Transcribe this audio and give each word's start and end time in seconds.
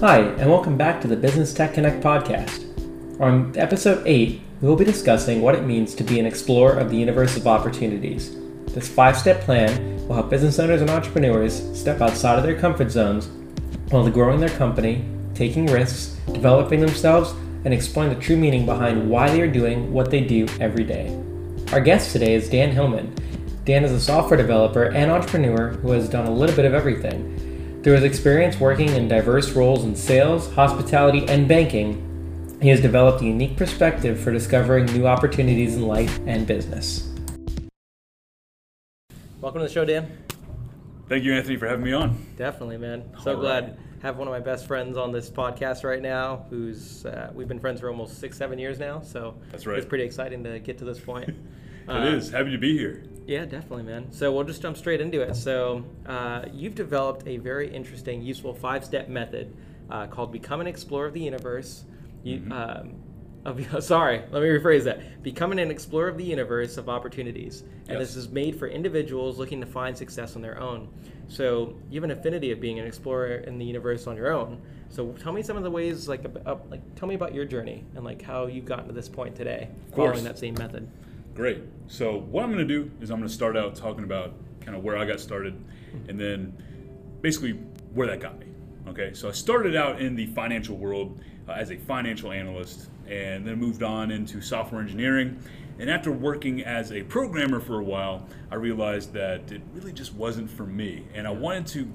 Hi, 0.00 0.20
and 0.20 0.48
welcome 0.48 0.78
back 0.78 1.02
to 1.02 1.08
the 1.08 1.14
Business 1.14 1.52
Tech 1.52 1.74
Connect 1.74 2.02
podcast. 2.02 2.64
On 3.20 3.52
episode 3.58 4.02
8, 4.06 4.40
we 4.62 4.66
will 4.66 4.74
be 4.74 4.82
discussing 4.82 5.42
what 5.42 5.54
it 5.54 5.66
means 5.66 5.94
to 5.94 6.02
be 6.02 6.18
an 6.18 6.24
explorer 6.24 6.78
of 6.78 6.88
the 6.88 6.96
universe 6.96 7.36
of 7.36 7.46
opportunities. 7.46 8.34
This 8.68 8.88
five 8.88 9.14
step 9.14 9.42
plan 9.42 9.98
will 10.08 10.14
help 10.14 10.30
business 10.30 10.58
owners 10.58 10.80
and 10.80 10.88
entrepreneurs 10.88 11.78
step 11.78 12.00
outside 12.00 12.38
of 12.38 12.44
their 12.44 12.58
comfort 12.58 12.90
zones 12.90 13.28
while 13.90 14.08
growing 14.08 14.40
their 14.40 14.56
company, 14.56 15.04
taking 15.34 15.66
risks, 15.66 16.18
developing 16.32 16.80
themselves, 16.80 17.32
and 17.66 17.74
exploring 17.74 18.08
the 18.08 18.20
true 18.22 18.38
meaning 18.38 18.64
behind 18.64 19.10
why 19.10 19.28
they 19.28 19.42
are 19.42 19.52
doing 19.52 19.92
what 19.92 20.10
they 20.10 20.22
do 20.22 20.46
every 20.60 20.84
day. 20.84 21.14
Our 21.72 21.80
guest 21.82 22.12
today 22.12 22.32
is 22.32 22.48
Dan 22.48 22.70
Hillman. 22.70 23.14
Dan 23.66 23.84
is 23.84 23.92
a 23.92 24.00
software 24.00 24.38
developer 24.38 24.84
and 24.84 25.10
entrepreneur 25.10 25.72
who 25.72 25.90
has 25.90 26.08
done 26.08 26.24
a 26.24 26.32
little 26.32 26.56
bit 26.56 26.64
of 26.64 26.72
everything. 26.72 27.49
Through 27.82 27.94
his 27.94 28.04
experience 28.04 28.60
working 28.60 28.90
in 28.90 29.08
diverse 29.08 29.52
roles 29.52 29.84
in 29.84 29.96
sales, 29.96 30.52
hospitality, 30.52 31.26
and 31.28 31.48
banking, 31.48 32.58
he 32.60 32.68
has 32.68 32.82
developed 32.82 33.22
a 33.22 33.24
unique 33.24 33.56
perspective 33.56 34.20
for 34.20 34.30
discovering 34.30 34.84
new 34.84 35.06
opportunities 35.06 35.76
in 35.76 35.86
life 35.86 36.20
and 36.26 36.46
business. 36.46 37.08
Welcome 39.40 39.62
to 39.62 39.66
the 39.66 39.72
show, 39.72 39.86
Dan. 39.86 40.10
Thank 41.08 41.24
you, 41.24 41.32
Anthony, 41.32 41.56
for 41.56 41.68
having 41.68 41.86
me 41.86 41.94
on. 41.94 42.22
Definitely, 42.36 42.76
man. 42.76 43.02
So 43.24 43.34
All 43.34 43.40
glad 43.40 43.64
right. 43.64 43.78
now. 46.02 46.44
Who's 46.50 47.06
uh, 47.06 47.30
we've 47.32 47.48
been 47.48 47.60
friends 47.60 47.80
for 47.80 47.88
almost 47.88 48.18
six, 48.18 48.36
seven 48.36 48.58
years 48.58 48.78
now. 48.78 49.00
So 49.00 49.36
That's 49.50 49.66
right. 49.66 49.78
It's 49.78 49.86
pretty 49.86 50.04
exciting 50.04 50.44
to 50.44 50.58
get 50.60 50.76
to 50.78 50.84
this 50.84 51.00
point. 51.00 51.34
It 51.90 52.14
is. 52.14 52.30
Happy 52.30 52.50
to 52.50 52.58
be 52.58 52.76
here. 52.76 53.04
Yeah, 53.26 53.44
definitely, 53.44 53.84
man. 53.84 54.10
So 54.12 54.32
we'll 54.32 54.44
just 54.44 54.62
jump 54.62 54.76
straight 54.76 55.00
into 55.00 55.20
it. 55.20 55.36
So 55.36 55.84
uh, 56.06 56.46
you've 56.52 56.74
developed 56.74 57.26
a 57.28 57.36
very 57.36 57.72
interesting, 57.72 58.22
useful 58.22 58.54
five-step 58.54 59.08
method 59.08 59.54
uh, 59.90 60.06
called 60.06 60.32
"Become 60.32 60.60
an 60.60 60.66
Explorer 60.66 61.06
of 61.06 61.14
the 61.14 61.20
Universe." 61.20 61.84
You, 62.22 62.42
um, 62.50 62.94
of, 63.44 63.64
sorry, 63.84 64.22
let 64.30 64.42
me 64.42 64.48
rephrase 64.48 64.84
that. 64.84 65.22
Becoming 65.22 65.58
an 65.58 65.70
explorer 65.70 66.08
of 66.08 66.18
the 66.18 66.24
universe 66.24 66.76
of 66.76 66.88
opportunities, 66.88 67.62
and 67.88 67.98
Yes. 67.98 67.98
this 67.98 68.16
is 68.16 68.28
made 68.28 68.56
for 68.56 68.68
individuals 68.68 69.38
looking 69.38 69.60
to 69.60 69.66
find 69.66 69.96
success 69.96 70.36
on 70.36 70.42
their 70.42 70.60
own. 70.60 70.88
So 71.28 71.74
you 71.88 72.00
have 72.00 72.10
an 72.10 72.16
affinity 72.18 72.50
of 72.50 72.60
being 72.60 72.78
an 72.80 72.86
explorer 72.86 73.36
in 73.36 73.58
the 73.58 73.64
universe 73.64 74.06
on 74.06 74.16
your 74.16 74.32
own. 74.32 74.60
So 74.88 75.12
tell 75.12 75.32
me 75.32 75.42
some 75.42 75.56
of 75.56 75.62
the 75.62 75.70
ways, 75.70 76.08
like, 76.08 76.24
up, 76.44 76.66
like 76.68 76.80
tell 76.96 77.08
me 77.08 77.14
about 77.14 77.32
your 77.32 77.44
journey 77.44 77.84
and 77.94 78.04
like 78.04 78.20
how 78.20 78.46
you've 78.46 78.64
gotten 78.66 78.88
to 78.88 78.92
this 78.92 79.08
point 79.08 79.36
today, 79.36 79.68
following 79.94 80.24
that 80.24 80.38
same 80.38 80.54
method. 80.54 80.88
Great. 81.40 81.62
So, 81.88 82.18
what 82.18 82.44
I'm 82.44 82.52
going 82.52 82.68
to 82.68 82.74
do 82.74 82.90
is 83.00 83.10
I'm 83.10 83.16
going 83.16 83.26
to 83.26 83.34
start 83.34 83.56
out 83.56 83.74
talking 83.74 84.04
about 84.04 84.34
kind 84.60 84.76
of 84.76 84.84
where 84.84 84.98
I 84.98 85.06
got 85.06 85.20
started 85.20 85.54
and 86.06 86.20
then 86.20 86.52
basically 87.22 87.52
where 87.94 88.08
that 88.08 88.20
got 88.20 88.38
me. 88.38 88.44
Okay. 88.88 89.14
So, 89.14 89.26
I 89.30 89.32
started 89.32 89.74
out 89.74 90.02
in 90.02 90.14
the 90.14 90.26
financial 90.26 90.76
world 90.76 91.18
uh, 91.48 91.52
as 91.52 91.70
a 91.70 91.78
financial 91.78 92.30
analyst 92.30 92.90
and 93.06 93.46
then 93.46 93.58
moved 93.58 93.82
on 93.82 94.10
into 94.10 94.42
software 94.42 94.82
engineering. 94.82 95.42
And 95.78 95.88
after 95.88 96.12
working 96.12 96.62
as 96.62 96.92
a 96.92 97.04
programmer 97.04 97.58
for 97.58 97.80
a 97.80 97.84
while, 97.84 98.28
I 98.50 98.56
realized 98.56 99.14
that 99.14 99.50
it 99.50 99.62
really 99.72 99.94
just 99.94 100.12
wasn't 100.12 100.50
for 100.50 100.66
me. 100.66 101.06
And 101.14 101.26
I 101.26 101.30
wanted 101.30 101.66
to 101.68 101.90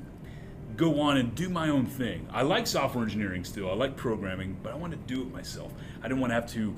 go 0.75 0.99
on 0.99 1.17
and 1.17 1.35
do 1.35 1.49
my 1.49 1.69
own 1.69 1.85
thing. 1.85 2.27
I 2.31 2.41
like 2.41 2.67
software 2.67 3.03
engineering 3.03 3.43
still. 3.43 3.69
I 3.69 3.75
like 3.75 3.95
programming, 3.95 4.57
but 4.61 4.73
I 4.73 4.75
want 4.75 4.91
to 4.91 4.97
do 4.97 5.21
it 5.21 5.31
myself. 5.31 5.71
I 5.99 6.07
didn't 6.07 6.19
want 6.19 6.31
to 6.31 6.35
have 6.35 6.47
to, 6.53 6.75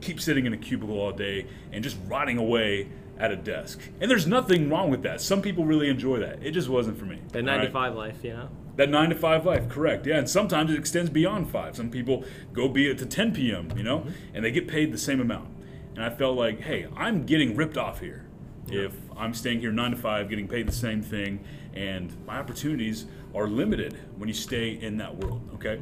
keep 0.00 0.20
sitting 0.20 0.46
in 0.46 0.52
a 0.52 0.56
cubicle 0.56 0.98
all 0.98 1.12
day 1.12 1.46
and 1.72 1.82
just 1.84 1.96
rotting 2.06 2.38
away 2.38 2.88
at 3.18 3.30
a 3.30 3.36
desk. 3.36 3.80
And 4.00 4.10
there's 4.10 4.26
nothing 4.26 4.70
wrong 4.70 4.90
with 4.90 5.02
that. 5.02 5.20
Some 5.20 5.42
people 5.42 5.64
really 5.64 5.88
enjoy 5.88 6.18
that. 6.20 6.42
It 6.42 6.52
just 6.52 6.68
wasn't 6.68 6.98
for 6.98 7.04
me. 7.04 7.20
The 7.32 7.40
all 7.40 7.44
nine 7.44 7.60
to 7.60 7.70
five 7.70 7.94
life, 7.94 8.24
you 8.24 8.32
know. 8.32 8.48
That 8.76 8.88
nine 8.88 9.10
to 9.10 9.14
five 9.14 9.44
life, 9.44 9.68
correct? 9.68 10.06
Yeah, 10.06 10.16
and 10.16 10.28
sometimes 10.28 10.70
it 10.72 10.78
extends 10.78 11.10
beyond 11.10 11.50
five. 11.50 11.76
Some 11.76 11.90
people 11.90 12.24
go 12.52 12.68
be 12.68 12.90
it 12.90 12.98
to 12.98 13.06
10 13.06 13.34
p.m. 13.34 13.68
You 13.76 13.82
know, 13.82 13.98
mm-hmm. 14.00 14.10
and 14.34 14.44
they 14.44 14.50
get 14.50 14.66
paid 14.66 14.92
the 14.92 14.98
same 14.98 15.20
amount. 15.20 15.50
And 15.94 16.04
I 16.04 16.10
felt 16.10 16.36
like, 16.36 16.62
hey, 16.62 16.86
I'm 16.96 17.26
getting 17.26 17.56
ripped 17.56 17.76
off 17.76 18.00
here. 18.00 18.24
If 18.68 18.94
I'm 19.16 19.34
staying 19.34 19.60
here 19.60 19.72
nine 19.72 19.90
to 19.90 19.96
five, 19.96 20.28
getting 20.28 20.46
paid 20.46 20.68
the 20.68 20.72
same 20.72 21.02
thing, 21.02 21.44
and 21.74 22.16
my 22.24 22.38
opportunities 22.38 23.06
are 23.34 23.48
limited 23.48 23.98
when 24.16 24.28
you 24.28 24.34
stay 24.34 24.70
in 24.70 24.96
that 24.98 25.16
world. 25.16 25.42
Okay, 25.54 25.80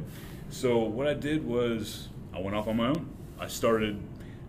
so 0.49 0.79
what 0.79 1.07
I 1.07 1.13
did 1.13 1.45
was 1.45 2.09
I 2.33 2.39
went 2.39 2.55
off 2.55 2.67
on 2.67 2.77
my 2.77 2.87
own. 2.87 3.07
I 3.39 3.47
started 3.47 4.01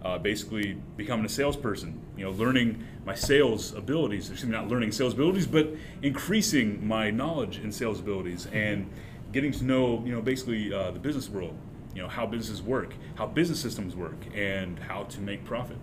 uh, 0.02 0.18
basically 0.18 0.78
becoming 0.96 1.26
a 1.26 1.28
salesperson. 1.28 2.00
You 2.16 2.24
know, 2.24 2.30
learning 2.30 2.84
my 3.04 3.14
sales 3.14 3.74
abilities. 3.74 4.30
Excuse 4.30 4.50
me, 4.50 4.56
not 4.56 4.68
learning 4.68 4.92
sales 4.92 5.14
abilities, 5.14 5.46
but 5.46 5.70
increasing 6.02 6.86
my 6.86 7.10
knowledge 7.10 7.58
in 7.58 7.72
sales 7.72 8.00
abilities 8.00 8.46
and 8.52 8.90
getting 9.32 9.52
to 9.52 9.64
know, 9.64 10.02
you 10.04 10.12
know, 10.12 10.20
basically 10.20 10.72
uh, 10.72 10.90
the 10.90 10.98
business 10.98 11.28
world. 11.28 11.56
You 11.94 12.02
know, 12.02 12.08
how 12.08 12.24
businesses 12.24 12.62
work, 12.62 12.94
how 13.16 13.26
business 13.26 13.58
systems 13.58 13.96
work, 13.96 14.18
and 14.34 14.78
how 14.78 15.04
to 15.04 15.20
make 15.20 15.44
profit. 15.44 15.76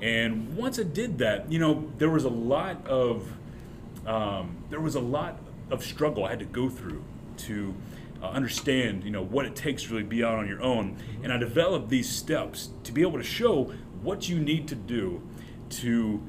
And 0.00 0.56
once 0.56 0.78
I 0.78 0.82
did 0.82 1.18
that, 1.18 1.52
you 1.52 1.58
know, 1.58 1.90
there 1.98 2.10
was 2.10 2.24
a 2.24 2.30
lot 2.30 2.86
of 2.86 3.30
um, 4.06 4.56
there 4.70 4.80
was 4.80 4.94
a 4.94 5.00
lot 5.00 5.38
of 5.70 5.84
struggle 5.84 6.24
I 6.24 6.30
had 6.30 6.38
to 6.40 6.44
go 6.44 6.68
through 6.68 7.04
to 7.38 7.74
uh, 8.22 8.28
understand, 8.28 9.04
you 9.04 9.10
know, 9.10 9.22
what 9.22 9.44
it 9.44 9.56
takes 9.56 9.82
to 9.84 9.90
really 9.90 10.04
be 10.04 10.22
out 10.22 10.38
on 10.38 10.46
your 10.46 10.62
own. 10.62 10.96
And 11.22 11.32
I 11.32 11.36
developed 11.36 11.88
these 11.88 12.08
steps 12.08 12.70
to 12.84 12.92
be 12.92 13.02
able 13.02 13.18
to 13.18 13.24
show 13.24 13.72
what 14.02 14.28
you 14.28 14.38
need 14.38 14.68
to 14.68 14.74
do 14.74 15.22
to 15.70 16.22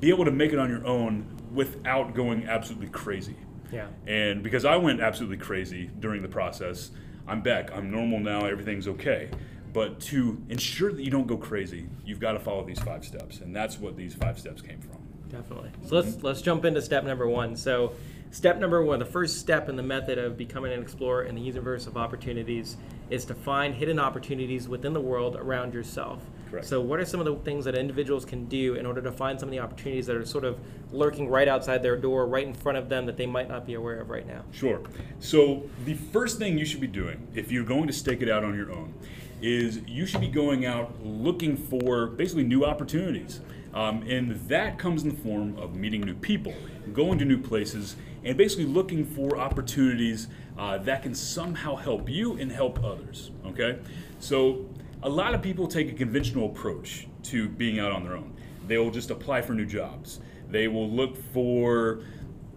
be 0.00 0.10
able 0.10 0.24
to 0.24 0.30
make 0.30 0.52
it 0.52 0.58
on 0.58 0.68
your 0.68 0.86
own 0.86 1.26
without 1.52 2.14
going 2.14 2.46
absolutely 2.46 2.88
crazy. 2.88 3.36
Yeah. 3.72 3.88
And 4.06 4.42
because 4.42 4.64
I 4.64 4.76
went 4.76 5.00
absolutely 5.00 5.38
crazy 5.38 5.90
during 5.98 6.22
the 6.22 6.28
process, 6.28 6.90
I'm 7.26 7.42
back. 7.42 7.70
I'm 7.74 7.90
normal 7.90 8.20
now. 8.20 8.46
Everything's 8.46 8.88
okay. 8.88 9.30
But 9.72 10.00
to 10.00 10.42
ensure 10.48 10.92
that 10.92 11.02
you 11.02 11.10
don't 11.10 11.26
go 11.26 11.36
crazy, 11.36 11.88
you've 12.04 12.20
got 12.20 12.32
to 12.32 12.40
follow 12.40 12.64
these 12.64 12.78
five 12.78 13.04
steps, 13.04 13.40
and 13.40 13.54
that's 13.54 13.78
what 13.78 13.96
these 13.96 14.14
five 14.14 14.38
steps 14.38 14.62
came 14.62 14.80
from. 14.80 14.96
Definitely. 15.28 15.70
So 15.86 15.96
let's 15.96 16.22
let's 16.22 16.40
jump 16.40 16.64
into 16.64 16.80
step 16.80 17.04
number 17.04 17.28
one. 17.28 17.54
So, 17.54 17.92
step 18.30 18.58
number 18.58 18.82
one, 18.82 18.98
the 18.98 19.04
first 19.04 19.38
step 19.38 19.68
in 19.68 19.76
the 19.76 19.82
method 19.82 20.18
of 20.18 20.36
becoming 20.36 20.72
an 20.72 20.80
explorer 20.80 21.24
in 21.24 21.34
the 21.34 21.40
universe 21.40 21.86
of 21.86 21.96
opportunities 21.96 22.76
is 23.10 23.24
to 23.24 23.34
find 23.34 23.74
hidden 23.74 23.98
opportunities 23.98 24.68
within 24.68 24.92
the 24.92 25.00
world 25.00 25.36
around 25.36 25.72
yourself. 25.72 26.22
Correct. 26.50 26.66
So, 26.66 26.80
what 26.80 26.98
are 26.98 27.04
some 27.04 27.20
of 27.20 27.26
the 27.26 27.36
things 27.36 27.64
that 27.66 27.74
individuals 27.74 28.24
can 28.24 28.46
do 28.46 28.74
in 28.74 28.86
order 28.86 29.02
to 29.02 29.12
find 29.12 29.38
some 29.38 29.48
of 29.48 29.50
the 29.50 29.60
opportunities 29.60 30.06
that 30.06 30.16
are 30.16 30.24
sort 30.24 30.44
of 30.44 30.58
lurking 30.92 31.28
right 31.28 31.48
outside 31.48 31.82
their 31.82 31.96
door, 31.96 32.26
right 32.26 32.46
in 32.46 32.54
front 32.54 32.78
of 32.78 32.88
them, 32.88 33.06
that 33.06 33.16
they 33.16 33.26
might 33.26 33.48
not 33.48 33.66
be 33.66 33.74
aware 33.74 34.00
of 34.00 34.08
right 34.08 34.26
now? 34.26 34.42
Sure. 34.50 34.80
So 35.20 35.68
the 35.84 35.94
first 35.94 36.38
thing 36.38 36.58
you 36.58 36.64
should 36.64 36.80
be 36.80 36.86
doing, 36.86 37.28
if 37.34 37.52
you're 37.52 37.64
going 37.64 37.86
to 37.86 37.92
stake 37.92 38.22
it 38.22 38.30
out 38.30 38.44
on 38.44 38.56
your 38.56 38.72
own, 38.72 38.94
is 39.42 39.80
you 39.86 40.06
should 40.06 40.20
be 40.20 40.28
going 40.28 40.66
out 40.66 40.92
looking 41.04 41.56
for 41.56 42.06
basically 42.06 42.44
new 42.44 42.64
opportunities. 42.64 43.40
Um, 43.74 44.02
and 44.08 44.32
that 44.48 44.78
comes 44.78 45.02
in 45.02 45.10
the 45.10 45.16
form 45.16 45.56
of 45.58 45.74
meeting 45.74 46.00
new 46.00 46.14
people, 46.14 46.54
going 46.92 47.18
to 47.18 47.24
new 47.24 47.38
places, 47.38 47.96
and 48.24 48.36
basically 48.36 48.66
looking 48.66 49.04
for 49.04 49.38
opportunities 49.38 50.28
uh, 50.58 50.78
that 50.78 51.02
can 51.02 51.14
somehow 51.14 51.76
help 51.76 52.08
you 52.08 52.36
and 52.38 52.50
help 52.50 52.82
others. 52.84 53.30
Okay? 53.46 53.78
So 54.20 54.66
a 55.02 55.08
lot 55.08 55.34
of 55.34 55.42
people 55.42 55.66
take 55.68 55.90
a 55.90 55.94
conventional 55.94 56.46
approach 56.46 57.06
to 57.24 57.48
being 57.48 57.78
out 57.78 57.92
on 57.92 58.04
their 58.04 58.16
own. 58.16 58.34
They 58.66 58.78
will 58.78 58.90
just 58.90 59.10
apply 59.10 59.42
for 59.42 59.54
new 59.54 59.66
jobs. 59.66 60.20
They 60.50 60.68
will 60.68 60.90
look 60.90 61.16
for 61.32 62.00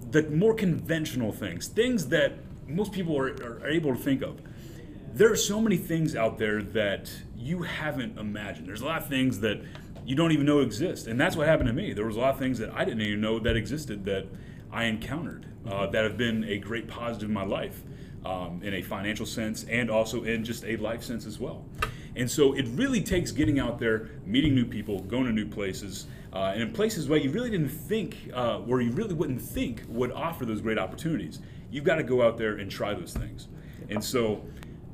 the 0.09 0.23
more 0.23 0.53
conventional 0.53 1.31
things, 1.31 1.67
things 1.67 2.07
that 2.07 2.33
most 2.67 2.91
people 2.91 3.17
are, 3.17 3.27
are 3.27 3.67
able 3.67 3.95
to 3.95 4.01
think 4.01 4.21
of. 4.21 4.41
There 5.13 5.31
are 5.31 5.37
so 5.37 5.61
many 5.61 5.77
things 5.77 6.15
out 6.15 6.37
there 6.37 6.61
that 6.61 7.11
you 7.35 7.63
haven't 7.63 8.17
imagined. 8.17 8.67
There's 8.67 8.81
a 8.81 8.85
lot 8.85 9.01
of 9.01 9.07
things 9.07 9.39
that 9.41 9.61
you 10.05 10.15
don't 10.15 10.31
even 10.31 10.45
know 10.45 10.59
exist, 10.59 11.07
and 11.07 11.19
that's 11.19 11.35
what 11.35 11.47
happened 11.47 11.67
to 11.67 11.73
me. 11.73 11.93
There 11.93 12.05
was 12.05 12.15
a 12.15 12.19
lot 12.19 12.33
of 12.33 12.39
things 12.39 12.59
that 12.59 12.71
I 12.73 12.85
didn't 12.85 13.01
even 13.01 13.21
know 13.21 13.39
that 13.39 13.55
existed 13.55 14.05
that 14.05 14.25
I 14.71 14.85
encountered 14.85 15.45
uh, 15.67 15.87
that 15.87 16.03
have 16.03 16.17
been 16.17 16.43
a 16.45 16.57
great 16.57 16.87
positive 16.87 17.29
in 17.29 17.33
my 17.33 17.45
life, 17.45 17.83
um, 18.25 18.61
in 18.63 18.73
a 18.73 18.81
financial 18.81 19.25
sense 19.25 19.63
and 19.65 19.89
also 19.89 20.23
in 20.23 20.43
just 20.43 20.63
a 20.65 20.77
life 20.77 21.03
sense 21.03 21.25
as 21.25 21.39
well. 21.39 21.65
And 22.15 22.29
so 22.29 22.53
it 22.53 22.65
really 22.69 23.01
takes 23.01 23.31
getting 23.31 23.59
out 23.59 23.79
there, 23.79 24.09
meeting 24.25 24.53
new 24.53 24.65
people, 24.65 24.99
going 24.99 25.25
to 25.25 25.31
new 25.31 25.47
places, 25.47 26.07
uh, 26.33 26.51
and 26.53 26.61
in 26.61 26.73
places 26.73 27.07
where 27.07 27.19
you 27.19 27.31
really 27.31 27.49
didn't 27.49 27.69
think, 27.69 28.29
uh, 28.33 28.57
where 28.59 28.81
you 28.81 28.91
really 28.91 29.13
wouldn't 29.13 29.41
think 29.41 29.83
would 29.87 30.11
offer 30.11 30.45
those 30.45 30.61
great 30.61 30.77
opportunities. 30.77 31.39
You've 31.69 31.85
got 31.85 31.95
to 31.95 32.03
go 32.03 32.21
out 32.21 32.37
there 32.37 32.55
and 32.55 32.69
try 32.69 32.93
those 32.93 33.13
things. 33.13 33.47
And 33.89 34.03
so 34.03 34.45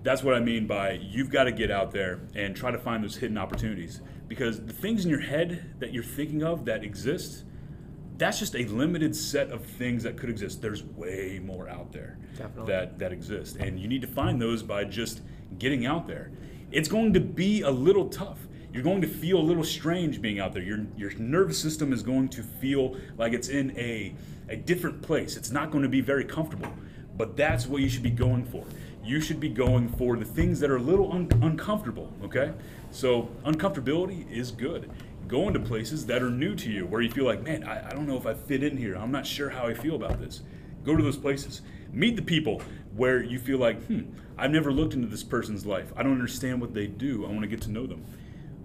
that's 0.03 0.23
what 0.23 0.35
I 0.35 0.39
mean 0.39 0.67
by 0.67 0.93
you've 0.93 1.31
got 1.31 1.45
to 1.45 1.51
get 1.51 1.71
out 1.71 1.91
there 1.91 2.19
and 2.35 2.55
try 2.55 2.71
to 2.71 2.77
find 2.77 3.03
those 3.03 3.15
hidden 3.15 3.37
opportunities. 3.37 4.01
Because 4.27 4.63
the 4.63 4.73
things 4.73 5.03
in 5.05 5.09
your 5.09 5.21
head 5.21 5.73
that 5.79 5.93
you're 5.93 6.03
thinking 6.03 6.43
of 6.43 6.65
that 6.65 6.83
exist, 6.83 7.45
that's 8.17 8.39
just 8.39 8.55
a 8.55 8.65
limited 8.65 9.15
set 9.15 9.51
of 9.51 9.65
things 9.65 10.03
that 10.03 10.17
could 10.17 10.29
exist. 10.29 10.61
There's 10.61 10.83
way 10.83 11.39
more 11.43 11.69
out 11.69 11.91
there 11.91 12.17
Definitely. 12.37 12.71
that 12.73 12.99
that 12.99 13.11
exist, 13.11 13.57
and 13.57 13.79
you 13.79 13.87
need 13.87 14.01
to 14.01 14.07
find 14.07 14.41
those 14.41 14.63
by 14.63 14.83
just 14.85 15.21
getting 15.59 15.85
out 15.85 16.07
there. 16.07 16.31
It's 16.71 16.89
going 16.89 17.13
to 17.13 17.19
be 17.19 17.61
a 17.61 17.71
little 17.71 18.09
tough. 18.09 18.39
You're 18.73 18.83
going 18.83 19.01
to 19.01 19.07
feel 19.07 19.39
a 19.39 19.41
little 19.41 19.63
strange 19.63 20.21
being 20.21 20.39
out 20.39 20.53
there. 20.53 20.63
Your 20.63 20.85
your 20.97 21.11
nervous 21.17 21.59
system 21.61 21.93
is 21.93 22.03
going 22.03 22.29
to 22.29 22.43
feel 22.43 22.95
like 23.17 23.33
it's 23.33 23.47
in 23.49 23.71
a 23.77 24.15
a 24.49 24.55
different 24.55 25.01
place. 25.01 25.37
It's 25.37 25.51
not 25.51 25.71
going 25.71 25.83
to 25.83 25.89
be 25.89 26.01
very 26.01 26.23
comfortable. 26.25 26.71
But 27.17 27.35
that's 27.35 27.65
what 27.65 27.81
you 27.81 27.89
should 27.89 28.03
be 28.03 28.11
going 28.11 28.45
for. 28.45 28.63
you 29.03 29.19
should 29.21 29.39
be 29.39 29.49
going 29.49 29.87
for 29.89 30.17
the 30.17 30.25
things 30.25 30.59
that 30.59 30.69
are 30.69 30.75
a 30.75 30.81
little 30.81 31.11
un- 31.11 31.29
uncomfortable, 31.41 32.11
okay? 32.23 32.51
So, 32.91 33.29
uncomfortability 33.43 34.29
is 34.31 34.51
good. 34.51 34.89
Going 35.27 35.53
to 35.55 35.59
places 35.59 36.05
that 36.05 36.23
are 36.23 36.29
new 36.29 36.55
to 36.55 36.71
you, 36.71 36.85
where 36.85 37.01
you 37.01 37.11
feel 37.11 37.25
like, 37.25 37.43
man, 37.43 37.63
I, 37.63 37.87
I 37.87 37.89
don't 37.89 38.07
know 38.07 38.15
if 38.15 38.25
I 38.25 38.33
fit 38.33 38.63
in 38.63 38.77
here. 38.77 38.95
I'm 38.95 39.11
not 39.11 39.25
sure 39.25 39.49
how 39.49 39.65
I 39.65 39.73
feel 39.73 39.95
about 39.95 40.21
this. 40.21 40.41
Go 40.85 40.95
to 40.95 41.03
those 41.03 41.17
places. 41.17 41.61
Meet 41.91 42.15
the 42.15 42.21
people 42.21 42.61
where 42.95 43.21
you 43.21 43.37
feel 43.37 43.57
like, 43.57 43.83
hmm, 43.87 44.03
I've 44.37 44.51
never 44.51 44.71
looked 44.71 44.93
into 44.93 45.07
this 45.07 45.23
person's 45.23 45.65
life. 45.65 45.91
I 45.97 46.03
don't 46.03 46.13
understand 46.13 46.61
what 46.61 46.73
they 46.73 46.87
do. 46.87 47.25
I 47.25 47.29
want 47.29 47.41
to 47.41 47.47
get 47.47 47.61
to 47.63 47.71
know 47.71 47.85
them. 47.85 48.05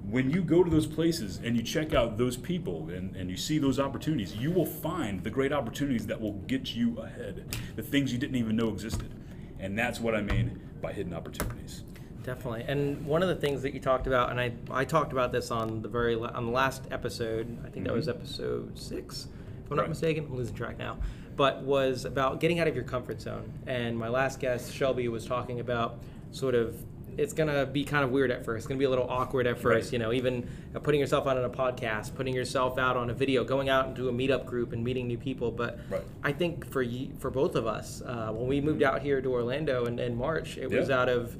When 0.08 0.30
you 0.30 0.42
go 0.42 0.62
to 0.62 0.70
those 0.70 0.86
places 0.86 1.40
and 1.42 1.56
you 1.56 1.62
check 1.64 1.94
out 1.94 2.16
those 2.16 2.36
people 2.36 2.90
and, 2.90 3.16
and 3.16 3.28
you 3.28 3.36
see 3.36 3.58
those 3.58 3.80
opportunities, 3.80 4.36
you 4.36 4.52
will 4.52 4.66
find 4.66 5.24
the 5.24 5.30
great 5.30 5.52
opportunities 5.52 6.06
that 6.06 6.20
will 6.20 6.32
get 6.32 6.76
you 6.76 6.98
ahead, 6.98 7.56
the 7.74 7.82
things 7.82 8.12
you 8.12 8.18
didn't 8.18 8.36
even 8.36 8.54
know 8.54 8.68
existed. 8.68 9.12
And 9.58 9.76
that's 9.76 9.98
what 9.98 10.14
I 10.14 10.20
mean 10.20 10.60
by 10.80 10.92
hidden 10.92 11.14
opportunities. 11.14 11.82
Definitely. 12.22 12.64
And 12.68 13.04
one 13.04 13.22
of 13.22 13.28
the 13.28 13.34
things 13.34 13.62
that 13.62 13.74
you 13.74 13.80
talked 13.80 14.06
about, 14.06 14.30
and 14.30 14.40
I, 14.40 14.52
I 14.70 14.84
talked 14.84 15.12
about 15.12 15.32
this 15.32 15.50
on 15.50 15.82
the 15.82 15.88
very 15.88 16.14
on 16.14 16.46
the 16.46 16.52
last 16.52 16.84
episode. 16.90 17.58
I 17.66 17.70
think 17.70 17.86
that 17.86 17.94
was 17.94 18.06
mm-hmm. 18.06 18.20
episode 18.20 18.78
six, 18.78 19.26
if 19.64 19.70
I'm 19.70 19.76
right. 19.76 19.84
not 19.84 19.88
mistaken. 19.88 20.26
I'm 20.30 20.36
losing 20.36 20.54
track 20.54 20.78
now. 20.78 20.98
But 21.34 21.62
was 21.62 22.04
about 22.04 22.40
getting 22.40 22.60
out 22.60 22.68
of 22.68 22.74
your 22.74 22.84
comfort 22.84 23.20
zone. 23.20 23.52
And 23.66 23.98
my 23.98 24.08
last 24.08 24.38
guest, 24.38 24.72
Shelby, 24.72 25.08
was 25.08 25.26
talking 25.26 25.60
about 25.60 25.98
sort 26.30 26.54
of 26.54 26.76
it's 27.18 27.32
gonna 27.32 27.66
be 27.66 27.84
kind 27.84 28.04
of 28.04 28.10
weird 28.10 28.30
at 28.30 28.44
first. 28.44 28.62
It's 28.62 28.66
gonna 28.66 28.78
be 28.78 28.84
a 28.84 28.90
little 28.90 29.08
awkward 29.08 29.46
at 29.46 29.58
first. 29.58 29.86
Right. 29.86 29.92
You 29.92 29.98
know, 29.98 30.12
even 30.12 30.48
putting 30.82 31.00
yourself 31.00 31.26
out 31.26 31.36
on 31.36 31.44
a 31.44 31.50
podcast, 31.50 32.14
putting 32.14 32.34
yourself 32.34 32.78
out 32.78 32.96
on 32.96 33.10
a 33.10 33.14
video, 33.14 33.44
going 33.44 33.68
out 33.68 33.88
into 33.88 34.08
a 34.08 34.12
meetup 34.12 34.46
group 34.46 34.72
and 34.72 34.82
meeting 34.82 35.08
new 35.08 35.18
people. 35.18 35.50
But 35.50 35.78
right. 35.90 36.02
I 36.22 36.32
think 36.32 36.66
for 36.70 36.82
you, 36.82 37.12
for 37.18 37.30
both 37.30 37.54
of 37.54 37.66
us, 37.66 38.02
uh, 38.02 38.30
when 38.32 38.46
we 38.46 38.60
moved 38.60 38.82
out 38.82 39.02
here 39.02 39.20
to 39.20 39.32
Orlando 39.32 39.86
in, 39.86 39.98
in 39.98 40.16
March, 40.16 40.56
it 40.56 40.70
yeah. 40.70 40.78
was 40.78 40.90
out 40.90 41.08
of 41.08 41.36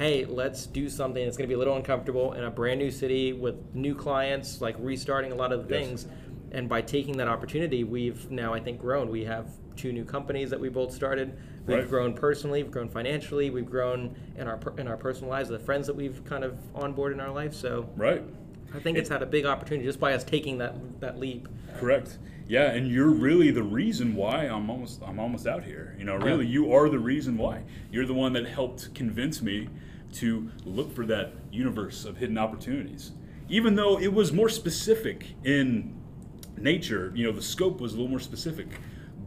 hey, 0.00 0.24
let's 0.24 0.64
do 0.64 0.88
something 0.88 1.22
that's 1.22 1.36
going 1.36 1.46
to 1.46 1.48
be 1.48 1.54
a 1.54 1.58
little 1.58 1.76
uncomfortable 1.76 2.32
in 2.32 2.44
a 2.44 2.50
brand 2.50 2.80
new 2.80 2.90
city 2.90 3.34
with 3.34 3.74
new 3.74 3.94
clients, 3.94 4.62
like 4.62 4.74
restarting 4.78 5.30
a 5.30 5.34
lot 5.34 5.52
of 5.52 5.68
the 5.68 5.74
yes. 5.74 5.86
things. 5.86 6.06
And 6.52 6.70
by 6.70 6.80
taking 6.80 7.18
that 7.18 7.28
opportunity, 7.28 7.84
we've 7.84 8.30
now, 8.30 8.54
I 8.54 8.60
think, 8.60 8.80
grown. 8.80 9.10
We 9.10 9.26
have 9.26 9.50
two 9.76 9.92
new 9.92 10.06
companies 10.06 10.48
that 10.50 10.58
we 10.58 10.70
both 10.70 10.90
started. 10.94 11.38
We've 11.66 11.80
right. 11.80 11.88
grown 11.88 12.14
personally, 12.14 12.62
we've 12.62 12.72
grown 12.72 12.88
financially, 12.88 13.50
we've 13.50 13.68
grown 13.68 14.16
in 14.36 14.48
our 14.48 14.58
in 14.78 14.88
our 14.88 14.96
personal 14.96 15.28
lives, 15.28 15.50
the 15.50 15.58
friends 15.58 15.86
that 15.86 15.94
we've 15.94 16.24
kind 16.24 16.44
of 16.44 16.54
onboarded 16.74 17.12
in 17.12 17.20
our 17.20 17.30
life. 17.30 17.52
So, 17.52 17.88
right. 17.94 18.24
I 18.74 18.78
think 18.78 18.96
it, 18.96 19.00
it's 19.00 19.10
had 19.10 19.22
a 19.22 19.26
big 19.26 19.44
opportunity 19.44 19.86
just 19.86 20.00
by 20.00 20.14
us 20.14 20.24
taking 20.24 20.56
that 20.58 21.00
that 21.00 21.20
leap. 21.20 21.46
Correct. 21.76 22.16
Yeah, 22.48 22.72
and 22.72 22.90
you're 22.90 23.10
really 23.10 23.50
the 23.50 23.62
reason 23.62 24.16
why 24.16 24.46
I'm 24.46 24.70
almost 24.70 25.02
I'm 25.06 25.20
almost 25.20 25.46
out 25.46 25.62
here. 25.62 25.94
You 25.98 26.04
know, 26.04 26.16
really, 26.16 26.46
yeah. 26.46 26.52
you 26.52 26.72
are 26.72 26.88
the 26.88 26.98
reason 26.98 27.36
why. 27.36 27.62
You're 27.92 28.06
the 28.06 28.14
one 28.14 28.32
that 28.32 28.46
helped 28.46 28.94
convince 28.94 29.42
me 29.42 29.68
to 30.14 30.50
look 30.64 30.94
for 30.94 31.06
that 31.06 31.32
universe 31.50 32.04
of 32.04 32.16
hidden 32.16 32.38
opportunities. 32.38 33.12
Even 33.48 33.74
though 33.74 33.98
it 33.98 34.12
was 34.12 34.32
more 34.32 34.48
specific 34.48 35.34
in 35.44 35.96
nature, 36.56 37.12
you 37.14 37.24
know, 37.24 37.32
the 37.32 37.42
scope 37.42 37.80
was 37.80 37.92
a 37.92 37.96
little 37.96 38.10
more 38.10 38.20
specific, 38.20 38.68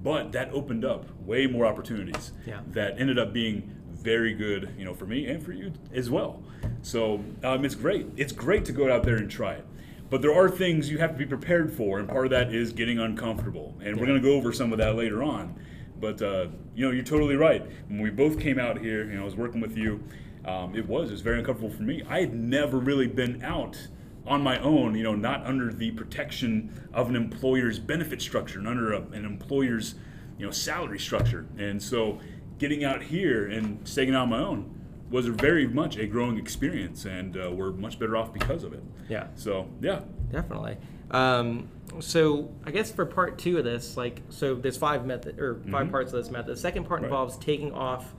but 0.01 0.31
that 0.31 0.49
opened 0.51 0.85
up 0.85 1.05
way 1.21 1.47
more 1.47 1.65
opportunities 1.65 2.31
yeah. 2.45 2.61
that 2.67 2.99
ended 2.99 3.17
up 3.17 3.33
being 3.33 3.75
very 3.91 4.33
good, 4.33 4.73
you 4.77 4.85
know, 4.85 4.93
for 4.93 5.05
me 5.05 5.27
and 5.27 5.43
for 5.43 5.53
you 5.53 5.71
as 5.93 6.09
well. 6.09 6.43
So 6.81 7.23
um, 7.43 7.63
it's 7.63 7.75
great. 7.75 8.07
It's 8.17 8.33
great 8.33 8.65
to 8.65 8.71
go 8.71 8.91
out 8.91 9.03
there 9.03 9.15
and 9.15 9.31
try 9.31 9.53
it. 9.53 9.65
But 10.09 10.21
there 10.21 10.33
are 10.33 10.49
things 10.49 10.89
you 10.89 10.99
have 10.99 11.13
to 11.13 11.17
be 11.17 11.25
prepared 11.25 11.73
for, 11.73 11.97
and 11.97 12.07
part 12.07 12.25
of 12.25 12.31
that 12.31 12.53
is 12.53 12.71
getting 12.71 12.99
uncomfortable. 12.99 13.73
And 13.79 13.95
yeah. 13.95 14.01
we're 14.01 14.07
going 14.07 14.21
to 14.21 14.27
go 14.27 14.35
over 14.35 14.53
some 14.53 14.71
of 14.71 14.77
that 14.77 14.95
later 14.95 15.23
on. 15.23 15.57
But 16.03 16.21
uh, 16.21 16.47
you 16.75 16.85
know, 16.85 16.91
you're 16.91 17.03
totally 17.03 17.37
right. 17.37 17.65
When 17.87 18.01
we 18.01 18.09
both 18.09 18.39
came 18.39 18.59
out 18.59 18.77
here, 18.77 19.05
you 19.05 19.15
know, 19.15 19.21
I 19.21 19.25
was 19.25 19.37
working 19.37 19.61
with 19.61 19.77
you 19.77 20.03
um, 20.45 20.75
it 20.75 20.87
was. 20.87 21.09
It 21.09 21.13
was 21.13 21.21
very 21.21 21.39
uncomfortable 21.39 21.73
for 21.73 21.83
me. 21.83 22.03
I 22.07 22.19
had 22.21 22.33
never 22.33 22.77
really 22.77 23.07
been 23.07 23.43
out 23.43 23.87
on 24.25 24.41
my 24.41 24.59
own, 24.59 24.95
you 24.95 25.03
know, 25.03 25.15
not 25.15 25.45
under 25.45 25.71
the 25.71 25.91
protection 25.91 26.89
of 26.93 27.09
an 27.09 27.15
employer's 27.15 27.79
benefit 27.79 28.21
structure 28.21 28.59
and 28.59 28.67
under 28.67 28.93
a, 28.93 29.01
an 29.01 29.25
employer's, 29.25 29.95
you 30.37 30.45
know, 30.45 30.51
salary 30.51 30.99
structure. 30.99 31.45
And 31.57 31.81
so 31.81 32.19
getting 32.57 32.83
out 32.83 33.03
here 33.03 33.47
and 33.49 33.85
staying 33.87 34.15
out 34.15 34.23
on 34.23 34.29
my 34.29 34.39
own 34.39 34.79
was 35.09 35.27
very 35.27 35.67
much 35.67 35.97
a 35.97 36.07
growing 36.07 36.37
experience, 36.37 37.05
and 37.05 37.37
uh, 37.37 37.51
we're 37.51 37.71
much 37.71 37.99
better 37.99 38.17
off 38.17 38.33
because 38.33 38.63
of 38.63 38.73
it. 38.73 38.83
Yeah. 39.09 39.27
So, 39.35 39.69
yeah. 39.79 40.01
Definitely. 40.31 40.77
Um, 41.11 41.69
so 42.01 42.53
I 42.65 42.71
guess 42.71 42.91
for 42.91 43.05
part 43.05 43.37
two 43.37 43.57
of 43.57 43.63
this, 43.63 43.97
like, 43.97 44.21
so 44.29 44.55
there's 44.55 44.77
five 44.77 45.05
method 45.05 45.39
or 45.39 45.55
5 45.55 45.65
mm-hmm. 45.65 45.91
parts 45.91 46.13
of 46.13 46.23
this 46.23 46.31
method. 46.31 46.55
The 46.55 46.59
second 46.59 46.85
part 46.85 47.01
right. 47.01 47.07
involves 47.07 47.37
taking 47.37 47.71
off 47.73 48.13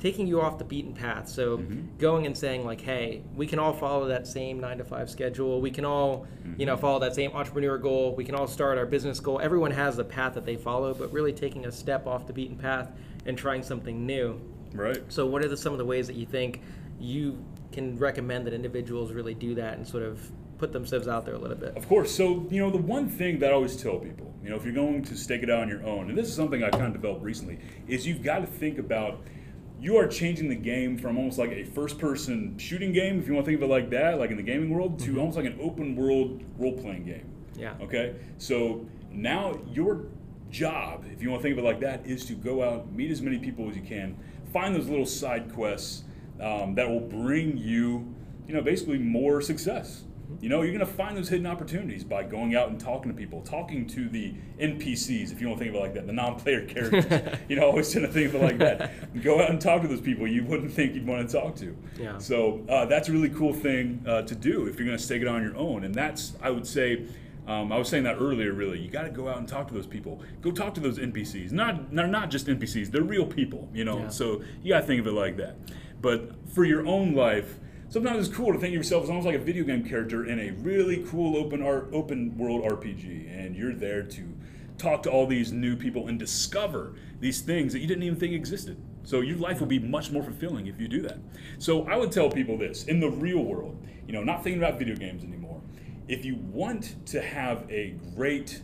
taking 0.00 0.26
you 0.26 0.40
off 0.40 0.58
the 0.58 0.64
beaten 0.64 0.94
path. 0.94 1.28
So 1.28 1.58
mm-hmm. 1.58 1.98
going 1.98 2.26
and 2.26 2.36
saying 2.36 2.64
like, 2.64 2.80
hey, 2.80 3.22
we 3.34 3.46
can 3.46 3.58
all 3.58 3.72
follow 3.72 4.08
that 4.08 4.26
same 4.26 4.58
nine 4.58 4.78
to 4.78 4.84
five 4.84 5.10
schedule. 5.10 5.60
We 5.60 5.70
can 5.70 5.84
all, 5.84 6.26
mm-hmm. 6.42 6.58
you 6.58 6.66
know, 6.66 6.72
mm-hmm. 6.72 6.80
follow 6.80 6.98
that 7.00 7.14
same 7.14 7.32
entrepreneur 7.32 7.78
goal. 7.78 8.14
We 8.16 8.24
can 8.24 8.34
all 8.34 8.46
start 8.46 8.78
our 8.78 8.86
business 8.86 9.20
goal. 9.20 9.40
Everyone 9.40 9.70
has 9.70 9.98
a 9.98 10.04
path 10.04 10.34
that 10.34 10.46
they 10.46 10.56
follow, 10.56 10.94
but 10.94 11.12
really 11.12 11.32
taking 11.32 11.66
a 11.66 11.72
step 11.72 12.06
off 12.06 12.26
the 12.26 12.32
beaten 12.32 12.56
path 12.56 12.90
and 13.26 13.36
trying 13.36 13.62
something 13.62 14.06
new. 14.06 14.40
Right. 14.72 15.02
So 15.08 15.26
what 15.26 15.44
are 15.44 15.48
the, 15.48 15.56
some 15.56 15.72
of 15.72 15.78
the 15.78 15.84
ways 15.84 16.06
that 16.06 16.16
you 16.16 16.26
think 16.26 16.62
you 16.98 17.44
can 17.72 17.98
recommend 17.98 18.46
that 18.46 18.54
individuals 18.54 19.12
really 19.12 19.34
do 19.34 19.54
that 19.56 19.76
and 19.76 19.86
sort 19.86 20.02
of 20.02 20.30
put 20.60 20.72
themselves 20.72 21.08
out 21.08 21.24
there 21.24 21.34
a 21.34 21.38
little 21.38 21.56
bit? 21.56 21.76
Of 21.76 21.88
course. 21.88 22.14
So, 22.14 22.46
you 22.50 22.60
know, 22.60 22.70
the 22.70 22.78
one 22.78 23.08
thing 23.08 23.40
that 23.40 23.50
I 23.50 23.54
always 23.54 23.76
tell 23.76 23.98
people, 23.98 24.32
you 24.44 24.50
know, 24.50 24.56
if 24.56 24.64
you're 24.64 24.74
going 24.74 25.02
to 25.02 25.16
stake 25.16 25.42
it 25.42 25.50
out 25.50 25.62
on 25.62 25.68
your 25.68 25.84
own, 25.84 26.08
and 26.08 26.16
this 26.16 26.28
is 26.28 26.34
something 26.34 26.62
I 26.62 26.70
kind 26.70 26.86
of 26.86 26.92
developed 26.92 27.24
recently, 27.24 27.58
is 27.88 28.06
you've 28.06 28.22
got 28.22 28.38
to 28.40 28.46
think 28.46 28.78
about– 28.78 29.22
you 29.80 29.96
are 29.96 30.06
changing 30.06 30.48
the 30.48 30.54
game 30.54 30.98
from 30.98 31.16
almost 31.16 31.38
like 31.38 31.50
a 31.52 31.64
first 31.64 31.98
person 31.98 32.56
shooting 32.58 32.92
game, 32.92 33.18
if 33.18 33.26
you 33.26 33.32
want 33.32 33.46
to 33.46 33.50
think 33.50 33.62
of 33.62 33.68
it 33.68 33.72
like 33.72 33.88
that, 33.90 34.18
like 34.18 34.30
in 34.30 34.36
the 34.36 34.42
gaming 34.42 34.70
world, 34.70 34.98
to 34.98 35.10
mm-hmm. 35.10 35.18
almost 35.18 35.36
like 35.36 35.46
an 35.46 35.58
open 35.60 35.96
world 35.96 36.42
role 36.58 36.76
playing 36.76 37.04
game. 37.06 37.32
Yeah. 37.56 37.74
Okay? 37.80 38.16
So 38.36 38.86
now 39.10 39.58
your 39.72 40.04
job, 40.50 41.06
if 41.10 41.22
you 41.22 41.30
want 41.30 41.40
to 41.40 41.48
think 41.48 41.58
of 41.58 41.64
it 41.64 41.66
like 41.66 41.80
that, 41.80 42.04
is 42.04 42.26
to 42.26 42.34
go 42.34 42.62
out, 42.62 42.92
meet 42.92 43.10
as 43.10 43.22
many 43.22 43.38
people 43.38 43.70
as 43.70 43.76
you 43.76 43.82
can, 43.82 44.16
find 44.52 44.74
those 44.74 44.88
little 44.88 45.06
side 45.06 45.52
quests 45.54 46.04
um, 46.40 46.74
that 46.74 46.88
will 46.88 47.00
bring 47.00 47.56
you, 47.56 48.14
you 48.46 48.54
know, 48.54 48.60
basically 48.60 48.98
more 48.98 49.40
success. 49.40 50.04
You 50.40 50.48
know, 50.48 50.62
you're 50.62 50.72
going 50.72 50.86
to 50.86 50.92
find 50.92 51.16
those 51.16 51.28
hidden 51.28 51.46
opportunities 51.46 52.04
by 52.04 52.22
going 52.22 52.54
out 52.54 52.68
and 52.68 52.80
talking 52.80 53.10
to 53.10 53.16
people, 53.16 53.42
talking 53.42 53.86
to 53.88 54.08
the 54.08 54.34
NPCs, 54.58 55.32
if 55.32 55.40
you 55.40 55.48
want 55.48 55.58
to 55.58 55.64
think 55.64 55.74
of 55.74 55.80
it 55.80 55.84
like 55.84 55.94
that, 55.94 56.06
the 56.06 56.12
non-player 56.12 56.66
characters. 56.66 57.38
you 57.48 57.56
know, 57.56 57.66
always 57.66 57.92
tend 57.92 58.06
to 58.06 58.12
think 58.12 58.28
of 58.28 58.36
it 58.36 58.42
like 58.42 58.58
that. 58.58 59.22
Go 59.22 59.42
out 59.42 59.50
and 59.50 59.60
talk 59.60 59.82
to 59.82 59.88
those 59.88 60.00
people 60.00 60.26
you 60.26 60.44
wouldn't 60.44 60.72
think 60.72 60.94
you'd 60.94 61.06
want 61.06 61.28
to 61.28 61.40
talk 61.40 61.56
to. 61.56 61.76
Yeah. 61.98 62.18
So 62.18 62.64
uh, 62.68 62.86
that's 62.86 63.08
a 63.08 63.12
really 63.12 63.30
cool 63.30 63.52
thing 63.52 64.02
uh, 64.06 64.22
to 64.22 64.34
do 64.34 64.66
if 64.66 64.78
you're 64.78 64.86
going 64.86 64.98
to 64.98 65.02
stake 65.02 65.22
it 65.22 65.28
on 65.28 65.42
your 65.42 65.56
own. 65.56 65.84
And 65.84 65.94
that's, 65.94 66.34
I 66.42 66.50
would 66.50 66.66
say, 66.66 67.06
um, 67.46 67.72
I 67.72 67.78
was 67.78 67.88
saying 67.88 68.04
that 68.04 68.16
earlier. 68.20 68.52
Really, 68.52 68.78
you 68.78 68.90
got 68.90 69.02
to 69.02 69.10
go 69.10 69.28
out 69.28 69.38
and 69.38 69.48
talk 69.48 69.66
to 69.68 69.74
those 69.74 69.86
people. 69.86 70.22
Go 70.40 70.52
talk 70.52 70.74
to 70.74 70.80
those 70.80 70.98
NPCs. 70.98 71.50
Not, 71.52 71.92
they're 71.94 72.06
not 72.06 72.30
just 72.30 72.46
NPCs. 72.46 72.92
They're 72.92 73.02
real 73.02 73.26
people. 73.26 73.68
You 73.74 73.84
know. 73.84 73.98
Yeah. 73.98 74.08
So 74.08 74.42
you 74.62 74.72
got 74.72 74.82
to 74.82 74.86
think 74.86 75.00
of 75.00 75.06
it 75.06 75.12
like 75.12 75.36
that. 75.38 75.56
But 76.00 76.32
for 76.50 76.64
your 76.64 76.86
own 76.86 77.14
life 77.14 77.58
sometimes 77.90 78.28
it's 78.28 78.36
cool 78.36 78.52
to 78.52 78.58
think 78.58 78.68
of 78.68 78.74
yourself 78.74 79.04
as 79.04 79.10
almost 79.10 79.26
like 79.26 79.34
a 79.34 79.40
video 79.40 79.64
game 79.64 79.84
character 79.84 80.24
in 80.24 80.38
a 80.38 80.50
really 80.62 81.04
cool 81.08 81.36
open 81.36 81.60
art, 81.60 81.90
open 81.92 82.36
world 82.38 82.62
RPG, 82.62 83.28
and 83.36 83.54
you're 83.54 83.74
there 83.74 84.02
to 84.04 84.34
talk 84.78 85.02
to 85.02 85.10
all 85.10 85.26
these 85.26 85.52
new 85.52 85.76
people 85.76 86.08
and 86.08 86.18
discover 86.18 86.94
these 87.18 87.42
things 87.42 87.72
that 87.72 87.80
you 87.80 87.86
didn't 87.86 88.04
even 88.04 88.18
think 88.18 88.32
existed. 88.32 88.80
So 89.02 89.20
your 89.20 89.36
life 89.36 89.60
will 89.60 89.66
be 89.66 89.78
much 89.78 90.10
more 90.10 90.22
fulfilling 90.22 90.68
if 90.68 90.80
you 90.80 90.88
do 90.88 91.02
that. 91.02 91.18
So 91.58 91.86
I 91.86 91.96
would 91.96 92.12
tell 92.12 92.30
people 92.30 92.56
this 92.56 92.84
in 92.84 93.00
the 93.00 93.10
real 93.10 93.44
world, 93.44 93.76
you 94.06 94.12
know, 94.12 94.22
not 94.22 94.42
thinking 94.42 94.62
about 94.62 94.78
video 94.78 94.96
games 94.96 95.24
anymore. 95.24 95.60
If 96.08 96.24
you 96.24 96.36
want 96.36 97.06
to 97.06 97.20
have 97.20 97.70
a 97.70 97.94
great 98.14 98.62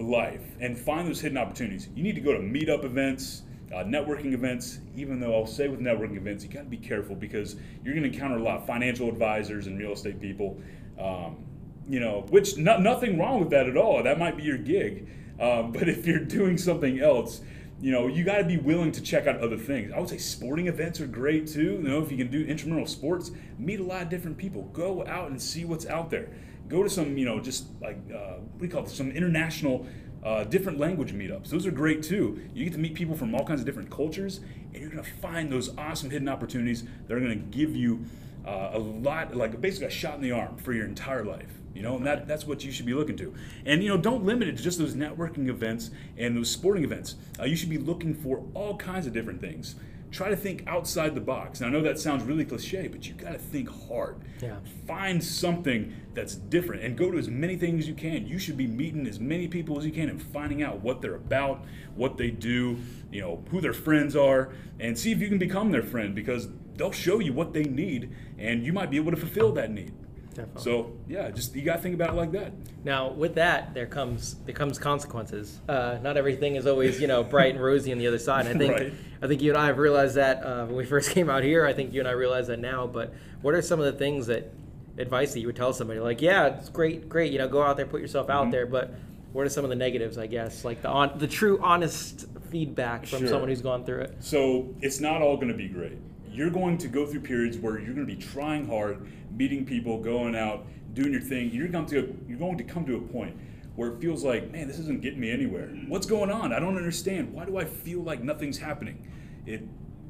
life 0.00 0.42
and 0.60 0.78
find 0.78 1.08
those 1.08 1.20
hidden 1.20 1.38
opportunities, 1.38 1.88
you 1.94 2.02
need 2.02 2.14
to 2.14 2.20
go 2.20 2.32
to 2.32 2.38
meetup 2.38 2.84
events 2.84 3.42
uh, 3.72 3.84
networking 3.84 4.32
events, 4.32 4.80
even 4.94 5.20
though 5.20 5.34
I'll 5.34 5.46
say 5.46 5.68
with 5.68 5.80
networking 5.80 6.16
events, 6.16 6.44
you 6.44 6.50
got 6.50 6.60
to 6.60 6.66
be 6.66 6.76
careful 6.76 7.16
because 7.16 7.56
you're 7.84 7.94
going 7.94 8.04
to 8.04 8.12
encounter 8.12 8.36
a 8.36 8.42
lot 8.42 8.58
of 8.58 8.66
financial 8.66 9.08
advisors 9.08 9.66
and 9.66 9.78
real 9.78 9.92
estate 9.92 10.20
people. 10.20 10.60
Um, 10.98 11.44
you 11.88 12.00
know, 12.00 12.26
which 12.30 12.56
no, 12.56 12.78
nothing 12.78 13.18
wrong 13.18 13.40
with 13.40 13.50
that 13.50 13.68
at 13.68 13.76
all. 13.76 14.02
That 14.02 14.18
might 14.18 14.36
be 14.36 14.42
your 14.42 14.58
gig. 14.58 15.08
Um, 15.40 15.72
but 15.72 15.88
if 15.88 16.06
you're 16.06 16.20
doing 16.24 16.58
something 16.58 17.00
else, 17.00 17.40
you 17.80 17.90
know, 17.90 18.06
you 18.06 18.22
got 18.22 18.38
to 18.38 18.44
be 18.44 18.58
willing 18.58 18.92
to 18.92 19.02
check 19.02 19.26
out 19.26 19.38
other 19.40 19.56
things. 19.56 19.92
I 19.92 19.98
would 19.98 20.08
say 20.08 20.18
sporting 20.18 20.68
events 20.68 21.00
are 21.00 21.06
great 21.06 21.48
too. 21.48 21.80
You 21.82 21.88
know, 21.88 22.00
if 22.00 22.12
you 22.12 22.16
can 22.16 22.30
do 22.30 22.44
intramural 22.44 22.86
sports, 22.86 23.32
meet 23.58 23.80
a 23.80 23.82
lot 23.82 24.02
of 24.02 24.08
different 24.08 24.38
people. 24.38 24.62
Go 24.72 25.04
out 25.06 25.30
and 25.30 25.42
see 25.42 25.64
what's 25.64 25.86
out 25.86 26.08
there. 26.08 26.28
Go 26.68 26.84
to 26.84 26.88
some, 26.88 27.18
you 27.18 27.24
know, 27.24 27.40
just 27.40 27.66
like 27.80 27.98
uh, 28.14 28.36
what 28.36 28.60
do 28.60 28.66
you 28.66 28.70
call 28.70 28.84
it? 28.84 28.90
Some 28.90 29.10
international 29.10 29.86
uh, 30.22 30.44
different 30.44 30.78
language 30.78 31.12
meetups. 31.12 31.48
Those 31.48 31.66
are 31.66 31.70
great 31.70 32.02
too. 32.02 32.40
You 32.54 32.64
get 32.64 32.72
to 32.74 32.78
meet 32.78 32.94
people 32.94 33.16
from 33.16 33.34
all 33.34 33.44
kinds 33.44 33.60
of 33.60 33.66
different 33.66 33.90
cultures, 33.90 34.40
and 34.72 34.82
you're 34.82 34.90
to 34.90 35.02
find 35.02 35.50
those 35.50 35.76
awesome 35.76 36.10
hidden 36.10 36.28
opportunities 36.28 36.84
that 37.06 37.16
are 37.16 37.20
to 37.20 37.34
give 37.34 37.74
you 37.74 38.04
uh, 38.46 38.70
a 38.72 38.78
lot, 38.78 39.34
like 39.34 39.60
basically 39.60 39.88
a 39.88 39.90
shot 39.90 40.14
in 40.14 40.20
the 40.22 40.32
arm 40.32 40.56
for 40.56 40.72
your 40.72 40.86
entire 40.86 41.24
life. 41.24 41.58
You 41.74 41.80
know, 41.80 41.96
and 41.96 42.06
that, 42.06 42.28
that's 42.28 42.46
what 42.46 42.62
you 42.64 42.70
should 42.70 42.84
be 42.84 42.92
looking 42.92 43.16
to. 43.16 43.34
And, 43.64 43.82
you 43.82 43.88
know, 43.88 43.96
don't 43.96 44.24
limit 44.24 44.46
it 44.46 44.58
to 44.58 44.62
just 44.62 44.78
those 44.78 44.94
networking 44.94 45.48
events 45.48 45.90
and 46.18 46.36
those 46.36 46.50
sporting 46.50 46.84
events. 46.84 47.14
Uh, 47.40 47.44
you 47.44 47.56
should 47.56 47.70
be 47.70 47.78
looking 47.78 48.12
for 48.12 48.44
all 48.52 48.76
kinds 48.76 49.06
of 49.06 49.14
different 49.14 49.40
things 49.40 49.76
try 50.12 50.28
to 50.28 50.36
think 50.36 50.62
outside 50.66 51.14
the 51.14 51.20
box. 51.20 51.60
And 51.60 51.68
I 51.68 51.72
know 51.72 51.82
that 51.82 51.98
sounds 51.98 52.22
really 52.22 52.44
cliche, 52.44 52.86
but 52.86 53.08
you 53.08 53.14
got 53.14 53.32
to 53.32 53.38
think 53.38 53.68
hard. 53.88 54.20
Yeah. 54.40 54.58
Find 54.86 55.24
something 55.24 55.94
that's 56.12 56.34
different 56.34 56.82
and 56.84 56.96
go 56.96 57.10
to 57.10 57.18
as 57.18 57.28
many 57.28 57.56
things 57.56 57.84
as 57.84 57.88
you 57.88 57.94
can. 57.94 58.26
You 58.26 58.38
should 58.38 58.58
be 58.58 58.66
meeting 58.66 59.06
as 59.06 59.18
many 59.18 59.48
people 59.48 59.78
as 59.78 59.86
you 59.86 59.90
can 59.90 60.10
and 60.10 60.22
finding 60.22 60.62
out 60.62 60.80
what 60.80 61.00
they're 61.00 61.14
about, 61.14 61.64
what 61.96 62.18
they 62.18 62.30
do, 62.30 62.78
you 63.10 63.22
know, 63.22 63.42
who 63.50 63.60
their 63.62 63.72
friends 63.72 64.14
are, 64.14 64.52
and 64.78 64.96
see 64.96 65.12
if 65.12 65.20
you 65.20 65.28
can 65.28 65.38
become 65.38 65.72
their 65.72 65.82
friend 65.82 66.14
because 66.14 66.48
they'll 66.76 66.92
show 66.92 67.18
you 67.18 67.32
what 67.32 67.54
they 67.54 67.64
need 67.64 68.14
and 68.38 68.64
you 68.64 68.72
might 68.72 68.90
be 68.90 68.98
able 68.98 69.10
to 69.10 69.16
fulfill 69.16 69.52
that 69.52 69.70
need. 69.70 69.92
Definitely. 70.34 70.62
So 70.62 70.92
yeah, 71.08 71.30
just 71.30 71.54
you 71.54 71.62
gotta 71.62 71.80
think 71.82 71.94
about 71.94 72.10
it 72.10 72.14
like 72.14 72.32
that. 72.32 72.52
Now, 72.84 73.10
with 73.10 73.34
that, 73.36 73.74
there 73.74 73.86
comes 73.86 74.34
there 74.46 74.54
comes 74.54 74.78
consequences. 74.78 75.60
Uh, 75.68 75.98
not 76.02 76.16
everything 76.16 76.56
is 76.56 76.66
always 76.66 77.00
you 77.00 77.06
know 77.06 77.22
bright 77.34 77.54
and 77.54 77.62
rosy 77.62 77.92
on 77.92 77.98
the 77.98 78.06
other 78.06 78.18
side. 78.18 78.46
And 78.46 78.56
I 78.56 78.58
think 78.66 78.72
Right. 78.78 78.92
I 79.22 79.26
think 79.28 79.42
you 79.42 79.50
and 79.50 79.58
I 79.58 79.66
have 79.66 79.78
realized 79.78 80.16
that 80.16 80.42
uh, 80.44 80.66
when 80.66 80.76
we 80.76 80.84
first 80.94 81.10
came 81.10 81.28
out 81.30 81.42
here. 81.44 81.64
I 81.66 81.72
think 81.72 81.92
you 81.92 82.00
and 82.00 82.08
I 82.08 82.12
realize 82.12 82.46
that 82.48 82.58
now. 82.58 82.86
But 82.86 83.14
what 83.42 83.54
are 83.54 83.62
some 83.62 83.78
of 83.80 83.86
the 83.86 83.92
things 83.92 84.26
that 84.26 84.52
advice 84.98 85.32
that 85.34 85.40
you 85.40 85.46
would 85.46 85.56
tell 85.56 85.72
somebody? 85.72 86.00
Like, 86.00 86.20
yeah, 86.22 86.46
it's 86.46 86.68
great, 86.68 87.08
great. 87.08 87.32
You 87.32 87.38
know, 87.38 87.48
go 87.48 87.62
out 87.62 87.76
there, 87.76 87.86
put 87.86 88.00
yourself 88.00 88.28
out 88.30 88.42
Mm-hmm. 88.44 88.50
there. 88.52 88.66
But 88.66 88.94
what 89.32 89.46
are 89.46 89.50
some 89.50 89.64
of 89.64 89.70
the 89.70 89.76
negatives? 89.76 90.18
I 90.18 90.26
guess 90.26 90.64
like 90.64 90.82
the 90.82 90.88
on 90.88 91.18
the 91.18 91.26
true 91.28 91.58
honest 91.62 92.26
feedback 92.50 93.06
from 93.06 93.20
Sure. 93.20 93.28
someone 93.28 93.48
who's 93.48 93.62
gone 93.62 93.84
through 93.84 94.00
it. 94.02 94.16
So 94.20 94.74
it's 94.80 95.00
not 95.00 95.22
all 95.22 95.36
going 95.36 95.48
to 95.48 95.54
be 95.54 95.68
great. 95.68 95.98
You're 96.32 96.50
going 96.50 96.78
to 96.78 96.88
go 96.88 97.06
through 97.06 97.20
periods 97.20 97.58
where 97.58 97.78
you're 97.78 97.94
going 97.94 98.06
to 98.06 98.14
be 98.14 98.20
trying 98.20 98.66
hard, 98.66 99.06
meeting 99.30 99.64
people, 99.66 99.98
going 100.00 100.34
out, 100.34 100.66
doing 100.94 101.12
your 101.12 101.20
thing. 101.20 101.50
You're 101.52 101.68
going 101.68 101.86
to 101.86 102.18
you're 102.26 102.38
going 102.38 102.58
to 102.58 102.64
come 102.64 102.86
to 102.86 102.96
a 102.96 103.00
point 103.00 103.36
where 103.76 103.90
it 103.90 104.00
feels 104.00 104.24
like, 104.24 104.50
man, 104.50 104.68
this 104.68 104.78
isn't 104.78 105.02
getting 105.02 105.20
me 105.20 105.30
anywhere. 105.30 105.68
What's 105.88 106.06
going 106.06 106.30
on? 106.30 106.52
I 106.52 106.58
don't 106.58 106.76
understand. 106.76 107.32
Why 107.32 107.44
do 107.44 107.56
I 107.56 107.64
feel 107.64 108.02
like 108.02 108.22
nothing's 108.22 108.58
happening? 108.58 109.08
It, 109.46 109.62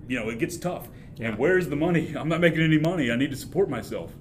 you 0.09 0.19
know, 0.19 0.29
it 0.29 0.39
gets 0.39 0.57
tough. 0.57 0.89
And 1.21 1.39
where's 1.39 1.69
the 1.69 1.77
money? 1.77 2.15
I'm 2.19 2.29
not 2.29 2.41
making 2.41 2.63
any 2.63 2.79
money. 2.79 3.11
I 3.11 3.17
need 3.17 3.31
to 3.31 3.37
support 3.37 3.69
myself. 3.69 4.13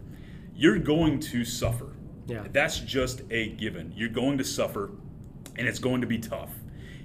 You're 0.55 0.79
going 0.79 1.20
to 1.20 1.43
suffer. 1.43 1.96
Yeah. 2.27 2.46
That's 2.51 2.79
just 2.79 3.22
a 3.31 3.50
given. 3.50 3.93
You're 3.96 4.10
going 4.10 4.38
to 4.38 4.43
suffer, 4.43 4.91
and 5.58 5.67
it's 5.67 5.79
going 5.79 6.01
to 6.01 6.08
be 6.08 6.20
tough. 6.20 6.51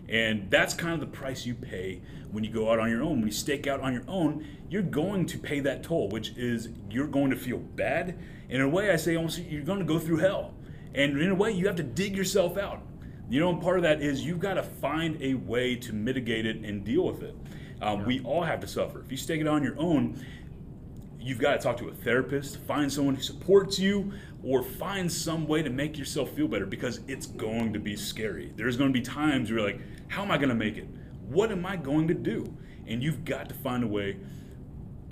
And 0.09 0.51
that's 0.51 0.75
kind 0.75 0.95
of 0.95 1.01
the 1.01 1.17
price 1.17 1.47
you 1.47 1.55
pay 1.55 2.01
when 2.31 2.45
you 2.45 2.51
go 2.51 2.71
out 2.71 2.79
on 2.79 2.91
your 2.91 3.03
own. 3.03 3.19
When 3.19 3.27
you 3.27 3.33
stake 3.33 3.67
out 3.67 3.81
on 3.81 3.93
your 3.93 4.05
own, 4.07 4.47
you're 4.69 4.83
going 4.83 5.27
to 5.27 5.39
pay 5.39 5.61
that 5.61 5.83
toll, 5.83 6.09
which 6.09 6.31
is 6.37 6.69
you're 6.91 7.07
going 7.07 7.31
to 7.31 7.37
feel 7.37 7.59
bad. 7.59 8.19
In 8.49 8.61
a 8.61 8.69
way, 8.69 8.91
I 8.91 8.97
say 8.97 9.17
almost 9.17 9.39
you're 9.39 9.63
going 9.63 9.81
to 9.81 9.85
go 9.85 9.99
through 9.99 10.19
hell. 10.19 10.55
And 10.95 11.21
in 11.21 11.31
a 11.31 11.35
way, 11.35 11.53
you 11.53 11.67
have 11.67 11.77
to 11.77 11.83
dig 11.83 12.17
yourself 12.17 12.57
out. 12.57 12.83
You 13.29 13.41
know, 13.41 13.51
and 13.51 13.61
part 13.61 13.77
of 13.79 13.83
that 13.83 14.01
is 14.01 14.25
you've 14.25 14.39
got 14.39 14.55
to 14.55 14.63
find 14.63 15.21
a 15.21 15.35
way 15.35 15.75
to 15.77 15.93
mitigate 15.93 16.47
it 16.47 16.59
and 16.59 16.85
deal 16.85 17.05
with 17.05 17.23
it. 17.23 17.35
Um, 17.83 18.05
We 18.05 18.21
all 18.21 18.45
have 18.45 18.61
to 18.61 18.69
suffer. 18.69 19.01
If 19.01 19.11
you 19.11 19.17
stake 19.17 19.41
it 19.41 19.49
on 19.49 19.63
your 19.63 19.79
own, 19.79 20.25
you've 21.19 21.41
got 21.41 21.53
to 21.53 21.59
talk 21.59 21.77
to 21.79 21.89
a 21.89 21.93
therapist, 21.93 22.59
find 22.67 22.91
someone 22.93 23.17
who 23.17 23.23
supports 23.23 23.81
you, 23.81 24.13
or 24.47 24.63
find 24.63 25.11
some 25.11 25.49
way 25.49 25.61
to 25.61 25.71
make 25.71 25.99
yourself 25.99 26.31
feel 26.31 26.47
better 26.47 26.67
because 26.67 27.01
it's 27.09 27.27
going 27.27 27.73
to 27.73 27.81
be 27.81 27.97
scary. 27.97 28.53
There's 28.55 28.77
going 28.77 28.93
to 28.93 28.99
be 28.99 29.05
times 29.05 29.51
where 29.51 29.59
you're 29.59 29.69
like, 29.69 29.81
how 30.07 30.23
am 30.23 30.31
I 30.31 30.37
going 30.37 30.51
to 30.51 30.55
make 30.55 30.77
it? 30.77 30.87
What 31.29 31.51
am 31.51 31.67
I 31.67 31.75
going 31.75 32.07
to 32.09 32.15
do? 32.15 32.57
And 32.87 33.03
you've 33.03 33.25
got 33.25 33.49
to 33.49 33.57
find 33.57 33.83
a 33.83 33.89
way 33.89 34.19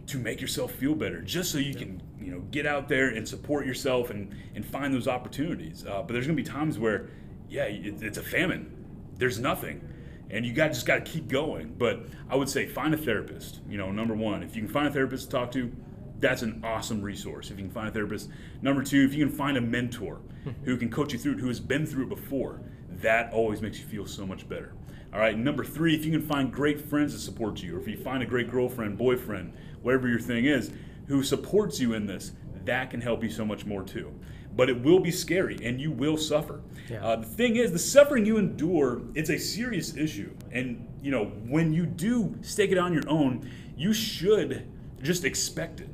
to 0.07 0.19
make 0.19 0.41
yourself 0.41 0.71
feel 0.73 0.95
better 0.95 1.21
just 1.21 1.51
so 1.51 1.59
you 1.59 1.75
can 1.75 2.01
you 2.21 2.31
know 2.31 2.41
get 2.51 2.67
out 2.67 2.89
there 2.89 3.09
and 3.09 3.27
support 3.27 3.67
yourself 3.67 4.11
and 4.11 4.35
and 4.55 4.65
find 4.65 4.93
those 4.93 5.09
opportunities 5.09 5.87
uh, 5.87 6.03
but 6.03 6.13
there's 6.13 6.27
going 6.27 6.37
to 6.37 6.43
be 6.43 6.47
times 6.47 6.79
where 6.79 7.09
yeah 7.49 7.65
it, 7.65 8.03
it's 8.03 8.19
a 8.19 8.23
famine 8.23 8.71
there's 9.17 9.39
nothing 9.39 9.81
and 10.29 10.45
you 10.45 10.53
got 10.53 10.69
just 10.69 10.85
got 10.85 11.03
to 11.03 11.11
keep 11.11 11.27
going 11.27 11.75
but 11.79 12.05
i 12.29 12.37
would 12.37 12.51
say 12.51 12.67
find 12.67 12.93
a 12.93 12.99
therapist 12.99 13.61
you 13.67 13.79
know 13.79 13.91
number 13.91 14.15
one 14.15 14.43
if 14.43 14.55
you 14.55 14.61
can 14.61 14.71
find 14.71 14.87
a 14.87 14.91
therapist 14.91 15.25
to 15.25 15.31
talk 15.31 15.51
to 15.51 15.73
that's 16.21 16.43
an 16.43 16.61
awesome 16.65 17.03
resource 17.03 17.51
if 17.51 17.59
you 17.59 17.65
can 17.65 17.73
find 17.73 17.89
a 17.89 17.91
therapist 17.91 18.29
number 18.63 18.83
two 18.83 19.05
if 19.05 19.15
you 19.15 19.27
can 19.27 19.35
find 19.35 19.57
a 19.57 19.61
mentor 19.61 20.21
who 20.65 20.77
can 20.77 20.91
coach 20.91 21.13
you 21.13 21.19
through 21.19 21.33
it 21.33 21.41
who 21.41 21.49
has 21.49 21.61
been 21.61 21.85
through 21.87 22.05
it 22.05 22.09
before 22.09 22.61
that 22.89 23.33
always 23.33 23.61
makes 23.61 23.79
you 23.79 23.85
feel 23.85 24.07
so 24.07 24.27
much 24.27 24.49
better 24.49 24.75
all 25.15 25.21
right, 25.21 25.39
number 25.39 25.65
three, 25.65 25.95
if 25.95 26.05
you 26.05 26.11
can 26.11 26.27
find 26.27 26.53
great 26.53 26.81
friends 26.81 27.15
to 27.15 27.21
support 27.21 27.63
you, 27.63 27.77
or 27.77 27.81
if 27.81 27.87
you 27.87 27.97
find 27.97 28.21
a 28.21 28.27
great 28.27 28.51
girlfriend, 28.51 28.99
boyfriend, 28.99 29.53
whatever 29.81 30.09
your 30.09 30.19
thing 30.19 30.47
is, 30.47 30.73
who 31.07 31.23
supports 31.23 31.79
you 31.79 31.95
in 31.95 32.05
this, 32.05 32.33
that 32.65 32.91
can 32.91 33.01
help 33.01 33.23
you 33.23 33.31
so 33.31 33.45
much 33.45 33.65
more 33.65 33.85
too. 33.85 34.13
But 34.57 34.69
it 34.69 34.83
will 34.83 34.99
be 34.99 35.13
scary 35.13 35.57
and 35.63 35.81
you 35.81 35.93
will 35.93 36.17
suffer. 36.17 36.63
Yeah. 36.91 37.07
Uh, 37.07 37.17
the 37.17 37.27
thing 37.27 37.55
is, 37.55 37.71
the 37.71 37.79
suffering 37.79 38.27
you 38.27 38.39
endure, 38.39 39.03
it's 39.15 39.31
a 39.31 39.39
serious 39.39 39.97
issue. 39.97 40.35
And, 40.51 40.85
you 41.01 41.13
know, 41.13 41.27
when 41.47 41.73
you 41.73 41.87
do 41.87 42.35
stake 42.41 42.73
it 42.73 42.79
on 42.79 42.93
your 42.93 43.09
own, 43.09 43.49
you 43.77 43.93
should 43.93 44.67
just 45.01 45.25
expect 45.25 45.81
it. 45.81 45.94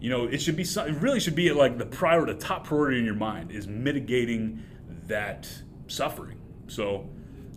You 0.00 0.10
know, 0.10 0.26
it 0.26 0.40
should 0.40 0.56
be, 0.56 0.64
some- 0.64 0.88
it 0.88 1.00
really 1.02 1.20
should 1.20 1.34
be 1.34 1.50
like 1.52 1.78
the 1.78 1.86
prior, 1.86 2.24
the 2.24 2.34
top 2.34 2.64
priority 2.64 2.98
in 2.98 3.04
your 3.04 3.14
mind 3.14 3.50
is 3.50 3.66
mitigating 3.66 4.62
that 5.06 5.48
suffering. 5.86 6.38
So, 6.68 7.08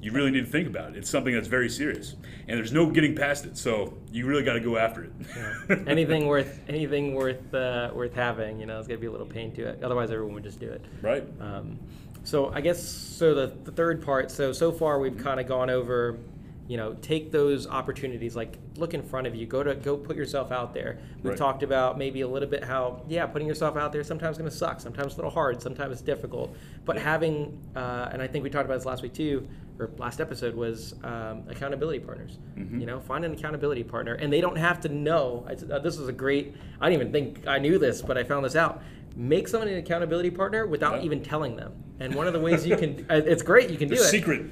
you 0.01 0.11
really 0.11 0.31
need 0.31 0.45
to 0.45 0.51
think 0.51 0.67
about 0.67 0.91
it. 0.91 0.97
It's 0.97 1.09
something 1.11 1.31
that's 1.31 1.47
very 1.47 1.69
serious, 1.69 2.15
and 2.47 2.57
there's 2.57 2.73
no 2.73 2.89
getting 2.89 3.15
past 3.15 3.45
it. 3.45 3.55
So 3.55 3.93
you 4.11 4.25
really 4.25 4.41
got 4.41 4.53
to 4.53 4.59
go 4.59 4.75
after 4.75 5.03
it. 5.03 5.87
anything 5.87 6.25
worth 6.25 6.59
anything 6.67 7.13
worth 7.13 7.53
uh, 7.53 7.91
worth 7.93 8.15
having, 8.15 8.59
you 8.59 8.65
know, 8.65 8.79
it's 8.79 8.87
gonna 8.87 8.99
be 8.99 9.05
a 9.05 9.11
little 9.11 9.27
pain 9.27 9.53
to 9.53 9.67
it. 9.67 9.83
Otherwise, 9.83 10.09
everyone 10.09 10.33
would 10.33 10.43
just 10.43 10.59
do 10.59 10.71
it. 10.71 10.83
right? 11.03 11.23
Um, 11.39 11.77
so 12.23 12.51
I 12.51 12.61
guess 12.61 12.81
so 12.83 13.35
the, 13.35 13.53
the 13.63 13.71
third 13.71 14.03
part. 14.03 14.31
So 14.31 14.51
so 14.53 14.71
far 14.71 14.97
we've 14.97 15.19
kind 15.19 15.39
of 15.39 15.45
gone 15.47 15.69
over, 15.69 16.17
you 16.71 16.77
know, 16.77 16.93
take 17.01 17.31
those 17.31 17.67
opportunities. 17.67 18.33
Like 18.33 18.57
look 18.77 18.93
in 18.93 19.03
front 19.03 19.27
of 19.27 19.35
you. 19.35 19.45
Go 19.45 19.61
to 19.61 19.75
go 19.75 19.97
put 19.97 20.15
yourself 20.15 20.53
out 20.53 20.73
there. 20.73 20.99
We've 21.17 21.31
Right. 21.31 21.37
talked 21.37 21.63
about 21.63 21.97
maybe 21.97 22.21
a 22.21 22.27
little 22.29 22.47
bit 22.47 22.63
how 22.63 23.01
yeah, 23.09 23.25
putting 23.25 23.45
yourself 23.45 23.75
out 23.75 23.91
there 23.91 24.05
sometimes 24.05 24.37
going 24.37 24.49
to 24.49 24.55
suck. 24.55 24.79
Sometimes 24.79 25.13
a 25.13 25.15
little 25.17 25.31
hard. 25.31 25.61
Sometimes 25.61 25.91
it's 25.91 26.01
difficult. 26.01 26.55
But 26.85 26.97
having 26.97 27.59
uh, 27.75 28.07
and 28.13 28.21
I 28.21 28.27
think 28.27 28.43
we 28.45 28.49
talked 28.49 28.63
about 28.65 28.77
this 28.77 28.85
last 28.85 29.03
week 29.03 29.13
too, 29.13 29.45
or 29.79 29.89
last 29.97 30.21
episode 30.21 30.55
was 30.55 30.95
um, 31.03 31.43
accountability 31.49 31.99
partners. 31.99 32.39
You 32.55 32.85
know, 32.85 33.01
find 33.01 33.25
an 33.25 33.33
accountability 33.33 33.83
partner, 33.83 34.13
and 34.13 34.31
they 34.31 34.39
don't 34.39 34.57
have 34.57 34.79
to 34.81 34.89
know. 34.89 35.45
I, 35.49 35.53
uh, 35.73 35.79
this 35.79 35.97
is 35.97 36.07
a 36.07 36.13
great. 36.13 36.55
I 36.79 36.89
didn't 36.89 37.01
even 37.01 37.11
think 37.11 37.47
I 37.47 37.57
knew 37.59 37.79
this, 37.79 38.01
but 38.01 38.17
I 38.17 38.23
found 38.23 38.45
this 38.45 38.55
out. 38.55 38.81
Make 39.17 39.49
someone 39.49 39.67
an 39.67 39.75
accountability 39.77 40.31
partner 40.31 40.65
without 40.65 40.99
Yeah. 40.99 41.05
even 41.07 41.21
telling 41.21 41.57
them. 41.57 41.73
And 41.99 42.15
one 42.15 42.27
of 42.27 42.33
the 42.33 42.39
ways 42.39 42.65
you 42.65 42.77
can, 42.77 43.05
uh, 43.09 43.15
it's 43.25 43.43
great, 43.43 43.69
you 43.69 43.77
can 43.77 43.89
The 43.89 43.95
do 43.97 44.01
it. 44.01 44.05
secret, 44.05 44.45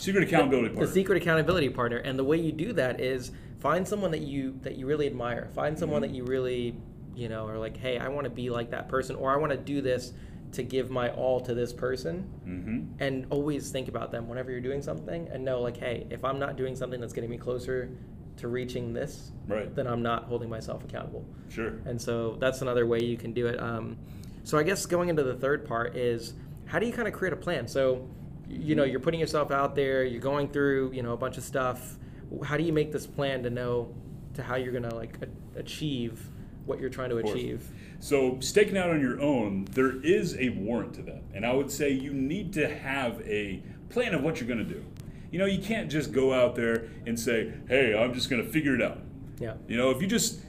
secret 0.00 0.24
accountability 0.24 0.68
partner. 0.68 0.86
The 0.86 0.92
secret 0.92 1.22
accountability 1.22 1.68
partner, 1.70 1.98
and 1.98 2.18
the 2.18 2.24
way 2.24 2.38
you 2.38 2.52
do 2.52 2.72
that 2.74 3.00
is 3.00 3.32
find 3.60 3.86
someone 3.86 4.10
that 4.12 4.22
you 4.22 4.58
that 4.62 4.76
you 4.76 4.86
really 4.86 5.06
admire. 5.06 5.48
Find 5.54 5.78
someone 5.78 6.02
Mm-hmm. 6.02 6.12
that 6.12 6.16
you 6.16 6.24
really, 6.24 6.74
you 7.14 7.28
know, 7.28 7.46
are 7.46 7.58
like, 7.58 7.76
hey, 7.76 7.98
I 7.98 8.08
want 8.08 8.24
to 8.24 8.30
be 8.30 8.50
like 8.50 8.70
that 8.70 8.88
person, 8.88 9.16
or 9.16 9.30
I 9.32 9.36
want 9.36 9.52
to 9.52 9.58
do 9.58 9.80
this 9.80 10.12
to 10.52 10.62
give 10.64 10.90
my 10.90 11.10
all 11.10 11.40
to 11.40 11.54
this 11.54 11.72
person. 11.72 12.28
Mm-hmm. 12.46 13.02
And 13.02 13.26
always 13.30 13.70
think 13.70 13.88
about 13.88 14.10
them 14.10 14.28
whenever 14.28 14.50
you're 14.50 14.60
doing 14.60 14.82
something, 14.82 15.28
and 15.32 15.44
know 15.44 15.60
like, 15.60 15.76
hey, 15.76 16.06
if 16.10 16.24
I'm 16.24 16.38
not 16.38 16.56
doing 16.56 16.74
something 16.74 17.00
that's 17.00 17.12
getting 17.12 17.30
me 17.30 17.36
closer 17.38 17.90
to 18.38 18.48
reaching 18.48 18.92
this, 18.94 19.32
Right. 19.46 19.72
then 19.74 19.86
I'm 19.86 20.02
not 20.02 20.24
holding 20.24 20.48
myself 20.48 20.82
accountable. 20.82 21.24
Sure. 21.50 21.74
And 21.84 22.00
so 22.00 22.36
that's 22.40 22.62
another 22.62 22.86
way 22.86 23.00
you 23.00 23.18
can 23.18 23.32
do 23.34 23.46
it. 23.48 23.60
Um, 23.60 23.98
so 24.44 24.56
I 24.56 24.62
guess 24.62 24.86
going 24.86 25.10
into 25.10 25.22
the 25.22 25.34
third 25.34 25.66
part 25.66 25.94
is 25.94 26.32
how 26.64 26.78
do 26.78 26.86
you 26.86 26.92
kind 26.92 27.06
of 27.06 27.12
create 27.12 27.34
a 27.34 27.36
plan? 27.36 27.68
So, 27.68 28.08
you 28.50 28.74
know, 28.74 28.84
you're 28.84 29.00
putting 29.00 29.20
yourself 29.20 29.50
out 29.50 29.74
there, 29.74 30.04
you're 30.04 30.20
going 30.20 30.48
through, 30.48 30.92
you 30.92 31.02
know, 31.02 31.12
a 31.12 31.16
bunch 31.16 31.38
of 31.38 31.44
stuff. 31.44 31.96
How 32.44 32.56
do 32.56 32.62
you 32.64 32.72
make 32.72 32.92
this 32.92 33.06
plan 33.06 33.42
to 33.44 33.50
know 33.50 33.94
to 34.34 34.42
how 34.42 34.56
you're 34.56 34.72
going 34.72 34.88
to 34.88 34.94
like 34.94 35.16
a- 35.22 35.58
achieve 35.58 36.28
what 36.66 36.80
you're 36.80 36.90
trying 36.90 37.10
to 37.10 37.18
achieve? 37.18 37.68
So 38.00 38.38
staking 38.40 38.76
out 38.76 38.90
on 38.90 39.00
your 39.00 39.20
own, 39.20 39.66
there 39.72 40.00
is 40.02 40.36
a 40.38 40.50
warrant 40.50 40.94
to 40.94 41.02
that, 41.02 41.22
and 41.34 41.44
I 41.44 41.52
would 41.52 41.70
say 41.70 41.90
you 41.90 42.12
need 42.12 42.52
to 42.54 42.68
have 42.68 43.20
a 43.22 43.62
plan 43.88 44.14
of 44.14 44.22
what 44.22 44.40
you're 44.40 44.48
going 44.48 44.66
to 44.66 44.74
do. 44.74 44.84
You 45.30 45.38
know, 45.38 45.46
you 45.46 45.62
can't 45.62 45.90
just 45.90 46.12
go 46.12 46.32
out 46.32 46.54
there 46.54 46.88
and 47.06 47.18
say, 47.18 47.52
"Hey, 47.68 47.94
I'm 47.96 48.14
just 48.14 48.30
going 48.30 48.44
to 48.44 48.50
figure 48.50 48.74
it 48.74 48.82
out." 48.82 48.98
Yeah. 49.38 49.54
You 49.68 49.76
know, 49.76 49.90
if 49.90 50.00
you 50.00 50.06
just 50.06 50.40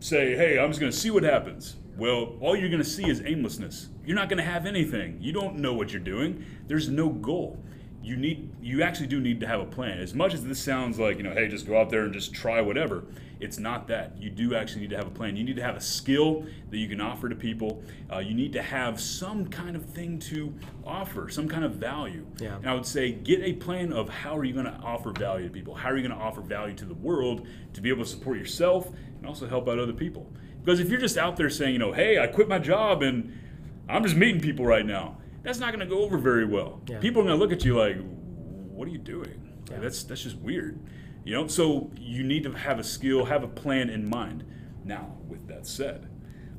say, 0.00 0.36
hey, 0.36 0.58
I'm 0.58 0.70
just 0.70 0.80
going 0.80 0.92
to 0.92 0.96
see 0.96 1.10
what 1.10 1.24
happens, 1.24 1.76
well, 1.98 2.36
all 2.40 2.56
you're 2.56 2.68
going 2.68 2.82
to 2.82 2.88
see 2.88 3.10
is 3.10 3.22
aimlessness. 3.26 3.88
You're 4.06 4.16
not 4.16 4.28
going 4.28 4.38
to 4.38 4.44
have 4.44 4.66
anything. 4.66 5.18
You 5.20 5.32
don't 5.32 5.56
know 5.56 5.74
what 5.74 5.92
you're 5.92 6.00
doing. 6.00 6.46
There's 6.68 6.88
no 6.88 7.08
goal. 7.08 7.62
You 8.00 8.16
need 8.16 8.54
you 8.62 8.84
actually 8.84 9.08
do 9.08 9.20
need 9.20 9.40
to 9.40 9.46
have 9.48 9.60
a 9.60 9.66
plan. 9.66 9.98
As 9.98 10.14
much 10.14 10.32
as 10.32 10.44
this 10.44 10.62
sounds 10.62 11.00
like, 11.00 11.16
you 11.16 11.24
know, 11.24 11.32
hey, 11.34 11.48
just 11.48 11.66
go 11.66 11.78
out 11.78 11.90
there 11.90 12.04
and 12.04 12.14
just 12.14 12.32
try 12.32 12.60
whatever, 12.60 13.04
it's 13.40 13.58
not 13.58 13.88
that. 13.88 14.16
You 14.16 14.30
do 14.30 14.54
actually 14.54 14.82
need 14.82 14.90
to 14.90 14.96
have 14.96 15.08
a 15.08 15.10
plan. 15.10 15.36
You 15.36 15.42
need 15.42 15.56
to 15.56 15.62
have 15.62 15.74
a 15.74 15.80
skill 15.80 16.46
that 16.70 16.78
you 16.78 16.88
can 16.88 17.00
offer 17.00 17.28
to 17.28 17.34
people. 17.34 17.82
Uh, 18.10 18.18
you 18.18 18.34
need 18.34 18.52
to 18.52 18.62
have 18.62 19.00
some 19.00 19.48
kind 19.48 19.74
of 19.74 19.84
thing 19.84 20.20
to 20.20 20.54
offer, 20.86 21.28
some 21.28 21.48
kind 21.48 21.64
of 21.64 21.74
value. 21.74 22.24
Yeah. 22.40 22.56
And 22.56 22.70
I 22.70 22.74
would 22.74 22.86
say 22.86 23.10
get 23.10 23.42
a 23.42 23.54
plan 23.54 23.92
of 23.92 24.08
how 24.08 24.36
are 24.36 24.44
you 24.44 24.54
going 24.54 24.66
to 24.66 24.78
offer 24.80 25.10
value 25.10 25.48
to 25.48 25.52
people? 25.52 25.74
How 25.74 25.90
are 25.90 25.96
you 25.96 26.06
going 26.06 26.16
to 26.16 26.24
offer 26.24 26.40
value 26.40 26.76
to 26.76 26.84
the 26.84 26.94
world 26.94 27.48
to 27.72 27.80
be 27.80 27.88
able 27.88 28.04
to 28.04 28.08
support 28.08 28.38
yourself 28.38 28.88
and 29.18 29.26
also 29.26 29.48
help 29.48 29.68
out 29.68 29.80
other 29.80 29.92
people? 29.92 30.32
Because 30.60 30.80
if 30.80 30.90
you're 30.90 31.00
just 31.00 31.16
out 31.16 31.36
there 31.36 31.50
saying, 31.50 31.72
you 31.72 31.78
know, 31.78 31.92
hey, 31.92 32.18
I 32.18 32.26
quit 32.26 32.48
my 32.48 32.58
job 32.58 33.02
and 33.02 33.38
I'm 33.88 34.02
just 34.02 34.16
meeting 34.16 34.40
people 34.40 34.66
right 34.66 34.84
now, 34.84 35.18
that's 35.42 35.58
not 35.58 35.72
going 35.72 35.80
to 35.80 35.86
go 35.86 36.02
over 36.02 36.18
very 36.18 36.44
well. 36.44 36.80
Yeah. 36.88 36.98
People 36.98 37.22
are 37.22 37.24
going 37.24 37.38
to 37.38 37.42
look 37.42 37.52
at 37.52 37.64
you 37.64 37.76
like, 37.76 37.96
what 37.98 38.86
are 38.86 38.90
you 38.90 38.98
doing? 38.98 39.52
Like, 39.70 39.80
that's 39.80 40.02
that's 40.04 40.22
just 40.22 40.36
weird. 40.36 40.78
You 41.24 41.34
know, 41.34 41.46
so 41.46 41.90
you 41.98 42.22
need 42.22 42.42
to 42.44 42.52
have 42.52 42.78
a 42.78 42.84
skill, 42.84 43.24
have 43.26 43.42
a 43.42 43.48
plan 43.48 43.90
in 43.90 44.08
mind. 44.08 44.44
Now, 44.84 45.16
with 45.28 45.46
that 45.48 45.66
said, 45.66 46.08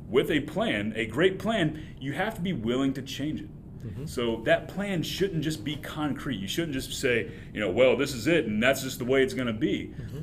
with 0.08 0.30
a 0.30 0.42
plan, 0.42 0.94
a 0.96 1.06
great 1.06 1.40
plan, 1.40 1.96
you 2.00 2.14
have 2.14 2.36
to 2.36 2.42
be 2.42 2.54
willing 2.54 2.94
to 2.94 3.02
change 3.02 3.42
it. 3.42 3.50
Mm-hmm. 3.86 4.06
So 4.06 4.42
that 4.46 4.68
plan 4.68 5.04
shouldn't 5.04 5.44
just 5.44 5.64
be 5.64 5.76
concrete. 5.78 6.38
You 6.38 6.48
shouldn't 6.48 6.74
just 6.74 6.92
say, 6.94 7.32
you 7.54 7.60
know, 7.60 7.70
well, 7.70 7.96
this 7.96 8.14
is 8.14 8.28
it 8.28 8.46
and 8.46 8.62
that's 8.62 8.84
just 8.84 9.00
the 9.00 9.06
way 9.06 9.24
it's 9.24 9.34
going 9.34 9.48
to 9.48 9.54
be. 9.54 9.94
Mm-hmm. 10.00 10.22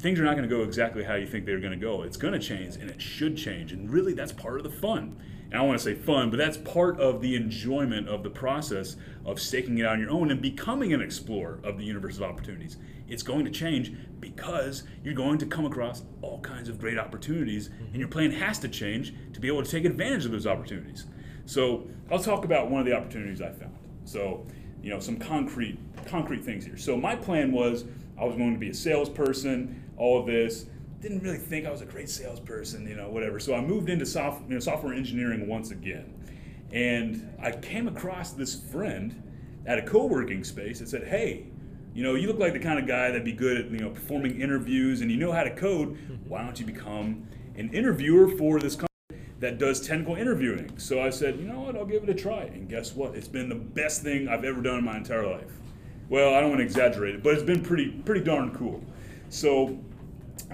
Things 0.00 0.18
are 0.18 0.24
not 0.24 0.34
going 0.34 0.48
to 0.48 0.56
go 0.56 0.62
exactly 0.62 1.04
how 1.04 1.14
you 1.14 1.26
think 1.26 1.44
they're 1.44 1.60
going 1.60 1.72
to 1.72 1.76
go. 1.76 2.02
It's 2.04 2.16
going 2.16 2.32
to 2.32 2.38
change 2.38 2.76
and 2.76 2.88
it 2.88 3.02
should 3.02 3.36
change. 3.36 3.70
And 3.72 3.90
really, 3.90 4.14
that's 4.14 4.32
part 4.32 4.56
of 4.56 4.62
the 4.62 4.70
fun. 4.70 5.20
And 5.44 5.54
I 5.54 5.58
don't 5.58 5.68
want 5.68 5.78
to 5.78 5.84
say 5.84 5.94
fun, 5.94 6.30
but 6.30 6.38
that's 6.38 6.56
part 6.56 6.98
of 6.98 7.20
the 7.20 7.36
enjoyment 7.36 8.08
of 8.08 8.22
the 8.22 8.30
process 8.30 8.96
of 9.26 9.38
staking 9.38 9.76
it 9.76 9.84
out 9.84 9.92
on 9.92 10.00
your 10.00 10.10
own 10.10 10.30
and 10.30 10.40
becoming 10.40 10.94
an 10.94 11.02
explorer 11.02 11.60
of 11.62 11.76
the 11.76 11.84
universe 11.84 12.16
of 12.16 12.22
opportunities. 12.22 12.78
It's 13.08 13.22
going 13.22 13.44
to 13.44 13.50
change 13.50 13.92
because 14.20 14.84
you're 15.04 15.12
going 15.12 15.36
to 15.36 15.46
come 15.46 15.66
across 15.66 16.02
all 16.22 16.40
kinds 16.40 16.70
of 16.70 16.78
great 16.78 16.98
opportunities, 16.98 17.68
and 17.68 17.96
your 17.96 18.08
plan 18.08 18.30
has 18.30 18.58
to 18.60 18.68
change 18.68 19.12
to 19.34 19.40
be 19.40 19.48
able 19.48 19.62
to 19.62 19.70
take 19.70 19.84
advantage 19.84 20.24
of 20.24 20.30
those 20.30 20.46
opportunities. 20.46 21.04
So 21.44 21.88
I'll 22.10 22.20
talk 22.20 22.46
about 22.46 22.70
one 22.70 22.80
of 22.80 22.86
the 22.86 22.96
opportunities 22.96 23.42
I 23.42 23.50
found. 23.50 23.76
So, 24.04 24.46
you 24.82 24.88
know, 24.88 25.00
some 25.00 25.18
concrete 25.18 25.78
concrete 26.06 26.42
things 26.42 26.64
here. 26.64 26.78
So 26.78 26.96
my 26.96 27.16
plan 27.16 27.52
was 27.52 27.84
I 28.18 28.24
was 28.24 28.36
going 28.36 28.52
to 28.52 28.58
be 28.58 28.70
a 28.70 28.74
salesperson, 28.74 29.82
all 30.00 30.18
of 30.18 30.26
this. 30.26 30.66
Didn't 31.00 31.22
really 31.22 31.38
think 31.38 31.66
I 31.66 31.70
was 31.70 31.82
a 31.82 31.86
great 31.86 32.08
salesperson, 32.08 32.88
you 32.88 32.96
know, 32.96 33.08
whatever. 33.08 33.38
So 33.38 33.54
I 33.54 33.60
moved 33.60 33.88
into 33.88 34.06
soft, 34.06 34.48
you 34.48 34.54
know, 34.54 34.60
software 34.60 34.94
engineering 34.94 35.46
once 35.46 35.70
again. 35.70 36.12
And 36.72 37.32
I 37.40 37.52
came 37.52 37.86
across 37.86 38.32
this 38.32 38.54
friend 38.54 39.22
at 39.66 39.78
a 39.78 39.82
co-working 39.82 40.42
space 40.42 40.78
that 40.78 40.88
said, 40.88 41.04
"Hey, 41.04 41.46
you 41.94 42.02
know, 42.02 42.14
you 42.14 42.26
look 42.28 42.38
like 42.38 42.54
the 42.54 42.58
kind 42.58 42.78
of 42.78 42.86
guy 42.86 43.08
that'd 43.08 43.24
be 43.24 43.32
good 43.32 43.58
at, 43.58 43.70
you 43.70 43.78
know, 43.78 43.90
performing 43.90 44.40
interviews 44.40 45.00
and 45.00 45.10
you 45.10 45.16
know 45.16 45.32
how 45.32 45.42
to 45.42 45.54
code. 45.54 45.94
Mm-hmm. 45.94 46.28
Why 46.28 46.42
don't 46.42 46.58
you 46.58 46.66
become 46.66 47.26
an 47.56 47.70
interviewer 47.72 48.28
for 48.28 48.58
this 48.58 48.74
company?" 48.74 48.86
that 49.40 49.58
does 49.58 49.80
technical 49.80 50.16
interviewing. 50.16 50.70
So 50.78 51.00
I 51.00 51.08
said, 51.08 51.38
you 51.38 51.46
know 51.46 51.60
what, 51.60 51.74
I'll 51.74 51.86
give 51.86 52.02
it 52.02 52.10
a 52.10 52.14
try. 52.14 52.42
And 52.42 52.68
guess 52.68 52.94
what? 52.94 53.14
It's 53.14 53.26
been 53.26 53.48
the 53.48 53.54
best 53.54 54.02
thing 54.02 54.28
I've 54.28 54.44
ever 54.44 54.60
done 54.60 54.80
in 54.80 54.84
my 54.84 54.98
entire 54.98 55.26
life. 55.26 55.50
Well, 56.10 56.34
I 56.34 56.40
don't 56.40 56.50
want 56.50 56.60
to 56.60 56.64
exaggerate 56.64 57.14
it, 57.14 57.22
but 57.22 57.32
it's 57.32 57.42
been 57.42 57.62
pretty 57.62 57.88
pretty 58.04 58.22
darn 58.22 58.54
cool. 58.54 58.84
So 59.30 59.78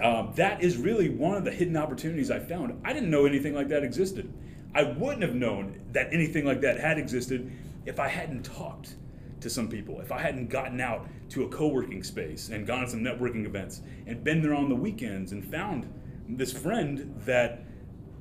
um, 0.02 0.33
that 0.37 0.62
is 0.62 0.76
really 0.76 1.09
one 1.09 1.37
of 1.37 1.45
the 1.45 1.50
hidden 1.50 1.76
opportunities 1.76 2.31
I 2.31 2.38
found. 2.38 2.81
I 2.85 2.93
didn't 2.93 3.11
know 3.11 3.26
anything 3.26 3.55
like 3.55 3.69
that 3.69 3.83
existed. 3.83 4.33
I 4.75 4.83
wouldn't 4.83 5.23
have 5.23 5.35
known 5.35 5.81
that 5.93 6.12
anything 6.12 6.45
like 6.45 6.61
that 6.61 6.78
had 6.78 6.99
existed 6.99 7.50
if 7.87 7.99
I 7.99 8.09
hadn't 8.09 8.45
talked 8.45 8.97
to 9.40 9.50
some 9.50 9.69
people, 9.69 10.00
if 10.00 10.12
I 10.12 10.21
hadn't 10.21 10.49
gotten 10.49 10.81
out 10.81 11.07
to 11.31 11.45
a 11.45 11.49
co-working 11.49 12.02
space 12.02 12.49
and 12.49 12.66
gone 12.66 12.85
to 12.85 12.90
some 12.90 13.00
networking 13.00 13.47
events 13.47 13.83
and 14.07 14.23
been 14.23 14.43
there 14.43 14.55
on 14.55 14.69
the 14.69 14.75
weekends 14.75 15.33
and 15.33 15.45
found 15.45 15.93
this 16.28 16.52
friend 16.52 17.14
that 17.25 17.62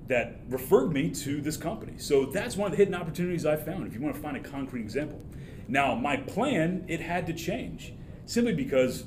that 0.08 0.42
referred 0.50 0.94
me 0.94 1.10
to 1.10 1.42
this 1.42 1.58
company. 1.58 1.94
So 1.98 2.28
that's 2.28 2.56
one 2.56 2.68
of 2.68 2.72
the 2.74 2.78
hidden 2.78 2.94
opportunities 2.94 3.44
I 3.44 3.56
found 3.56 3.88
if 3.88 3.96
you 3.96 4.02
want 4.02 4.16
to 4.16 4.22
find 4.22 4.38
a 4.38 4.40
concrete 4.40 4.82
example. 4.82 5.20
Now, 5.68 5.96
my 5.96 6.18
plan, 6.18 6.86
it 6.88 7.00
had 7.02 7.26
to 7.26 7.34
change 7.34 7.94
simply 8.28 8.54
because 8.54 9.06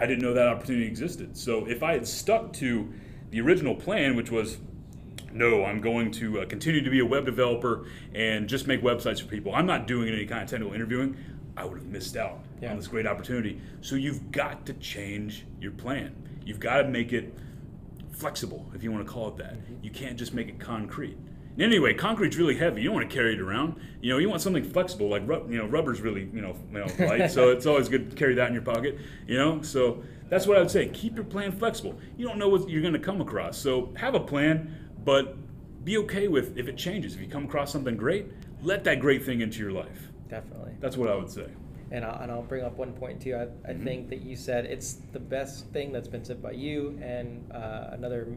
I 0.00 0.06
didn't 0.06 0.22
know 0.22 0.34
that 0.34 0.48
opportunity 0.48 0.86
existed. 0.86 1.36
So 1.36 1.66
if 1.66 1.82
I 1.82 1.92
had 1.92 2.08
stuck 2.08 2.52
to 2.54 2.92
the 3.30 3.40
original 3.40 3.74
plan, 3.74 4.16
which 4.16 4.30
was 4.30 4.58
no, 5.32 5.64
I'm 5.64 5.80
going 5.80 6.10
to 6.12 6.40
uh, 6.40 6.46
continue 6.46 6.82
to 6.82 6.90
be 6.90 6.98
a 6.98 7.06
web 7.06 7.24
developer 7.24 7.86
and 8.14 8.48
just 8.48 8.66
make 8.66 8.82
websites 8.82 9.20
for 9.20 9.28
people. 9.28 9.54
I'm 9.54 9.66
not 9.66 9.86
doing 9.86 10.08
any 10.08 10.26
kind 10.26 10.42
of 10.42 10.50
technical 10.50 10.74
interviewing. 10.74 11.16
I 11.56 11.64
would 11.64 11.78
have 11.78 11.86
missed 11.86 12.16
out 12.16 12.40
yeah. 12.60 12.70
on 12.70 12.76
this 12.76 12.88
great 12.88 13.06
opportunity. 13.06 13.60
So 13.80 13.94
you've 13.94 14.32
got 14.32 14.66
to 14.66 14.72
change 14.74 15.44
your 15.60 15.72
plan. 15.72 16.16
You've 16.44 16.58
got 16.58 16.82
to 16.82 16.88
make 16.88 17.12
it 17.12 17.32
flexible, 18.10 18.70
if 18.74 18.82
you 18.82 18.90
want 18.90 19.06
to 19.06 19.12
call 19.12 19.28
it 19.28 19.36
that. 19.36 19.54
Mm-hmm. 19.54 19.84
You 19.84 19.90
can't 19.90 20.18
just 20.18 20.34
make 20.34 20.48
it 20.48 20.58
concrete. 20.58 21.16
Anyway, 21.60 21.92
concrete's 21.92 22.36
really 22.36 22.56
heavy. 22.56 22.80
You 22.80 22.88
don't 22.88 22.96
want 22.96 23.10
to 23.10 23.14
carry 23.14 23.34
it 23.34 23.40
around. 23.40 23.78
You 24.00 24.10
know, 24.12 24.18
you 24.18 24.30
want 24.30 24.40
something 24.40 24.64
flexible, 24.64 25.10
like 25.10 25.22
you 25.22 25.58
know, 25.58 25.66
rubber's 25.66 26.00
really 26.00 26.30
you 26.32 26.40
know, 26.40 26.56
you 26.72 26.78
know 26.78 26.86
light, 27.06 27.30
so 27.30 27.50
it's 27.50 27.66
always 27.66 27.88
good 27.88 28.10
to 28.10 28.16
carry 28.16 28.34
that 28.34 28.48
in 28.48 28.54
your 28.54 28.62
pocket. 28.62 28.98
You 29.26 29.36
know, 29.36 29.60
so 29.60 30.02
that's 30.30 30.46
what 30.46 30.56
I 30.56 30.60
would 30.60 30.70
say. 30.70 30.88
Keep 30.88 31.16
your 31.16 31.24
plan 31.24 31.52
flexible. 31.52 31.98
You 32.16 32.26
don't 32.26 32.38
know 32.38 32.48
what 32.48 32.68
you're 32.68 32.80
going 32.80 32.94
to 32.94 32.98
come 32.98 33.20
across, 33.20 33.58
so 33.58 33.92
have 33.96 34.14
a 34.14 34.20
plan, 34.20 34.90
but 35.04 35.36
be 35.84 35.98
okay 35.98 36.28
with 36.28 36.56
if 36.56 36.66
it 36.66 36.78
changes. 36.78 37.14
If 37.14 37.20
you 37.20 37.28
come 37.28 37.44
across 37.44 37.70
something 37.70 37.96
great, 37.96 38.26
let 38.62 38.82
that 38.84 39.00
great 39.00 39.24
thing 39.24 39.42
into 39.42 39.58
your 39.58 39.72
life. 39.72 40.08
Definitely. 40.28 40.72
That's 40.80 40.96
what 40.96 41.10
I 41.10 41.14
would 41.14 41.30
say. 41.30 41.46
And 41.90 42.04
I'll, 42.04 42.22
and 42.22 42.32
I'll 42.32 42.42
bring 42.42 42.64
up 42.64 42.76
one 42.76 42.92
point 42.92 43.20
too. 43.20 43.34
I, 43.34 43.42
I 43.42 43.72
mm-hmm. 43.72 43.84
think 43.84 44.08
that 44.10 44.22
you 44.22 44.36
said 44.36 44.64
it's 44.64 44.94
the 45.12 45.18
best 45.18 45.66
thing 45.72 45.92
that's 45.92 46.08
been 46.08 46.24
said 46.24 46.42
by 46.42 46.52
you, 46.52 46.98
and 47.02 47.50
uh, 47.52 47.88
another, 47.90 48.28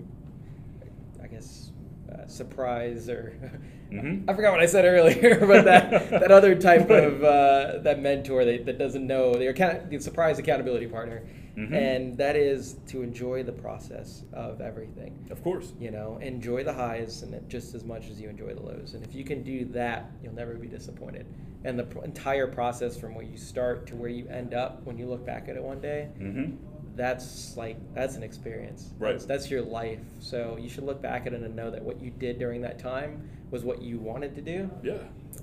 I 1.22 1.28
guess, 1.28 1.72
uh, 2.12 2.28
surprise 2.28 3.10
or 3.10 3.38
mm-hmm. 3.92 4.30
I 4.30 4.34
forgot 4.34 4.52
what 4.52 4.62
I 4.62 4.66
said 4.66 4.86
earlier, 4.86 5.40
but 5.48 5.66
that 5.66 6.10
that 6.10 6.32
other 6.32 6.56
type 6.56 6.90
of 6.90 7.24
uh, 7.24 7.80
that 7.80 8.02
mentor 8.02 8.46
that, 8.46 8.66
that 8.66 8.78
doesn't 8.78 9.06
know 9.06 9.34
the 9.34 9.48
account 9.48 9.90
the 9.90 10.00
surprise 10.00 10.40
accountability 10.40 10.88
partner, 10.88 11.24
mm-hmm. 11.58 11.74
and 11.74 12.18
that 12.18 12.36
is 12.36 12.78
to 12.88 13.02
enjoy 13.02 13.44
the 13.44 13.52
process 13.52 14.24
of 14.34 14.62
everything. 14.62 15.28
Of 15.32 15.44
course, 15.44 15.74
you 15.80 15.92
know, 15.92 16.18
enjoy 16.22 16.64
the 16.64 16.74
highs 16.74 17.24
and 17.24 17.50
just 17.50 17.74
as 17.74 17.84
much 17.84 18.10
as 18.10 18.20
you 18.20 18.30
enjoy 18.30 18.54
the 18.54 18.62
lows, 18.62 18.94
and 18.94 19.04
if 19.04 19.16
you 19.16 19.24
can 19.24 19.44
do 19.44 19.66
that, 19.66 20.12
you'll 20.22 20.34
never 20.34 20.56
be 20.56 20.68
disappointed 20.68 21.26
and 21.66 21.80
the 21.80 22.02
entire 22.02 22.48
process 22.48 22.98
from 22.98 23.16
where 23.16 23.24
you 23.24 23.38
start 23.38 23.88
to 23.88 23.96
where 23.96 24.10
you 24.10 24.28
end 24.28 24.54
up 24.54 24.84
when 24.84 24.98
you 24.98 25.06
look 25.08 25.26
back 25.26 25.48
at 25.48 25.56
it 25.56 25.64
one 25.64 25.80
day 25.80 26.10
mm-hmm. 26.20 26.56
That's 26.96 27.58
like 27.58 27.78
that's 27.94 28.16
an 28.16 28.24
experience. 28.24 28.92
Right. 29.00 29.14
that's, 29.14 29.26
that's, 29.26 29.52
your 29.52 29.62
life. 29.62 30.02
So 30.20 30.58
you 30.60 30.70
should 30.70 30.84
look 30.84 31.02
back 31.02 31.26
at 31.26 31.34
it 31.34 31.42
and 31.42 31.56
know 31.56 31.72
that 31.72 31.82
what 31.82 32.02
you 32.02 32.12
did 32.12 32.40
during 32.40 32.62
that 32.62 32.80
time 32.80 33.30
was 33.52 33.64
what 33.64 33.82
you 33.82 33.98
wanted 33.98 34.36
to 34.36 34.42
do. 34.42 34.70
Yeah. 34.84 34.98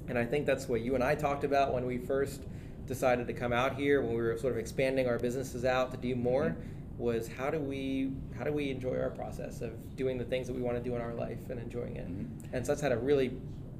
And 0.09 0.19
i 0.19 0.25
think 0.25 0.47
that's 0.47 0.69
what 0.69 0.83
you 0.83 0.95
and 0.95 1.03
i 1.03 1.15
talked 1.15 1.45
about 1.45 1.73
when 1.73 1.85
we 1.85 1.99
first 1.99 2.43
decided 2.87 3.27
to 3.27 3.33
come 3.33 3.53
out 3.53 3.75
here 3.75 4.01
when 4.03 4.11
we 4.11 4.21
were 4.21 4.37
sort 4.37 4.53
of 4.53 4.59
expanding 4.59 5.07
our 5.09 5.19
businesses 5.19 5.65
out 5.65 5.91
to 5.93 5.97
do 5.97 6.17
more 6.17 6.47
mm-hmm. 6.47 6.99
was 6.99 7.29
how 7.29 7.51
do 7.51 7.59
we 7.59 8.13
how 8.37 8.45
do 8.45 8.53
we 8.53 8.71
enjoy 8.71 8.97
our 8.99 9.11
process 9.11 9.61
of 9.63 9.97
doing 9.97 10.19
the 10.19 10.25
things 10.25 10.47
that 10.47 10.55
we 10.55 10.63
want 10.63 10.77
to 10.77 10.83
do 10.83 10.95
in 10.95 11.03
our 11.03 11.15
life 11.15 11.39
and 11.51 11.61
enjoying 11.61 11.97
it? 11.97 12.09
Mm-hmm. 12.09 12.55
and 12.55 12.65
so 12.67 12.73
that's 12.73 12.83
had 12.83 12.93
a 12.93 12.99
really 12.99 13.33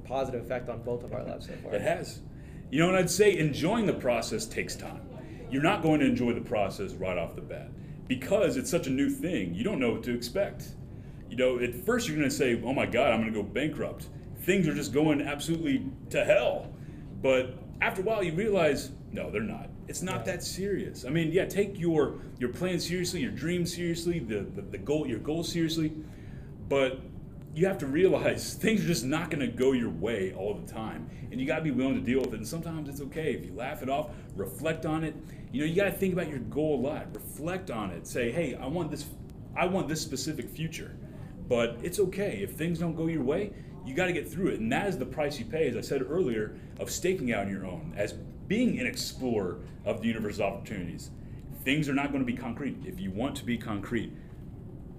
positive 0.03 0.41
effect 0.43 0.69
on 0.69 0.81
both 0.81 1.03
of 1.03 1.13
our 1.13 1.23
lives 1.23 1.47
so 1.47 1.53
far. 1.63 1.73
It 1.73 1.81
has. 1.81 2.19
You 2.69 2.79
know, 2.79 2.89
and 2.89 2.97
I'd 2.97 3.09
say? 3.09 3.37
Enjoying 3.37 3.85
the 3.85 3.93
process 3.93 4.45
takes 4.45 4.75
time. 4.75 5.01
You're 5.51 5.63
not 5.63 5.81
going 5.81 5.99
to 5.99 6.05
enjoy 6.05 6.33
the 6.33 6.41
process 6.41 6.93
right 6.93 7.17
off 7.17 7.35
the 7.35 7.41
bat 7.41 7.69
because 8.07 8.57
it's 8.57 8.69
such 8.69 8.87
a 8.87 8.89
new 8.89 9.09
thing. 9.09 9.53
You 9.53 9.63
don't 9.63 9.79
know 9.79 9.91
what 9.91 10.03
to 10.03 10.15
expect. 10.15 10.69
You 11.29 11.37
know, 11.37 11.59
at 11.59 11.75
first 11.85 12.07
you're 12.07 12.17
going 12.17 12.29
to 12.29 12.35
say, 12.35 12.61
"Oh 12.63 12.73
my 12.73 12.85
God, 12.85 13.11
I'm 13.11 13.21
going 13.21 13.33
to 13.33 13.41
go 13.41 13.43
bankrupt." 13.43 14.07
Things 14.41 14.67
are 14.67 14.73
just 14.73 14.93
going 14.93 15.21
absolutely 15.21 15.85
to 16.09 16.25
hell. 16.25 16.73
But 17.21 17.57
after 17.81 18.01
a 18.01 18.03
while, 18.03 18.23
you 18.23 18.33
realize, 18.33 18.91
no, 19.11 19.29
they're 19.29 19.41
not. 19.41 19.69
It's 19.87 20.01
not 20.01 20.25
that 20.25 20.41
serious. 20.43 21.05
I 21.05 21.09
mean, 21.09 21.31
yeah, 21.31 21.45
take 21.45 21.79
your 21.79 22.15
your 22.39 22.49
plan 22.49 22.79
seriously, 22.79 23.21
your 23.21 23.31
dream 23.31 23.65
seriously, 23.65 24.19
the, 24.19 24.41
the, 24.41 24.61
the 24.61 24.77
goal, 24.77 25.05
your 25.05 25.19
goal 25.19 25.43
seriously, 25.43 25.93
but 26.69 27.01
you 27.53 27.67
have 27.67 27.77
to 27.79 27.85
realize 27.85 28.53
things 28.61 28.83
are 28.83 28.87
just 28.87 29.05
not 29.05 29.29
going 29.29 29.41
to 29.41 29.47
go 29.47 29.73
your 29.73 29.89
way 29.89 30.33
all 30.33 30.53
the 30.53 30.71
time 30.71 31.09
and 31.31 31.39
you 31.39 31.47
got 31.47 31.57
to 31.57 31.63
be 31.63 31.71
willing 31.71 31.95
to 31.95 32.01
deal 32.01 32.19
with 32.21 32.33
it 32.33 32.37
and 32.37 32.47
sometimes 32.47 32.87
it's 32.87 33.01
okay 33.01 33.33
if 33.33 33.45
you 33.45 33.53
laugh 33.53 33.81
it 33.81 33.89
off 33.89 34.09
reflect 34.35 34.85
on 34.85 35.03
it 35.03 35.15
you 35.51 35.61
know 35.61 35.65
you 35.65 35.75
got 35.75 35.85
to 35.85 35.91
think 35.91 36.13
about 36.13 36.29
your 36.29 36.39
goal 36.39 36.79
a 36.79 36.81
lot 36.81 37.07
reflect 37.13 37.71
on 37.71 37.91
it 37.91 38.07
say 38.07 38.31
hey 38.31 38.55
i 38.55 38.65
want 38.65 38.89
this 38.89 39.05
i 39.55 39.65
want 39.65 39.87
this 39.87 40.01
specific 40.01 40.49
future 40.49 40.95
but 41.47 41.77
it's 41.83 41.99
okay 41.99 42.39
if 42.41 42.51
things 42.51 42.79
don't 42.79 42.95
go 42.95 43.07
your 43.07 43.23
way 43.23 43.51
you 43.85 43.93
got 43.93 44.05
to 44.05 44.13
get 44.13 44.29
through 44.29 44.47
it 44.47 44.59
and 44.59 44.71
that 44.71 44.87
is 44.87 44.97
the 44.97 45.05
price 45.05 45.39
you 45.39 45.45
pay 45.45 45.67
as 45.67 45.75
i 45.75 45.81
said 45.81 46.01
earlier 46.01 46.55
of 46.79 46.89
staking 46.89 47.33
out 47.33 47.45
on 47.45 47.51
your 47.51 47.65
own 47.65 47.93
as 47.95 48.13
being 48.47 48.79
an 48.79 48.85
explorer 48.85 49.59
of 49.85 50.01
the 50.01 50.07
universe 50.07 50.35
of 50.35 50.41
opportunities 50.41 51.11
things 51.63 51.87
are 51.87 51.93
not 51.93 52.11
going 52.11 52.19
to 52.19 52.25
be 52.25 52.37
concrete 52.37 52.77
if 52.85 52.99
you 52.99 53.11
want 53.11 53.35
to 53.35 53.43
be 53.43 53.57
concrete 53.57 54.11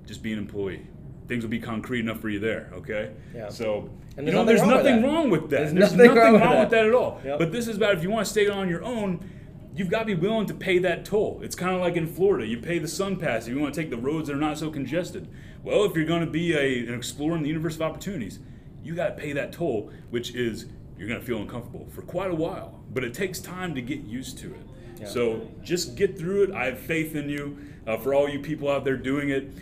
just 0.06 0.22
be 0.22 0.32
an 0.32 0.38
employee 0.38 0.86
things 1.28 1.44
will 1.44 1.50
be 1.50 1.58
concrete 1.58 2.00
enough 2.00 2.20
for 2.20 2.28
you 2.28 2.38
there. 2.38 2.70
Okay. 2.74 3.12
Yeah. 3.34 3.48
So 3.48 3.88
and 4.16 4.26
you 4.26 4.32
know, 4.32 4.44
there's 4.44 4.62
nothing 4.62 5.02
wrong 5.02 5.30
with 5.30 5.48
that. 5.50 5.72
There's, 5.72 5.72
there's 5.72 5.92
nothing, 5.94 6.14
wrong, 6.14 6.40
wrong 6.40 6.60
with, 6.60 6.70
that. 6.70 6.86
at 6.86 6.94
all. 6.94 7.20
Yep. 7.24 7.38
But 7.38 7.52
this 7.52 7.68
is 7.68 7.76
about 7.76 7.94
if 7.94 8.02
you 8.02 8.10
want 8.10 8.26
to 8.26 8.30
stay 8.30 8.48
on 8.48 8.68
your 8.68 8.84
own, 8.84 9.28
you've 9.74 9.90
got 9.90 10.00
to 10.00 10.04
be 10.04 10.14
willing 10.14 10.46
to 10.46 10.54
pay 10.54 10.78
that 10.78 11.04
toll. 11.04 11.40
It's 11.42 11.54
kind 11.54 11.74
of 11.74 11.80
like 11.80 11.96
in 11.96 12.06
Florida, 12.06 12.46
you 12.46 12.58
pay 12.58 12.78
the 12.78 12.86
SunPass 12.86 13.42
if 13.42 13.48
you 13.48 13.58
want 13.58 13.74
to 13.74 13.80
take 13.80 13.90
the 13.90 13.96
roads 13.96 14.28
that 14.28 14.34
are 14.34 14.40
not 14.40 14.58
so 14.58 14.70
congested. 14.70 15.28
Well, 15.62 15.84
if 15.84 15.96
you're 15.96 16.04
going 16.04 16.24
to 16.24 16.30
be 16.30 16.54
a, 16.54 16.86
an 16.86 16.94
explorer 16.94 17.36
in 17.36 17.42
the 17.42 17.48
universe 17.48 17.76
of 17.76 17.82
opportunities, 17.82 18.38
you 18.82 18.94
got 18.94 19.16
to 19.16 19.22
pay 19.22 19.32
that 19.32 19.52
toll, 19.52 19.90
which 20.10 20.34
is 20.34 20.66
you're 20.98 21.08
going 21.08 21.20
to 21.20 21.26
feel 21.26 21.38
uncomfortable 21.38 21.88
for 21.90 22.02
quite 22.02 22.30
a 22.30 22.34
while. 22.34 22.80
But 22.92 23.04
it 23.04 23.14
takes 23.14 23.38
time 23.38 23.74
to 23.74 23.82
get 23.82 24.00
used 24.00 24.38
to 24.38 24.54
it. 24.54 24.66
Yeah. 25.00 25.08
So 25.08 25.48
just 25.62 25.96
get 25.96 26.18
through 26.18 26.44
it. 26.44 26.50
I 26.52 26.66
have 26.66 26.78
faith 26.78 27.16
in 27.16 27.28
you. 27.28 27.58
Uh, 27.86 27.96
for 27.96 28.14
all 28.14 28.28
you 28.28 28.38
people 28.38 28.70
out 28.70 28.84
there 28.84 28.96
doing 28.96 29.30
it, 29.30 29.52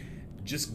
just 0.44 0.72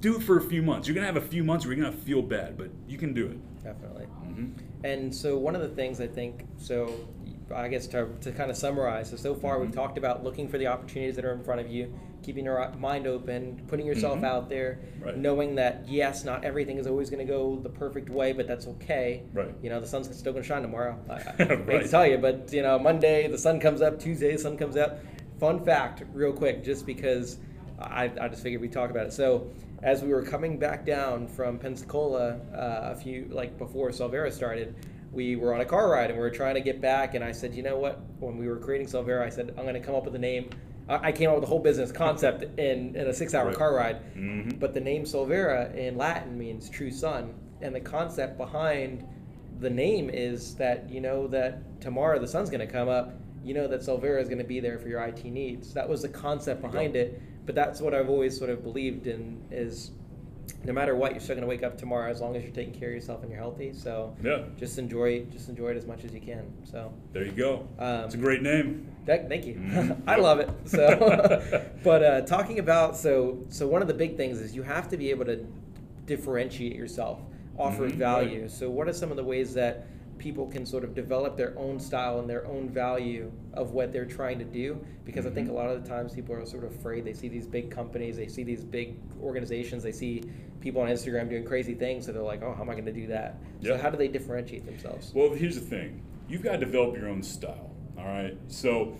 do 0.00 0.16
it 0.16 0.22
for 0.22 0.38
a 0.38 0.42
few 0.42 0.62
months. 0.62 0.88
You're 0.88 0.94
gonna 0.94 1.06
have 1.06 1.16
a 1.16 1.20
few 1.20 1.44
months 1.44 1.66
where 1.66 1.74
you're 1.74 1.84
gonna 1.84 1.96
feel 1.96 2.22
bad, 2.22 2.56
but 2.56 2.70
you 2.86 2.96
can 2.96 3.12
do 3.12 3.26
it. 3.26 3.62
Definitely. 3.62 4.04
Mm-hmm. 4.04 4.52
And 4.84 5.14
so 5.14 5.36
one 5.36 5.54
of 5.54 5.62
the 5.62 5.68
things 5.68 6.00
I 6.00 6.06
think, 6.06 6.46
so 6.56 7.08
I 7.54 7.68
guess 7.68 7.86
to, 7.88 8.08
to 8.22 8.32
kind 8.32 8.50
of 8.50 8.56
summarize. 8.56 9.10
So 9.10 9.16
so 9.16 9.34
far 9.34 9.58
we've 9.58 9.68
Mm-hmm. 9.70 9.78
talked 9.78 9.98
about 9.98 10.22
looking 10.24 10.48
for 10.48 10.58
the 10.58 10.66
opportunities 10.68 11.16
that 11.16 11.24
are 11.24 11.32
in 11.32 11.42
front 11.42 11.60
of 11.60 11.68
you, 11.70 11.92
keeping 12.22 12.44
your 12.44 12.70
mind 12.78 13.06
open, 13.06 13.62
putting 13.68 13.86
yourself 13.86 14.20
Mhm. 14.20 14.24
out 14.24 14.48
there, 14.48 14.78
Right. 15.00 15.16
knowing 15.16 15.54
that 15.56 15.84
yes, 15.86 16.24
not 16.24 16.44
everything 16.44 16.78
is 16.78 16.86
always 16.86 17.10
going 17.10 17.24
to 17.26 17.30
go 17.30 17.56
the 17.62 17.68
perfect 17.68 18.08
way, 18.08 18.32
but 18.32 18.46
that's 18.46 18.66
okay. 18.66 19.22
Right. 19.34 19.54
You 19.62 19.68
know, 19.70 19.80
the 19.80 19.86
sun's 19.86 20.14
still 20.16 20.32
going 20.32 20.42
to 20.42 20.48
shine 20.48 20.62
tomorrow. 20.62 20.96
I, 21.08 21.14
I 21.14 21.18
hate 21.38 21.66
Right. 21.66 21.82
to 21.82 21.88
tell 21.88 22.06
you, 22.06 22.18
but 22.18 22.50
you 22.52 22.62
know, 22.62 22.78
Monday 22.78 23.28
the 23.28 23.38
sun 23.38 23.60
comes 23.60 23.82
up, 23.82 23.98
Tuesday 23.98 24.32
the 24.32 24.38
sun 24.38 24.56
comes 24.56 24.76
up. 24.76 25.00
Fun 25.38 25.62
fact, 25.64 26.02
real 26.14 26.32
quick, 26.32 26.64
just 26.64 26.86
because 26.86 27.38
I, 27.78 28.10
I 28.20 28.28
just 28.28 28.42
figured 28.42 28.62
we'd 28.62 28.72
talk 28.72 28.90
about 28.90 29.06
it. 29.06 29.12
So 29.12 29.50
as 29.82 30.02
we 30.02 30.08
were 30.10 30.22
coming 30.22 30.58
back 30.58 30.86
down 30.86 31.26
from 31.26 31.58
Pensacola 31.58 32.38
uh, 32.54 32.92
a 32.92 32.96
few 32.96 33.26
like 33.30 33.58
before 33.58 33.90
Solvera 33.90 34.32
started, 34.32 34.74
we 35.14 35.36
were 35.36 35.54
on 35.54 35.60
a 35.60 35.64
car 35.64 35.90
ride 35.90 36.10
and 36.10 36.18
we 36.18 36.20
were 36.22 36.30
trying 36.30 36.54
to 36.56 36.60
get 36.60 36.80
back. 36.80 37.14
And 37.14 37.24
I 37.24 37.32
said, 37.32 37.54
you 37.54 37.62
know 37.62 37.78
what? 37.78 38.00
When 38.18 38.36
we 38.36 38.48
were 38.48 38.56
creating 38.58 38.88
Solvera, 38.88 39.22
I 39.24 39.28
said 39.30 39.54
I'm 39.56 39.64
going 39.64 39.74
to 39.74 39.80
come 39.80 39.94
up 39.94 40.04
with 40.04 40.14
a 40.14 40.18
name. 40.18 40.50
I 40.86 41.12
came 41.12 41.30
up 41.30 41.36
with 41.36 41.44
the 41.44 41.48
whole 41.48 41.60
business 41.60 41.90
concept 41.90 42.42
in, 42.58 42.94
in 42.94 43.06
a 43.06 43.14
six-hour 43.14 43.46
Right. 43.46 43.56
car 43.56 43.74
ride. 43.74 44.14
Mhm. 44.14 44.60
But 44.60 44.74
the 44.74 44.80
name 44.80 45.04
Solvera 45.04 45.74
in 45.74 45.96
Latin 45.96 46.36
means 46.36 46.68
true 46.68 46.90
sun, 46.90 47.32
and 47.62 47.74
the 47.74 47.80
concept 47.80 48.36
behind 48.36 49.02
the 49.60 49.70
name 49.70 50.10
is 50.10 50.54
that 50.56 50.90
you 50.90 51.00
know 51.00 51.26
that 51.28 51.80
tomorrow 51.80 52.18
the 52.18 52.26
sun's 52.28 52.50
going 52.50 52.60
to 52.66 52.70
come 52.70 52.88
up. 52.90 53.14
You 53.42 53.54
know 53.54 53.66
that 53.68 53.80
Solvera 53.80 54.20
is 54.20 54.28
going 54.28 54.38
to 54.42 54.44
be 54.44 54.60
there 54.60 54.78
for 54.78 54.88
your 54.88 55.00
IT 55.00 55.24
needs. 55.24 55.72
That 55.72 55.88
was 55.88 56.02
the 56.02 56.08
concept 56.08 56.60
behind 56.60 56.96
it. 56.96 57.18
But 57.46 57.54
that's 57.54 57.80
what 57.80 57.94
I've 57.94 58.10
always 58.10 58.36
sort 58.36 58.50
of 58.50 58.62
believed 58.62 59.06
in 59.06 59.40
is 59.50 59.90
no 60.64 60.72
matter 60.72 60.94
what, 60.94 61.12
you're 61.12 61.20
still 61.20 61.34
going 61.36 61.42
to 61.42 61.48
wake 61.48 61.62
up 61.62 61.76
tomorrow 61.76 62.10
as 62.10 62.20
long 62.20 62.34
as 62.36 62.42
you're 62.42 62.52
taking 62.52 62.72
care 62.74 62.88
of 62.88 62.94
yourself 62.94 63.22
and 63.22 63.30
you're 63.30 63.38
healthy. 63.40 63.72
So 63.74 64.16
Yeah. 64.22 64.42
just 64.58 64.78
enjoy 64.78 65.24
just 65.26 65.48
enjoy 65.48 65.68
it 65.70 65.76
as 65.76 65.86
much 65.86 66.04
as 66.04 66.12
you 66.14 66.20
can. 66.20 66.44
So 66.64 66.92
There 67.12 67.24
you 67.24 67.32
go. 67.32 67.68
Um, 67.78 68.04
it's 68.06 68.14
a 68.14 68.18
great 68.18 68.42
name. 68.42 68.86
that, 69.04 69.28
thank 69.28 69.44
you. 69.46 69.54
Mhm. 69.54 70.02
I 70.06 70.16
love 70.16 70.40
it. 70.40 70.48
So, 70.66 70.98
but 71.84 72.02
uh, 72.02 72.20
talking 72.22 72.58
about 72.58 72.96
so 72.96 73.38
so 73.50 73.66
one 73.68 73.82
of 73.82 73.88
the 73.88 73.94
big 73.94 74.16
things 74.16 74.40
is 74.40 74.54
you 74.54 74.62
have 74.62 74.88
to 74.88 74.96
be 74.96 75.10
able 75.10 75.26
to 75.26 75.44
differentiate 76.06 76.76
yourself, 76.76 77.20
offer 77.58 77.88
Mhm, 77.88 77.92
value. 77.96 78.40
right. 78.42 78.50
So, 78.50 78.70
what 78.70 78.88
are 78.88 78.92
some 78.92 79.10
of 79.10 79.16
the 79.16 79.24
ways 79.24 79.54
that 79.54 79.86
people 80.18 80.46
can 80.46 80.64
sort 80.64 80.84
of 80.84 80.94
develop 80.94 81.36
their 81.36 81.58
own 81.58 81.78
style 81.78 82.18
and 82.20 82.28
their 82.28 82.46
own 82.46 82.68
value 82.68 83.30
of 83.54 83.72
what 83.72 83.92
they're 83.92 84.04
trying 84.04 84.38
to 84.38 84.44
do? 84.44 84.78
Because 85.04 85.26
I 85.26 85.30
think 85.30 85.48
a 85.48 85.52
Mhm. 85.52 85.56
lot 85.56 85.70
of 85.70 85.82
the 85.82 85.88
times 85.88 86.12
people 86.12 86.34
are 86.34 86.44
sort 86.46 86.64
of 86.64 86.74
afraid. 86.74 87.04
They 87.04 87.12
see 87.12 87.28
these 87.28 87.46
big 87.46 87.70
companies, 87.70 88.16
they 88.16 88.28
see 88.28 88.42
these 88.44 88.64
big 88.64 88.96
organizations, 89.22 89.82
they 89.82 89.92
see 89.92 90.22
people 90.60 90.80
on 90.80 90.88
Instagram 90.88 91.28
doing 91.28 91.44
crazy 91.44 91.74
things, 91.74 92.06
so 92.06 92.12
they're 92.12 92.22
like, 92.22 92.42
"Oh, 92.42 92.54
how 92.54 92.62
am 92.62 92.70
I 92.70 92.72
going 92.72 92.86
to 92.86 92.92
do 92.92 93.06
that?" 93.08 93.38
So, 93.62 93.76
how 93.76 93.90
do 93.90 93.98
they 93.98 94.08
differentiate 94.08 94.64
themselves? 94.64 95.12
Well, 95.14 95.30
here's 95.34 95.56
the 95.56 95.60
thing 95.60 96.00
you've 96.28 96.42
got 96.42 96.52
to 96.52 96.58
develop 96.58 96.96
your 96.96 97.08
own 97.08 97.22
style, 97.22 97.70
all 97.98 98.04
right? 98.04 98.36
So 98.48 98.94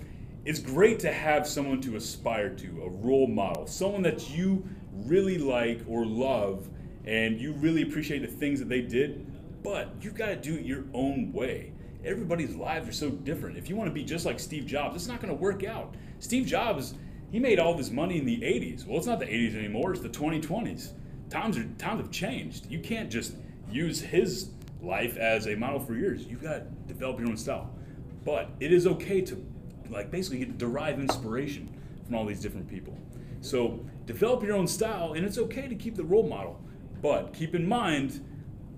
it's 0.45 0.59
great 0.59 0.99
to 1.01 1.11
have 1.13 1.47
someone 1.47 1.81
to 1.81 1.97
aspire 1.97 2.51
to, 2.51 2.83
a 2.83 2.91
role 2.91 3.27
model, 3.27 3.67
someone 3.67 4.03
that 4.03 4.37
you 4.37 4.63
really 5.07 5.39
like 5.39 5.81
or 5.89 6.05
love, 6.05 6.69
and 7.07 7.41
you 7.41 7.53
really 7.55 7.83
appreciate 7.83 8.21
the 8.21 8.29
things 8.29 8.59
that 8.59 8.69
they 8.69 8.83
did, 8.83 9.27
but 9.65 9.95
you've 10.01 10.15
got 10.15 10.27
to 10.27 10.37
do 10.37 10.55
it 10.55 10.65
your 10.65 10.85
own 10.93 11.33
way. 11.33 11.73
Everybody's 12.05 12.55
lives 12.55 12.87
are 12.87 12.93
so 12.93 13.09
different. 13.09 13.57
If 13.57 13.69
you 13.69 13.75
want 13.75 13.89
to 13.89 13.95
be 13.95 14.05
just 14.05 14.27
like 14.27 14.39
Steve 14.39 14.67
Jobs, 14.67 14.95
it's 14.95 15.09
not 15.09 15.21
going 15.23 15.35
to 15.35 15.41
work 15.41 15.65
out. 15.65 15.95
Steve 16.21 16.47
Jobs, 16.47 16.95
he 17.33 17.41
made 17.41 17.59
all 17.59 17.73
of 17.73 17.79
his 17.79 17.91
money 17.91 18.19
in 18.19 18.27
the 18.27 18.37
80s. 18.37 18.87
Well, 18.87 18.99
it's 18.99 19.07
not 19.07 19.19
the 19.19 19.27
80s 19.27 19.57
anymore, 19.57 19.93
it's 19.93 20.03
the 20.03 20.11
2020s. 20.11 20.93
Times 21.31 21.57
are 21.57 21.65
times 21.79 22.03
have 22.03 22.11
changed. 22.11 22.71
You 22.71 22.79
can't 22.79 23.11
just 23.11 23.37
use 23.71 24.01
his 24.01 24.51
life 24.83 25.17
as 25.17 25.49
a 25.49 25.57
model 25.57 25.81
for 25.81 25.95
yours. 25.95 26.27
You've 26.27 26.43
got 26.43 26.57
to 26.57 26.67
develop 26.87 27.19
your 27.19 27.31
own 27.31 27.37
style. 27.39 27.75
But 28.23 28.51
it 28.61 28.71
is 28.71 28.87
okay 28.87 29.23
to 29.23 29.45
like 29.89 30.11
basically 30.11 30.45
derive 30.45 31.01
inspiration 31.01 31.75
from 32.05 32.17
all 32.17 32.27
these 32.27 32.41
different 32.41 32.69
people. 32.69 32.97
So 33.41 33.81
develop 34.05 34.43
your 34.43 34.57
own 34.57 34.67
style 34.67 35.15
and 35.15 35.25
it's 35.25 35.39
okay 35.39 35.69
to 35.69 35.75
keep 35.75 35.97
the 35.97 36.05
role 36.05 36.29
model. 36.29 36.61
But 37.01 37.33
keep 37.33 37.55
in 37.55 37.67
mind 37.67 38.21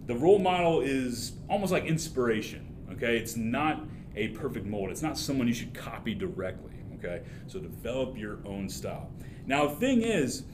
the 0.07 0.15
role 0.15 0.39
model 0.39 0.81
is 0.81 1.33
almost 1.49 1.73
like 1.73 1.85
inspiration, 1.85 2.75
okay? 2.93 3.17
It's 3.17 3.37
not 3.37 3.85
a 4.15 4.29
perfect 4.29 4.67
mold. 4.67 4.91
It's 4.91 5.03
not 5.03 5.19
someone 5.19 5.49
you 5.49 5.55
should 5.55 5.75
copy 5.75 6.15
directly, 6.15 6.75
okay? 6.95 7.23
So 7.47 7.59
develop 7.59 8.17
your 8.17 8.39
own 8.47 8.69
style. 8.69 9.11
Now, 9.47 9.67
the 9.67 9.77
thing 9.77 10.03
is, 10.03 10.45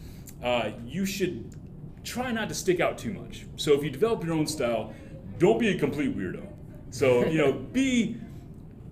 uh, 0.43 0.71
you 0.85 1.07
should 1.07 1.55
try 2.05 2.33
not 2.33 2.49
to 2.49 2.55
stick 2.55 2.81
out 2.81 2.99
too 2.99 3.12
much. 3.12 3.47
So 3.57 3.75
if 3.75 3.85
you 3.85 3.91
develop 3.91 4.25
your 4.25 4.35
own 4.35 4.47
style, 4.47 4.95
don't 5.38 5.59
be 5.59 5.69
a 5.69 5.79
complete 5.79 6.17
weirdo. 6.17 6.47
So, 6.91 7.27
you 7.27 7.38
know, 7.38 7.53
be 7.73 8.17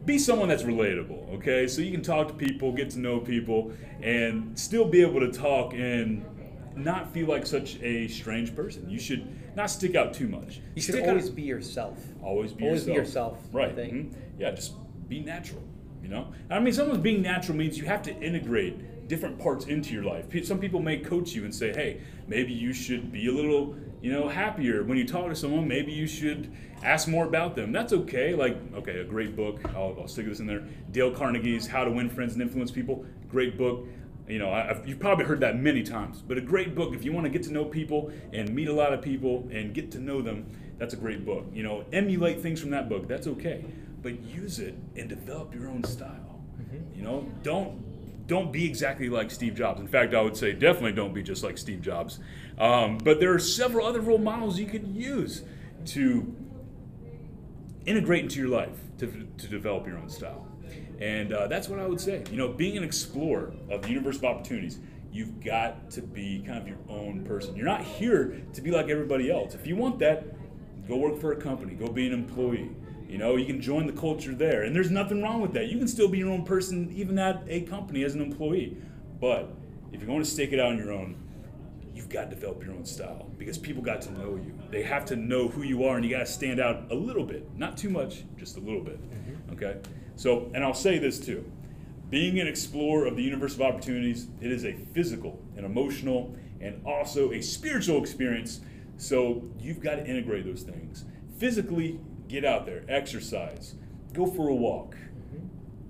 be 0.05 0.18
someone 0.18 0.49
that's 0.49 0.62
relatable, 0.62 1.35
okay? 1.35 1.66
So 1.66 1.83
you 1.83 1.92
can 1.92 2.03
talk 2.03 2.29
to 2.29 2.35
people, 2.35 2.73
get 2.73 2.88
to 2.90 2.99
know 2.99 3.20
people, 3.20 3.73
and 4.03 4.59
still 4.59 4.87
be 4.87 5.03
able 5.03 5.20
to 5.20 5.31
talk 5.31 5.75
and 5.75 6.25
not 6.75 7.12
feel 7.12 7.27
like 7.27 7.46
such 7.46 7.79
a 7.83 8.09
strange 8.09 8.57
person. 8.57 8.88
You 8.88 8.99
should 8.99 9.29
not 9.56 9.70
stick 9.70 9.94
out 9.94 10.12
too 10.14 10.28
much. 10.28 10.60
You 10.74 10.82
should 10.82 10.94
Stick 10.94 11.08
always 11.08 11.28
out, 11.28 11.34
be 11.36 11.42
yourself. 11.42 11.98
always 12.22 12.52
be 12.52 12.64
always 12.64 12.84
be 12.84 12.92
yourself. 12.92 13.34
yourself, 13.36 13.54
I 13.54 13.56
Right. 13.56 13.76
mhm. 13.76 14.12
Yeah, 14.38 14.50
just 14.52 14.74
be 15.08 15.20
natural. 15.20 15.62
You 16.02 16.08
know. 16.08 16.28
I 16.50 16.58
mean, 16.60 16.72
someone's 16.72 17.02
being 17.02 17.22
natural 17.22 17.56
means 17.58 17.76
you 17.78 17.84
have 17.84 18.02
to 18.02 18.16
integrate 18.20 19.06
different 19.08 19.38
parts 19.38 19.66
into 19.66 19.92
your 19.92 20.04
life. 20.04 20.26
Some 20.46 20.58
people 20.58 20.80
may 20.80 20.98
coach 20.98 21.34
you 21.34 21.44
and 21.44 21.54
say, 21.54 21.72
"Hey, 21.72 22.00
maybe 22.28 22.52
you 22.52 22.72
should 22.72 23.10
be 23.12 23.26
a 23.28 23.32
little, 23.32 23.74
you 24.00 24.10
know, 24.12 24.28
happier 24.28 24.84
when 24.84 24.96
you 24.96 25.04
talk 25.04 25.28
to 25.28 25.34
someone. 25.34 25.66
Maybe 25.68 25.92
you 25.92 26.06
should 26.06 26.48
ask 26.82 27.06
more 27.08 27.26
about 27.26 27.54
them." 27.56 27.70
That's 27.72 27.92
okay. 27.92 28.34
Like, 28.34 28.56
okay, 28.76 29.00
a 29.00 29.04
great 29.04 29.34
book. 29.36 29.60
I'll, 29.74 29.96
I'll 30.00 30.08
stick 30.08 30.26
this 30.26 30.40
in 30.40 30.46
there. 30.46 30.62
Dale 30.92 31.10
Carnegie's 31.12 31.66
"How 31.66 31.84
to 31.84 31.90
Win 31.90 32.08
Friends 32.08 32.32
and 32.34 32.40
Influence 32.42 32.70
People." 32.70 33.04
Great 33.28 33.58
book. 33.58 33.86
You 34.28 34.38
know, 34.38 34.50
I, 34.50 34.70
I've, 34.70 34.87
you've 34.87 35.00
probably 35.00 35.24
heard 35.24 35.40
that 35.40 35.59
many 35.59 35.83
times, 35.83 36.22
but 36.26 36.38
a 36.38 36.40
great 36.40 36.74
book 36.74 36.94
if 36.94 37.04
you 37.04 37.12
want 37.12 37.24
to 37.24 37.30
get 37.30 37.42
to 37.44 37.52
know 37.52 37.64
people 37.64 38.12
and 38.33 38.54
meet 38.54 38.68
a 38.68 38.72
lot 38.72 38.92
of 38.92 39.02
people 39.02 39.48
and 39.52 39.74
get 39.74 39.90
to 39.92 39.98
know 39.98 40.22
them. 40.22 40.46
That's 40.78 40.94
a 40.94 40.96
great 40.96 41.26
book. 41.26 41.46
You 41.52 41.62
know, 41.62 41.85
emulate 41.92 42.40
things 42.40 42.61
from 42.61 42.70
that 42.70 42.88
book. 42.88 43.06
That's 43.06 43.26
okay, 43.26 43.64
but 44.02 44.20
use 44.22 44.59
it 44.59 44.74
and 44.96 45.09
develop 45.09 45.54
your 45.54 45.68
own 45.68 45.85
style. 45.85 46.40
You 46.94 47.02
know, 47.02 47.26
don't 47.42 48.26
don't 48.26 48.52
be 48.52 48.64
exactly 48.64 49.09
like 49.09 49.30
Steve 49.30 49.56
Jobs. 49.56 49.80
In 49.80 49.88
fact, 49.88 50.14
I 50.14 50.20
would 50.20 50.37
say 50.37 50.52
definitely 50.52 50.92
don't 50.92 51.12
be 51.12 51.22
just 51.22 51.42
like 51.42 51.59
Steve 51.59 51.83
Jobs. 51.83 52.20
Um, 52.59 52.98
but 52.98 53.18
there 53.18 53.35
are 53.35 53.40
several 53.40 53.87
other 53.87 54.00
role 54.00 54.18
models 54.18 54.59
you 54.59 54.66
could 54.66 54.87
use 54.87 55.42
to 55.87 56.33
integrate 57.87 58.24
into 58.24 58.38
your 58.38 58.48
life 58.48 58.78
to, 58.98 59.26
to 59.38 59.48
develop 59.48 59.87
your 59.87 59.98
own 59.98 60.09
style. 60.09 60.46
And 61.00 61.32
uh, 61.32 61.46
that's 61.46 61.68
what 61.68 61.78
I 61.78 61.86
would 61.86 62.00
say. 62.00 62.24
You 62.30 62.36
know, 62.36 62.48
being 62.48 62.76
an 62.76 62.84
explorer 62.84 63.54
of 63.70 63.82
the 63.82 63.88
universe 63.88 64.16
of 64.16 64.24
opportunities, 64.24 64.78
you've 65.10 65.42
got 65.42 65.90
to 65.92 66.02
be 66.02 66.42
kind 66.46 66.58
of 66.58 66.68
your 66.68 66.78
own 66.88 67.24
person. 67.24 67.56
You're 67.56 67.66
not 67.66 67.82
here 67.82 68.42
to 68.52 68.60
be 68.60 68.70
like 68.70 68.88
everybody 68.88 69.30
else. 69.30 69.54
If 69.54 69.66
you 69.66 69.76
want 69.76 69.98
that, 70.00 70.24
go 70.86 70.96
work 70.96 71.18
for 71.18 71.32
a 71.32 71.36
company, 71.36 71.74
go 71.74 71.88
be 71.88 72.06
an 72.06 72.12
employee. 72.12 72.70
You 73.08 73.18
know, 73.18 73.36
you 73.36 73.46
can 73.46 73.60
join 73.60 73.86
the 73.86 73.92
culture 73.92 74.34
there. 74.34 74.62
And 74.62 74.76
there's 74.76 74.90
nothing 74.90 75.20
wrong 75.22 75.40
with 75.40 75.52
that. 75.54 75.68
You 75.68 75.78
can 75.78 75.88
still 75.88 76.06
be 76.06 76.18
your 76.18 76.30
own 76.30 76.44
person, 76.44 76.92
even 76.94 77.18
at 77.18 77.42
a 77.48 77.62
company 77.62 78.04
as 78.04 78.14
an 78.14 78.20
employee. 78.20 78.76
But 79.20 79.52
if 79.92 80.00
you're 80.00 80.06
going 80.06 80.22
to 80.22 80.30
stake 80.30 80.52
it 80.52 80.60
out 80.60 80.72
on 80.72 80.78
your 80.78 80.92
own, 80.92 81.16
you've 81.94 82.08
got 82.08 82.30
to 82.30 82.36
develop 82.36 82.62
your 82.62 82.72
own 82.74 82.84
style 82.84 83.28
because 83.36 83.58
people 83.58 83.82
got 83.82 84.00
to 84.02 84.12
know 84.12 84.36
you. 84.36 84.56
They 84.70 84.82
have 84.84 85.04
to 85.06 85.16
know 85.16 85.48
who 85.48 85.62
you 85.62 85.84
are, 85.84 85.96
and 85.96 86.04
you 86.04 86.10
got 86.10 86.20
to 86.20 86.26
stand 86.26 86.60
out 86.60 86.92
a 86.92 86.94
little 86.94 87.24
bit, 87.24 87.48
not 87.58 87.76
too 87.76 87.90
much, 87.90 88.22
just 88.36 88.56
a 88.58 88.60
little 88.60 88.82
bit. 88.82 89.00
Okay. 89.52 89.76
So, 90.20 90.50
and 90.52 90.62
I'll 90.62 90.74
say 90.74 90.98
this 90.98 91.18
too: 91.18 91.50
being 92.11 92.40
an 92.40 92.46
explorer 92.46 93.06
of 93.06 93.16
the 93.16 93.22
universe 93.22 93.54
of 93.54 93.62
opportunities, 93.62 94.26
it 94.42 94.52
is 94.52 94.66
a 94.66 94.74
physical, 94.92 95.40
and 95.56 95.64
emotional, 95.64 96.37
and 96.61 96.83
also 96.85 97.33
a 97.33 97.40
spiritual 97.40 98.02
experience. 98.02 98.61
So 98.98 99.42
you've 99.59 99.80
got 99.80 99.94
to 99.94 100.06
integrate 100.06 100.44
those 100.44 100.62
things. 100.62 101.06
Physically, 101.38 101.98
get 102.28 102.44
out 102.44 102.66
there, 102.66 102.85
exercise, 102.87 103.76
go 104.12 104.26
for 104.26 104.48
a 104.48 104.54
walk, 104.54 104.94
mm-hmm. 104.94 105.46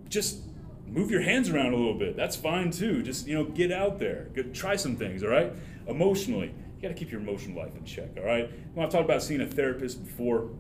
just 0.08 0.42
move 0.86 1.10
your 1.10 1.22
hands 1.22 1.50
around 1.50 1.72
a 1.72 1.76
little 1.76 1.98
bit. 1.98 2.16
That's 2.16 2.36
fine 2.36 2.70
too. 2.70 3.02
Just 3.02 3.26
you 3.26 3.34
know, 3.34 3.46
get 3.46 3.72
out 3.72 3.98
there, 3.98 4.28
go, 4.32 4.44
try 4.44 4.76
some 4.76 4.94
things. 4.94 5.24
All 5.24 5.30
right. 5.30 5.52
Emotionally, 5.88 6.54
you 6.76 6.82
got 6.82 6.88
to 6.88 6.94
keep 6.94 7.10
your 7.10 7.20
emotional 7.20 7.60
life 7.60 7.74
in 7.74 7.84
check. 7.84 8.10
All 8.16 8.22
right. 8.22 8.48
When 8.74 8.86
I've 8.86 8.92
talked 8.92 9.06
about 9.06 9.24
seeing 9.24 9.40
a 9.40 9.46
therapist 9.46 10.04
before, 10.04 10.50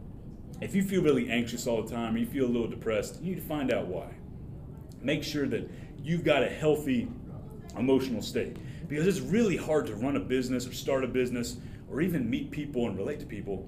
if 0.60 0.74
you 0.74 0.82
feel 0.82 1.02
really 1.02 1.30
anxious 1.30 1.66
all 1.66 1.82
the 1.82 1.90
time, 1.90 2.14
or 2.14 2.18
you 2.18 2.26
feel 2.26 2.44
a 2.44 2.48
little 2.48 2.68
depressed, 2.68 3.20
you 3.22 3.34
need 3.34 3.40
to 3.40 3.46
find 3.46 3.72
out 3.72 3.86
why. 3.86 4.08
Make 5.02 5.22
sure 5.24 5.46
that 5.48 5.68
you've 6.02 6.24
got 6.24 6.42
a 6.42 6.48
healthy 6.48 7.08
emotional 7.78 8.22
state 8.22 8.56
because 8.88 9.06
it's 9.06 9.20
really 9.20 9.56
hard 9.56 9.86
to 9.86 9.94
run 9.94 10.16
a 10.16 10.20
business 10.20 10.66
or 10.66 10.72
start 10.72 11.04
a 11.04 11.06
business 11.06 11.56
or 11.90 12.00
even 12.00 12.28
meet 12.28 12.50
people 12.50 12.86
and 12.86 12.96
relate 12.96 13.20
to 13.20 13.26
people 13.26 13.66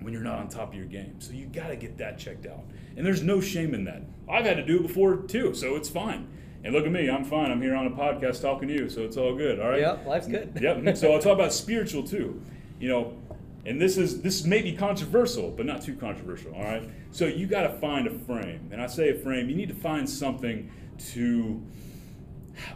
when 0.00 0.12
you're 0.12 0.22
not 0.22 0.38
on 0.38 0.48
top 0.48 0.70
of 0.70 0.74
your 0.74 0.86
game. 0.86 1.20
So 1.20 1.32
you 1.32 1.46
got 1.46 1.68
to 1.68 1.76
get 1.76 1.98
that 1.98 2.18
checked 2.18 2.46
out. 2.46 2.64
And 2.96 3.04
there's 3.04 3.22
no 3.22 3.40
shame 3.40 3.74
in 3.74 3.84
that. 3.84 4.02
I've 4.28 4.44
had 4.44 4.56
to 4.56 4.64
do 4.64 4.76
it 4.76 4.82
before 4.82 5.16
too, 5.16 5.54
so 5.54 5.76
it's 5.76 5.88
fine. 5.88 6.28
And 6.62 6.74
look 6.74 6.84
at 6.84 6.92
me, 6.92 7.08
I'm 7.08 7.24
fine. 7.24 7.50
I'm 7.50 7.62
here 7.62 7.74
on 7.74 7.86
a 7.86 7.90
podcast 7.90 8.42
talking 8.42 8.68
to 8.68 8.74
you, 8.74 8.88
so 8.88 9.02
it's 9.02 9.16
all 9.16 9.34
good. 9.34 9.60
All 9.60 9.70
right. 9.70 9.80
Yep, 9.80 10.06
life's 10.06 10.26
good. 10.26 10.58
Yep. 10.60 10.96
So 10.96 11.12
I'll 11.12 11.20
talk 11.20 11.34
about 11.34 11.52
spiritual 11.52 12.02
too. 12.02 12.40
You 12.78 12.88
know, 12.88 13.16
and 13.66 13.80
this 13.80 13.98
is 13.98 14.22
this 14.22 14.44
may 14.44 14.62
be 14.62 14.72
controversial, 14.72 15.50
but 15.50 15.66
not 15.66 15.82
too 15.82 15.94
controversial. 15.94 16.54
All 16.54 16.64
right. 16.64 16.82
So 17.12 17.26
you 17.26 17.46
got 17.46 17.62
to 17.62 17.78
find 17.78 18.06
a 18.06 18.10
frame, 18.10 18.68
and 18.72 18.80
I 18.80 18.86
say 18.86 19.10
a 19.10 19.14
frame. 19.14 19.48
You 19.50 19.56
need 19.56 19.68
to 19.68 19.74
find 19.74 20.08
something 20.08 20.70
to 21.12 21.62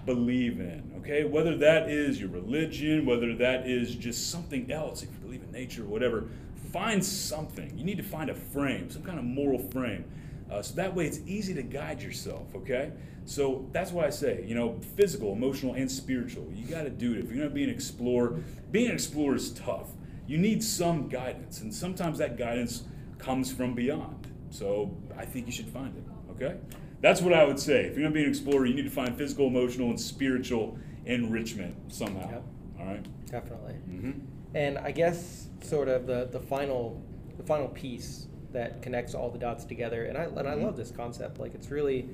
believe 0.05 0.61
in. 0.61 0.93
Okay, 0.99 1.25
whether 1.25 1.57
that 1.59 1.91
is 1.91 2.21
your 2.21 2.31
religion, 2.31 3.07
whether 3.07 3.35
that 3.37 3.67
is 3.67 3.95
just 3.95 4.31
something 4.31 4.71
else, 4.71 5.03
if 5.03 5.11
you 5.11 5.19
believe 5.19 5.43
in 5.43 5.53
nature, 5.53 5.83
or 5.83 5.87
whatever. 5.87 6.29
Find 6.73 7.05
something. 7.05 7.79
You 7.79 7.85
need 7.85 7.99
to 7.99 8.03
find 8.03 8.31
a 8.31 8.35
frame, 8.35 8.91
some 8.91 9.03
kind 9.03 9.19
of 9.19 9.25
moral 9.25 9.61
frame. 9.61 10.05
Uh, 10.51 10.61
so 10.61 10.75
that 10.75 10.93
way 10.93 11.07
it's 11.07 11.21
easy 11.25 11.55
to 11.55 11.63
guide 11.63 12.03
yourself, 12.03 12.55
okay? 12.55 12.91
So 13.27 13.69
that's 13.73 13.93
why 13.93 14.07
I 14.07 14.11
say, 14.11 14.45
you 14.47 14.55
know, 14.57 14.81
physical, 14.97 15.33
emotional, 15.33 15.75
and 15.75 15.91
spiritual. 15.91 16.51
You 16.53 16.67
got 16.67 16.83
to 16.83 16.91
do 16.91 17.13
it. 17.13 17.19
If 17.19 17.27
you're 17.27 17.37
going 17.37 17.49
to 17.49 17.55
be 17.55 17.65
an 17.65 17.71
explorer, 17.71 18.41
being 18.73 18.89
an 18.89 18.95
explorer 18.95 19.37
is 19.37 19.53
tough 19.53 19.91
you 20.27 20.39
need 20.39 20.63
some 20.63 21.09
guidance, 21.09 21.61
and 21.61 21.75
sometimes 21.75 22.19
that 22.19 22.37
guidance 22.37 22.85
comes 23.19 23.53
from 23.53 23.75
beyond. 23.75 24.29
So 24.51 24.97
I 25.17 25.25
think 25.25 25.47
you 25.47 25.53
should 25.53 25.69
find 25.69 25.97
it. 25.97 26.05
Okay, 26.33 26.57
that's 27.01 27.21
what 27.21 27.33
I 27.33 27.45
would 27.45 27.59
say. 27.59 27.85
If 27.85 27.97
you're 27.97 28.05
gonna 28.05 28.15
be 28.15 28.25
an 28.25 28.31
explorer, 28.31 28.67
you 28.67 28.75
need 28.75 28.85
to 28.85 28.91
find 28.91 29.17
physical, 29.17 29.47
emotional, 29.47 29.91
and 29.91 30.01
spiritual 30.01 30.79
enrichment 31.07 31.77
somehow. 31.93 32.31
Yep. 32.31 32.45
All 32.81 32.87
right. 32.87 33.27
Definitely. 33.27 33.75
Mm-hmm. 33.89 34.13
And 34.55 34.79
I 34.79 34.91
guess 34.91 35.49
sort 35.63 35.89
of 35.89 36.07
the 36.07 36.29
the 36.31 36.41
final 36.41 37.03
the 37.37 37.43
final 37.43 37.69
piece 37.69 38.29
that 38.53 38.83
connects 38.83 39.15
all 39.15 39.31
the 39.31 39.39
dots 39.39 39.65
together, 39.65 40.05
and 40.05 40.17
I 40.17 40.25
and 40.25 40.39
I 40.39 40.53
mm-hmm. 40.53 40.65
love 40.65 40.77
this 40.77 40.91
concept. 40.91 41.39
Like 41.39 41.55
it's 41.55 41.71
really 41.71 42.09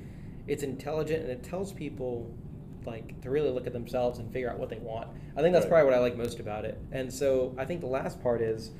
it's 0.47 0.63
intelligent 0.63 1.21
and 1.23 1.31
it 1.31 1.43
tells 1.43 1.71
people 1.71 2.33
like 2.85 3.21
to 3.21 3.29
really 3.29 3.49
look 3.49 3.67
at 3.67 3.73
themselves 3.73 4.19
and 4.19 4.31
figure 4.31 4.49
out 4.49 4.59
what 4.59 4.69
they 4.69 4.79
want. 4.79 5.09
I 5.37 5.41
think 5.41 5.53
that's 5.53 5.65
right. 5.65 5.71
probably 5.71 5.85
what 5.85 5.93
I 5.93 5.99
like 5.99 6.17
most 6.17 6.39
about 6.39 6.65
it. 6.65 6.79
And 6.91 7.11
so 7.11 7.55
I 7.57 7.65
think 7.65 7.81
the 7.81 7.87
last 7.87 8.21
part 8.21 8.41
is 8.41 8.71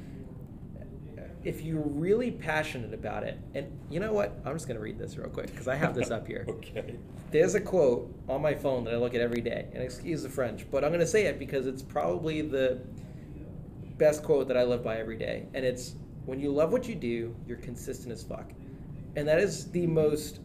if 1.44 1.62
you're 1.64 1.82
really 1.82 2.32
passionate 2.32 2.94
about 2.94 3.24
it, 3.24 3.40
and 3.56 3.68
you 3.90 4.00
know 4.00 4.14
what? 4.14 4.40
I'm 4.46 4.54
just 4.54 4.68
going 4.68 4.78
to 4.78 4.82
read 4.82 5.00
this 5.00 5.18
real 5.18 5.30
quick 5.30 5.48
because 5.48 5.68
I 5.68 5.76
have 5.76 5.96
this 5.96 6.12
up 6.12 6.28
here. 6.28 6.46
okay. 6.50 6.98
There's 7.32 7.56
a 7.56 7.62
quote 7.62 8.14
on 8.28 8.42
my 8.42 8.54
phone 8.54 8.84
that 8.84 8.94
I 8.94 8.98
look 8.98 9.16
at 9.16 9.22
every 9.22 9.42
day, 9.42 9.68
and 9.74 9.82
excuse 9.82 10.22
the 10.22 10.30
French, 10.30 10.70
but 10.70 10.84
I'm 10.84 10.92
going 10.92 11.00
to 11.00 11.08
say 11.08 11.26
it 11.26 11.40
because 11.40 11.66
it's 11.66 11.82
probably 11.82 12.42
the 12.42 12.82
best 13.98 14.24
quote 14.24 14.48
that 14.50 14.58
I 14.58 14.64
live 14.64 14.84
by 14.84 14.98
every 14.98 15.18
day. 15.18 15.48
And 15.54 15.66
it's 15.66 15.96
when 16.26 16.40
you 16.40 16.52
love 16.52 16.72
what 16.72 16.88
you 16.88 16.96
do, 16.96 17.36
you're 17.48 17.58
consistent 17.58 18.12
as 18.12 18.24
fuck. 18.24 18.52
And 19.16 19.28
that 19.28 19.40
is 19.40 19.70
the 19.72 19.88
most 19.88 20.40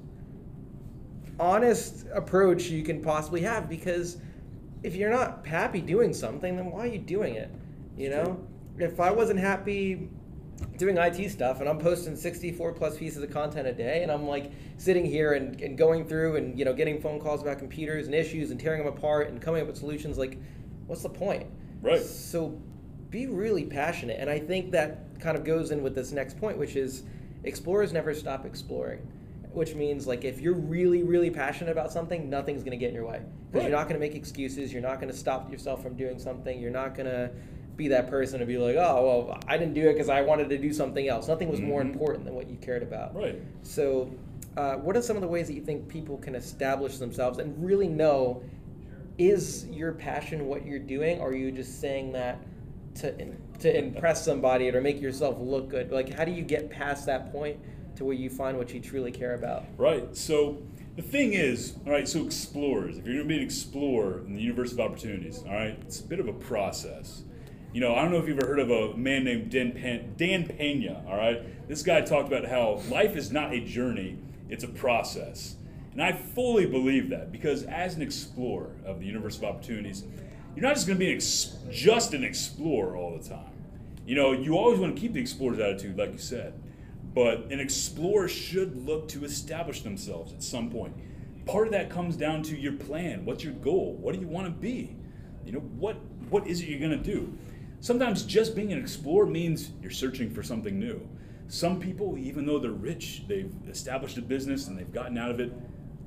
honest 1.39 2.07
approach 2.15 2.65
you 2.65 2.83
can 2.83 3.03
possibly 3.03 3.43
have 3.43 3.69
because 3.69 4.19
if 4.83 4.95
you're 4.95 5.11
not 5.11 5.47
happy 5.47 5.81
doing 5.81 6.13
something, 6.13 6.57
then 6.57 6.71
why 6.71 6.81
are 6.81 6.87
you 6.87 6.99
doing 6.99 7.35
it? 7.35 7.51
You 7.97 8.11
know, 8.11 8.47
if 8.79 9.01
I 9.01 9.11
wasn't 9.11 9.41
happy 9.41 10.09
doing 10.79 10.97
IT 10.97 11.31
stuff 11.31 11.61
and 11.61 11.69
I'm 11.69 11.79
posting 11.79 12.17
64 12.17 12.73
plus 12.73 12.97
pieces 12.97 13.23
of 13.23 13.31
content 13.31 13.67
a 13.67 13.73
day 13.73 14.03
and 14.03 14.11
I'm 14.11 14.27
like 14.27 14.53
sitting 14.79 15.05
here 15.05 15.35
and, 15.35 15.61
and 15.61 15.77
going 15.77 16.07
through 16.07 16.37
and 16.37 16.59
you 16.59 16.65
know 16.65 16.73
getting 16.73 17.01
phone 17.01 17.21
calls 17.21 17.43
about 17.43 17.59
computers 17.59 18.07
and 18.07 18.15
issues 18.15 18.51
and 18.51 18.59
tearing 18.59 18.85
them 18.85 18.93
apart 18.93 19.29
and 19.29 19.41
coming 19.41 19.61
up 19.61 19.67
with 19.67 19.77
solutions 19.77 20.17
like 20.17 20.39
what's 20.87 21.03
the 21.03 21.11
point? 21.11 21.47
Right. 21.83 22.01
So 22.01 22.59
be 23.11 23.27
really 23.27 23.65
passionate 23.65 24.19
and 24.19 24.31
I 24.31 24.39
think 24.39 24.71
that 24.73 25.21
kind 25.21 25.37
of 25.37 25.45
goes 25.45 25.71
in 25.71 25.83
with 25.83 25.95
this 25.95 26.13
next 26.13 26.39
point 26.39 26.59
which 26.59 26.77
is 26.77 27.03
explorers 27.45 27.93
never 27.93 28.15
stop 28.15 28.45
exploring 28.45 29.07
which 29.57 29.75
means 29.75 30.07
like 30.07 30.25
if 30.25 30.41
you're 30.41 30.55
really 30.55 31.03
really 31.03 31.31
passionate 31.31 31.71
about 31.71 31.91
something 31.91 32.29
nothing's 32.29 32.63
going 32.63 32.73
to 32.73 32.77
get 32.77 32.91
in 32.91 32.95
your 32.95 33.07
way. 33.07 33.23
Because 33.47 33.63
right. 33.63 33.71
you're 33.71 33.79
not 33.79 33.89
going 33.89 34.01
to 34.01 34.07
make 34.07 34.15
excuses 34.15 34.73
you're 34.73 34.83
not 34.83 35.01
going 35.01 35.11
to 35.11 35.19
stop 35.19 35.51
yourself 35.51 35.83
from 35.83 35.97
doing 35.97 36.19
something 36.19 36.61
you're 36.61 36.71
not 36.71 36.95
going 36.95 37.07
to 37.07 37.31
be 37.77 37.89
that 37.89 38.09
person 38.09 38.41
to 38.41 38.47
be 38.47 38.57
like 38.57 38.77
oh 38.77 39.25
well 39.29 39.41
i 39.49 39.59
didn't 39.59 39.75
do 39.75 39.89
it 39.89 39.93
because 39.93 40.09
i 40.09 40.21
wanted 40.21 40.49
to 40.49 40.59
do 40.59 40.73
something 40.73 41.09
else. 41.09 41.29
Nothing 41.29 41.49
was 41.49 41.61
mm-hmm. 41.61 41.69
more 41.69 41.81
important 41.81 42.25
than 42.25 42.35
what 42.35 42.49
you 42.49 42.57
cared 42.57 42.83
about. 42.83 43.15
Right. 43.15 43.41
So 43.63 44.11
uh, 44.57 44.75
what 44.77 44.97
are 44.97 45.03
some 45.03 45.17
of 45.17 45.23
the 45.23 45.29
ways 45.29 45.47
that 45.47 45.55
you 45.55 45.61
think 45.61 45.89
people 45.89 46.17
can 46.19 46.35
establish 46.35 46.99
themselves 46.99 47.39
and 47.39 47.65
really 47.65 47.89
know 47.89 48.43
is 49.19 49.67
your 49.67 49.93
passion 49.93 50.47
what 50.47 50.67
you're 50.67 50.79
doing? 50.79 51.21
Or 51.21 51.29
are 51.29 51.35
you 51.35 51.51
just 51.51 51.81
saying 51.81 52.13
that 52.13 52.39
to 52.97 53.35
to 53.61 53.79
impress 53.79 54.23
somebody 54.25 54.69
or 54.71 54.81
make 54.81 55.01
yourself 55.01 55.37
look 55.39 55.69
good? 55.69 55.91
Like 55.91 56.13
how 56.13 56.25
do 56.25 56.33
you 56.33 56.43
get 56.43 56.71
past 56.71 57.07
that 57.07 57.33
point 57.33 57.59
to 57.97 58.05
where 58.05 58.15
you 58.15 58.31
find 58.31 58.57
what 58.57 58.73
you 58.73 58.81
truly 58.81 59.11
care 59.11 59.35
about. 59.35 59.65
Right. 59.77 60.17
So 60.17 60.63
the 60.97 61.03
thing 61.03 61.35
is, 61.35 61.75
all 61.85 61.93
right, 61.93 62.09
so 62.09 62.25
explorers, 62.25 62.99
if 62.99 63.05
you're 63.07 63.17
going 63.17 63.29
to 63.29 63.35
be 63.35 63.37
an 63.37 63.43
explorer 63.43 64.21
in 64.21 64.35
the 64.35 64.41
universe 64.41 64.73
of 64.73 64.81
opportunities, 64.81 65.43
all 65.47 65.55
right, 65.55 65.79
it's 65.83 66.01
a 66.01 66.05
bit 66.05 66.21
of 66.21 66.29
a 66.29 66.33
process. 66.33 67.23
You 67.73 67.81
know, 67.81 67.95
I 67.95 68.03
don't 68.03 68.13
know 68.13 68.19
if 68.19 68.27
you've 68.27 68.39
ever 68.39 68.49
heard 68.49 68.61
of 68.61 68.71
a 68.71 68.97
man 68.97 69.25
named 69.25 69.51
Dan, 69.51 69.73
Pen- 69.73 70.15
Dan 70.17 70.49
Pena, 70.49 71.05
all 71.07 71.19
right? 71.19 71.69
This 71.69 71.83
guy 71.83 72.01
talked 72.01 72.29
about 72.29 72.47
how 72.47 72.81
life 72.89 73.17
is 73.17 73.31
not 73.31 73.53
a 73.53 73.61
journey, 73.61 74.17
it's 74.49 74.65
a 74.65 74.69
process. 74.69 75.57
And 75.93 76.03
I 76.03 76.13
fully 76.13 76.67
believe 76.67 77.11
that 77.11 77.33
because 77.33 77.65
as 77.65 77.95
an 77.95 78.03
explorer 78.03 78.77
of 78.85 79.01
the 79.01 79.07
universe 79.07 79.37
of 79.37 79.45
opportunities, 79.45 80.05
you're 80.55 80.63
not 80.63 80.75
just 80.75 80.87
going 80.87 80.99
to 80.99 81.05
be 81.05 81.11
an 81.11 81.17
ex- 81.17 81.57
just 81.71 82.15
an 82.15 82.25
explorer 82.25 82.97
all 82.97 83.17
the 83.19 83.29
time. 83.29 83.51
You 84.07 84.15
know, 84.15 84.33
you 84.33 84.57
always 84.57 84.79
want 84.79 84.95
to 84.95 85.01
keep 85.01 85.13
the 85.13 85.21
explorer's 85.21 85.59
attitude, 85.59 85.99
like 85.99 86.13
you 86.13 86.19
said. 86.19 86.55
But 87.17 87.51
an 87.51 87.61
explorer 87.61 88.29
should 88.29 88.87
look 88.87 89.09
to 89.09 89.25
establish 89.25 89.81
themselves 89.81 90.35
at 90.35 90.43
some 90.43 90.71
point. 90.71 90.95
Part 91.47 91.67
of 91.67 91.73
that 91.73 91.89
comes 91.89 92.15
down 92.15 92.43
to 92.43 92.57
your 92.57 92.75
plan. 92.75 93.25
What's 93.25 93.43
your 93.43 93.55
goal? 93.55 93.97
What 93.99 94.15
do 94.15 94.21
you 94.21 94.27
want 94.29 94.49
to 94.49 94.53
be? 94.53 94.95
You 95.47 95.53
know, 95.53 95.61
what 95.61 95.97
what 96.29 96.47
is 96.47 96.61
it 96.61 96.69
you're 96.69 96.79
going 96.79 96.91
to 96.91 96.99
do? 96.99 97.33
Sometimes 97.81 98.25
just 98.25 98.55
being 98.55 98.71
an 98.71 98.79
explorer 98.79 99.25
means 99.25 99.71
you're 99.81 99.91
searching 99.91 100.31
for 100.31 100.43
something 100.43 100.79
new. 100.79 101.09
Some 101.49 101.81
people, 101.81 102.19
even 102.19 102.45
though 102.45 102.59
they're 102.59 102.73
rich, 102.73 103.23
they've 103.27 103.55
established 103.67 104.19
a 104.19 104.23
business 104.23 104.69
and 104.69 104.79
they've 104.79 104.93
gotten 104.93 105.17
out 105.17 105.31
of 105.31 105.41
it, 105.41 105.53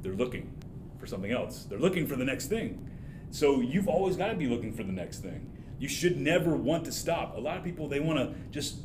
they're 0.03 0.13
looking 0.13 0.53
for 0.99 1.07
something 1.07 1.31
else. 1.31 1.63
They're 1.63 1.79
looking 1.79 2.05
for 2.05 2.17
the 2.17 2.25
next 2.25 2.47
thing. 2.47 2.87
So 3.31 3.61
you've 3.61 3.87
always 3.87 4.15
got 4.15 4.27
to 4.27 4.35
be 4.35 4.45
looking 4.45 4.73
for 4.73 4.83
the 4.83 4.91
next 4.91 5.19
thing. 5.19 5.49
You 5.79 5.87
should 5.87 6.17
never 6.17 6.55
want 6.55 6.85
to 6.85 6.91
stop. 6.91 7.35
A 7.35 7.39
lot 7.39 7.57
of 7.57 7.63
people, 7.63 7.87
they 7.87 7.99
want 7.99 8.19
to 8.19 8.35
just 8.51 8.75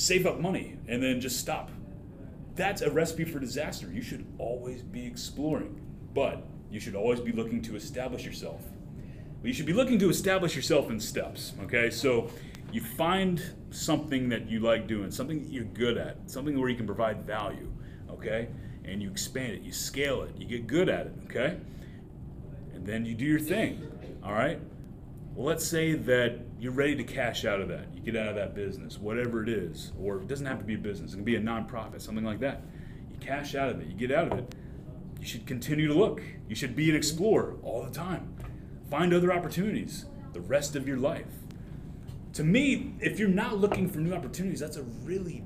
save 0.00 0.26
up 0.26 0.40
money 0.40 0.76
and 0.88 1.02
then 1.02 1.20
just 1.20 1.38
stop. 1.38 1.70
That's 2.56 2.82
a 2.82 2.90
recipe 2.90 3.24
for 3.24 3.38
disaster. 3.38 3.90
You 3.92 4.02
should 4.02 4.26
always 4.38 4.82
be 4.82 5.06
exploring, 5.06 5.80
but 6.14 6.42
you 6.70 6.80
should 6.80 6.94
always 6.94 7.20
be 7.20 7.32
looking 7.32 7.62
to 7.62 7.76
establish 7.76 8.24
yourself. 8.24 8.62
Well, 8.62 9.48
you 9.48 9.52
should 9.52 9.66
be 9.66 9.72
looking 9.72 9.98
to 10.00 10.10
establish 10.10 10.56
yourself 10.56 10.90
in 10.90 11.00
steps, 11.00 11.52
okay? 11.62 11.90
So 11.90 12.30
you 12.72 12.80
find 12.80 13.42
something 13.70 14.28
that 14.28 14.48
you 14.48 14.60
like 14.60 14.86
doing, 14.86 15.10
something 15.10 15.42
that 15.42 15.52
you're 15.52 15.64
good 15.64 15.96
at, 15.96 16.30
something 16.30 16.58
where 16.58 16.68
you 16.68 16.76
can 16.76 16.86
provide 16.86 17.24
value, 17.24 17.72
okay? 18.10 18.48
And 18.84 19.02
you 19.02 19.10
expand 19.10 19.52
it, 19.52 19.62
you 19.62 19.72
scale 19.72 20.22
it, 20.22 20.36
you 20.36 20.46
get 20.46 20.66
good 20.66 20.88
at 20.88 21.06
it, 21.06 21.14
okay? 21.24 21.58
And 22.74 22.86
then 22.86 23.04
you 23.04 23.14
do 23.14 23.24
your 23.24 23.40
thing, 23.40 23.82
all 24.22 24.32
right? 24.32 24.60
Well, 25.40 25.48
let's 25.48 25.64
say 25.64 25.94
that 25.94 26.38
you're 26.58 26.70
ready 26.70 26.94
to 26.96 27.02
cash 27.02 27.46
out 27.46 27.62
of 27.62 27.68
that. 27.68 27.86
You 27.94 28.02
get 28.02 28.14
out 28.14 28.28
of 28.28 28.34
that 28.34 28.54
business, 28.54 28.98
whatever 28.98 29.42
it 29.42 29.48
is, 29.48 29.90
or 29.98 30.18
it 30.18 30.28
doesn't 30.28 30.44
have 30.44 30.58
to 30.58 30.66
be 30.66 30.74
a 30.74 30.78
business. 30.78 31.14
It 31.14 31.16
can 31.16 31.24
be 31.24 31.36
a 31.36 31.40
nonprofit, 31.40 32.02
something 32.02 32.26
like 32.26 32.40
that. 32.40 32.60
You 33.10 33.16
cash 33.20 33.54
out 33.54 33.70
of 33.70 33.80
it. 33.80 33.86
You 33.86 33.94
get 33.94 34.12
out 34.12 34.30
of 34.30 34.38
it. 34.38 34.54
You 35.18 35.24
should 35.24 35.46
continue 35.46 35.88
to 35.88 35.94
look. 35.94 36.20
You 36.46 36.54
should 36.54 36.76
be 36.76 36.90
an 36.90 36.94
explorer 36.94 37.56
all 37.62 37.82
the 37.82 37.90
time. 37.90 38.34
Find 38.90 39.14
other 39.14 39.32
opportunities 39.32 40.04
the 40.34 40.42
rest 40.42 40.76
of 40.76 40.86
your 40.86 40.98
life. 40.98 41.32
To 42.34 42.44
me, 42.44 42.92
if 43.00 43.18
you're 43.18 43.30
not 43.30 43.56
looking 43.56 43.88
for 43.88 44.00
new 44.00 44.12
opportunities, 44.12 44.60
that's 44.60 44.76
a 44.76 44.82
really 44.82 45.42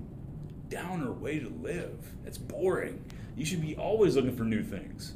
downer 0.70 1.12
way 1.12 1.38
to 1.38 1.48
live. 1.62 2.16
It's 2.26 2.36
boring. 2.36 3.04
You 3.36 3.44
should 3.44 3.62
be 3.62 3.76
always 3.76 4.16
looking 4.16 4.36
for 4.36 4.42
new 4.42 4.64
things. 4.64 5.14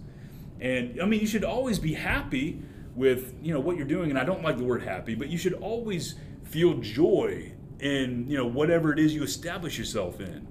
And 0.60 1.02
I 1.02 1.04
mean, 1.04 1.18
you 1.18 1.26
should 1.26 1.42
always 1.42 1.80
be 1.80 1.94
happy 1.94 2.62
with 2.98 3.34
you 3.40 3.54
know 3.54 3.60
what 3.60 3.76
you're 3.76 3.86
doing 3.86 4.10
and 4.10 4.18
i 4.18 4.24
don't 4.24 4.42
like 4.42 4.56
the 4.56 4.64
word 4.64 4.82
happy 4.82 5.14
but 5.14 5.28
you 5.28 5.38
should 5.38 5.54
always 5.54 6.16
feel 6.42 6.74
joy 6.78 7.52
in 7.80 8.26
you 8.28 8.36
know 8.36 8.46
whatever 8.46 8.92
it 8.92 8.98
is 8.98 9.14
you 9.14 9.22
establish 9.22 9.78
yourself 9.78 10.20
in. 10.20 10.46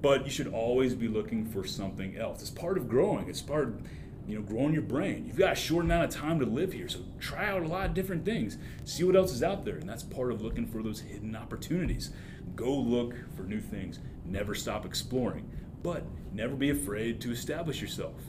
But 0.00 0.24
you 0.24 0.30
should 0.30 0.48
always 0.48 0.94
be 0.94 1.08
looking 1.08 1.46
for 1.46 1.64
something 1.64 2.16
else. 2.16 2.40
It's 2.40 2.50
part 2.50 2.76
of 2.76 2.88
growing. 2.88 3.28
It's 3.28 3.42
part 3.42 3.68
of 3.68 3.82
you 4.26 4.36
know 4.36 4.42
growing 4.42 4.72
your 4.72 4.82
brain. 4.82 5.24
You've 5.26 5.38
got 5.38 5.52
a 5.52 5.56
short 5.56 5.84
amount 5.84 6.04
of 6.04 6.10
time 6.10 6.38
to 6.40 6.46
live 6.46 6.72
here 6.72 6.88
so 6.88 7.00
try 7.20 7.48
out 7.48 7.62
a 7.62 7.68
lot 7.68 7.86
of 7.86 7.94
different 7.94 8.24
things. 8.24 8.58
See 8.84 9.04
what 9.04 9.16
else 9.16 9.32
is 9.32 9.42
out 9.42 9.64
there 9.64 9.76
and 9.76 9.88
that's 9.88 10.02
part 10.02 10.32
of 10.32 10.42
looking 10.42 10.66
for 10.66 10.82
those 10.82 11.00
hidden 11.00 11.36
opportunities. 11.36 12.10
Go 12.54 12.74
look 12.74 13.14
for 13.36 13.42
new 13.42 13.60
things. 13.60 14.00
Never 14.24 14.54
stop 14.54 14.84
exploring. 14.84 15.50
But 15.82 16.04
never 16.32 16.56
be 16.56 16.70
afraid 16.70 17.20
to 17.20 17.30
establish 17.30 17.80
yourself. 17.80 18.20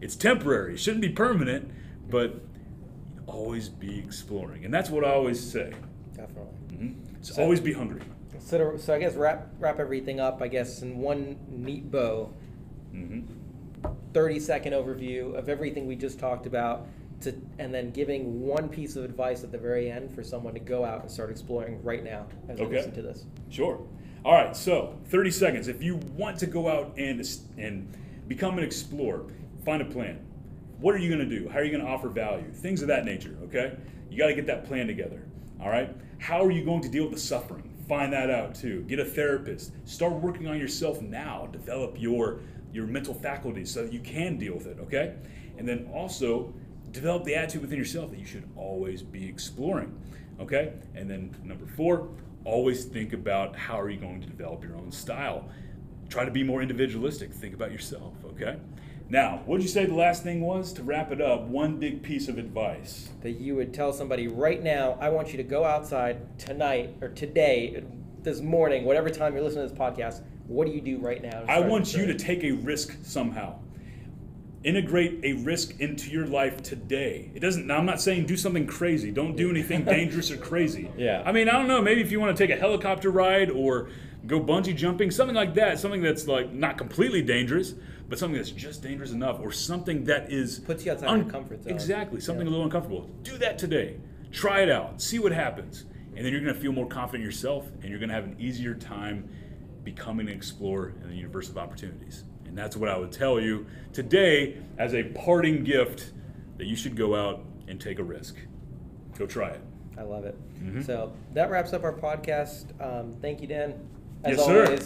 It's 0.00 0.16
temporary. 0.16 0.74
It 0.74 0.80
shouldn't 0.80 1.02
be 1.02 1.10
permanent 1.10 1.70
but 2.08 2.42
always 3.26 3.68
be 3.68 3.98
exploring, 3.98 4.64
and 4.64 4.72
that's 4.72 4.90
what 4.90 5.04
I 5.04 5.12
always 5.12 5.40
say. 5.40 5.72
Definitely. 6.14 6.58
Mm-hmm. 6.68 7.22
So, 7.22 7.34
so, 7.34 7.42
always 7.42 7.60
be 7.60 7.72
hungry. 7.72 8.02
So, 8.38 8.58
to, 8.58 8.78
so 8.78 8.94
I 8.94 8.98
guess 8.98 9.14
wrap 9.14 9.48
wrap 9.58 9.78
everything 9.80 10.20
up. 10.20 10.42
I 10.42 10.48
guess 10.48 10.82
in 10.82 10.98
one 10.98 11.36
neat 11.48 11.90
bow. 11.90 12.32
Mm-hmm. 12.94 13.22
30 14.14 14.40
second 14.40 14.72
overview 14.72 15.34
of 15.34 15.48
everything 15.48 15.86
we 15.86 15.96
just 15.96 16.18
talked 16.18 16.46
about. 16.46 16.86
to, 17.20 17.34
and 17.58 17.72
then 17.74 17.90
giving 17.90 18.40
one 18.40 18.68
piece 18.68 18.96
of 18.96 19.04
advice 19.04 19.44
at 19.44 19.52
the 19.52 19.58
very 19.58 19.90
end 19.90 20.14
for 20.14 20.22
someone 20.22 20.54
to 20.54 20.60
go 20.60 20.84
out 20.84 21.02
and 21.02 21.10
start 21.10 21.30
exploring 21.30 21.82
right 21.82 22.04
now 22.04 22.26
as 22.48 22.58
they 22.58 22.66
listen 22.66 22.92
to 22.92 23.02
this. 23.02 23.24
Sure. 23.50 23.80
All 24.24 24.32
right. 24.32 24.56
So 24.56 24.98
30 25.06 25.30
seconds. 25.30 25.68
If 25.68 25.82
you 25.82 25.96
want 26.16 26.38
to 26.38 26.46
go 26.46 26.68
out 26.68 26.94
and 26.96 27.26
and 27.58 27.88
become 28.28 28.58
an 28.58 28.64
explorer, 28.64 29.26
find 29.64 29.82
a 29.82 29.84
plan. 29.84 30.24
What 30.78 30.94
are 30.94 30.98
you 30.98 31.08
going 31.08 31.28
to 31.28 31.38
do? 31.40 31.48
How 31.48 31.58
are 31.58 31.64
you 31.64 31.70
going 31.70 31.84
to 31.84 31.90
offer 31.90 32.08
value? 32.08 32.52
Things 32.52 32.82
of 32.82 32.88
that 32.88 33.04
nature. 33.04 33.36
Okay. 33.44 33.76
You 34.10 34.18
got 34.18 34.28
to 34.28 34.34
get 34.34 34.46
that 34.46 34.64
plan 34.64 34.86
together. 34.86 35.26
All 35.60 35.70
right. 35.70 35.94
How 36.18 36.44
are 36.44 36.50
you 36.50 36.64
going 36.64 36.82
to 36.82 36.88
deal 36.88 37.04
with 37.04 37.14
the 37.14 37.20
suffering? 37.20 37.70
Find 37.88 38.12
that 38.12 38.30
out 38.30 38.54
too. 38.54 38.82
Get 38.82 38.98
a 38.98 39.04
therapist. 39.04 39.72
Start 39.84 40.14
working 40.14 40.46
on 40.46 40.58
yourself 40.58 41.00
now. 41.00 41.48
Develop 41.52 41.96
your 41.98 42.40
your 42.72 42.86
mental 42.86 43.14
faculties 43.14 43.72
so 43.72 43.84
that 43.84 43.92
you 43.92 44.00
can 44.00 44.36
deal 44.36 44.54
with 44.54 44.66
it. 44.66 44.78
Okay. 44.80 45.14
And 45.58 45.68
then 45.68 45.88
also 45.92 46.52
develop 46.94 47.24
the 47.24 47.34
attitude 47.34 47.60
within 47.60 47.78
yourself 47.78 48.10
that 48.10 48.18
you 48.18 48.24
should 48.24 48.48
always 48.56 49.02
be 49.02 49.28
exploring. 49.28 49.94
Okay? 50.40 50.72
And 50.94 51.10
then 51.10 51.34
number 51.42 51.66
four, 51.66 52.08
always 52.44 52.84
think 52.84 53.12
about 53.12 53.56
how 53.56 53.78
are 53.80 53.90
you 53.90 53.98
going 53.98 54.20
to 54.20 54.26
develop 54.26 54.62
your 54.62 54.76
own 54.76 54.90
style. 54.90 55.48
Try 56.08 56.24
to 56.24 56.30
be 56.30 56.42
more 56.42 56.62
individualistic. 56.62 57.32
Think 57.32 57.54
about 57.54 57.72
yourself. 57.72 58.14
Okay? 58.24 58.56
Now, 59.08 59.42
what 59.44 59.58
did 59.58 59.64
you 59.64 59.68
say 59.68 59.84
the 59.84 59.94
last 59.94 60.22
thing 60.22 60.40
was? 60.40 60.72
To 60.74 60.82
wrap 60.82 61.12
it 61.12 61.20
up, 61.20 61.42
one 61.42 61.76
big 61.76 62.02
piece 62.02 62.28
of 62.28 62.38
advice. 62.38 63.10
That 63.22 63.32
you 63.32 63.54
would 63.56 63.74
tell 63.74 63.92
somebody 63.92 64.28
right 64.28 64.62
now, 64.62 64.96
I 65.00 65.10
want 65.10 65.30
you 65.30 65.36
to 65.36 65.42
go 65.42 65.64
outside 65.64 66.38
tonight 66.38 66.96
or 67.02 67.08
today, 67.08 67.84
this 68.22 68.40
morning, 68.40 68.84
whatever 68.84 69.10
time 69.10 69.34
you're 69.34 69.44
listening 69.44 69.68
to 69.68 69.74
this 69.74 69.78
podcast. 69.78 70.22
What 70.46 70.66
do 70.66 70.72
you 70.72 70.80
do 70.80 70.98
right 70.98 71.22
now? 71.22 71.44
I 71.48 71.60
want 71.60 71.94
you 71.94 72.06
to 72.06 72.14
take 72.14 72.42
a 72.44 72.52
risk 72.52 72.96
somehow. 73.02 73.58
Integrate 74.62 75.20
a 75.22 75.34
risk 75.34 75.78
into 75.80 76.10
your 76.10 76.26
life 76.26 76.62
today. 76.62 77.30
It 77.34 77.40
doesn't. 77.40 77.66
Now, 77.66 77.76
I'm 77.76 77.84
not 77.84 78.00
saying 78.00 78.24
do 78.24 78.36
something 78.36 78.66
crazy. 78.66 79.10
Don't 79.10 79.36
do 79.36 79.50
anything 79.50 79.84
dangerous 79.84 80.30
or 80.30 80.38
crazy. 80.38 80.90
Yeah. 80.96 81.22
I 81.26 81.32
mean, 81.32 81.50
I 81.50 81.52
don't 81.52 81.68
know. 81.68 81.82
Maybe 81.82 82.00
if 82.00 82.10
you 82.10 82.20
want 82.20 82.34
to 82.34 82.46
take 82.46 82.54
a 82.54 82.58
helicopter 82.58 83.10
ride 83.10 83.50
or 83.50 83.90
go 84.26 84.40
bungee 84.40 84.74
jumping, 84.74 85.10
something 85.10 85.36
like 85.36 85.52
that. 85.54 85.78
Something 85.78 86.02
that's 86.02 86.26
like 86.26 86.50
not 86.50 86.78
completely 86.78 87.20
dangerous, 87.20 87.74
but 88.08 88.18
something 88.18 88.36
that's 88.36 88.50
just 88.50 88.82
dangerous 88.82 89.10
enough, 89.12 89.40
or 89.40 89.50
something 89.52 90.04
that 90.04 90.30
is 90.32 90.58
Puts 90.60 90.84
you 90.84 90.92
outside 90.92 91.14
your 91.16 91.24
comfort 91.30 91.64
zone. 91.64 91.72
Exactly. 91.72 92.20
Something 92.20 92.46
Yeah. 92.46 92.50
a 92.50 92.52
little 92.52 92.64
uncomfortable. 92.66 93.10
Do 93.22 93.38
that 93.38 93.58
today. 93.58 93.96
Try 94.32 94.60
it 94.60 94.70
out. 94.70 95.00
See 95.00 95.18
what 95.18 95.32
happens, 95.32 95.84
and 96.16 96.24
then 96.24 96.32
you're 96.32 96.42
going 96.42 96.54
to 96.54 96.60
feel 96.60 96.72
more 96.72 96.86
confident 96.86 97.22
in 97.22 97.26
yourself, 97.26 97.68
and 97.80 97.90
you're 97.90 97.98
going 97.98 98.08
to 98.08 98.14
have 98.14 98.24
an 98.24 98.36
easier 98.38 98.74
time 98.74 99.28
becoming 99.84 100.28
an 100.28 100.34
explorer 100.34 100.94
in 101.02 101.08
the 101.08 101.14
universe 101.16 101.48
of 101.48 101.58
opportunities. 101.58 102.24
And 102.46 102.56
that's 102.56 102.76
what 102.76 102.88
I 102.88 102.96
would 102.96 103.12
tell 103.12 103.40
you 103.40 103.66
today 103.92 104.56
as 104.78 104.94
a 104.94 105.02
parting 105.04 105.62
gift 105.64 106.12
that 106.56 106.66
you 106.66 106.76
should 106.76 106.96
go 106.96 107.14
out 107.14 107.44
and 107.68 107.80
take 107.80 107.98
a 107.98 108.02
risk. 108.04 108.36
Go 109.18 109.26
try 109.26 109.50
it. 109.50 109.60
I 109.98 110.02
love 110.02 110.24
it. 110.24 110.36
Mm-hmm. 110.62 110.82
So 110.82 111.12
that 111.34 111.50
wraps 111.50 111.72
up 111.72 111.84
our 111.84 111.92
podcast. 111.92 112.66
Um, 112.80 113.12
thank 113.20 113.40
you, 113.40 113.46
Dan. 113.46 113.74
As 114.24 114.36
Yes, 114.38 114.46
sir. 114.46 114.78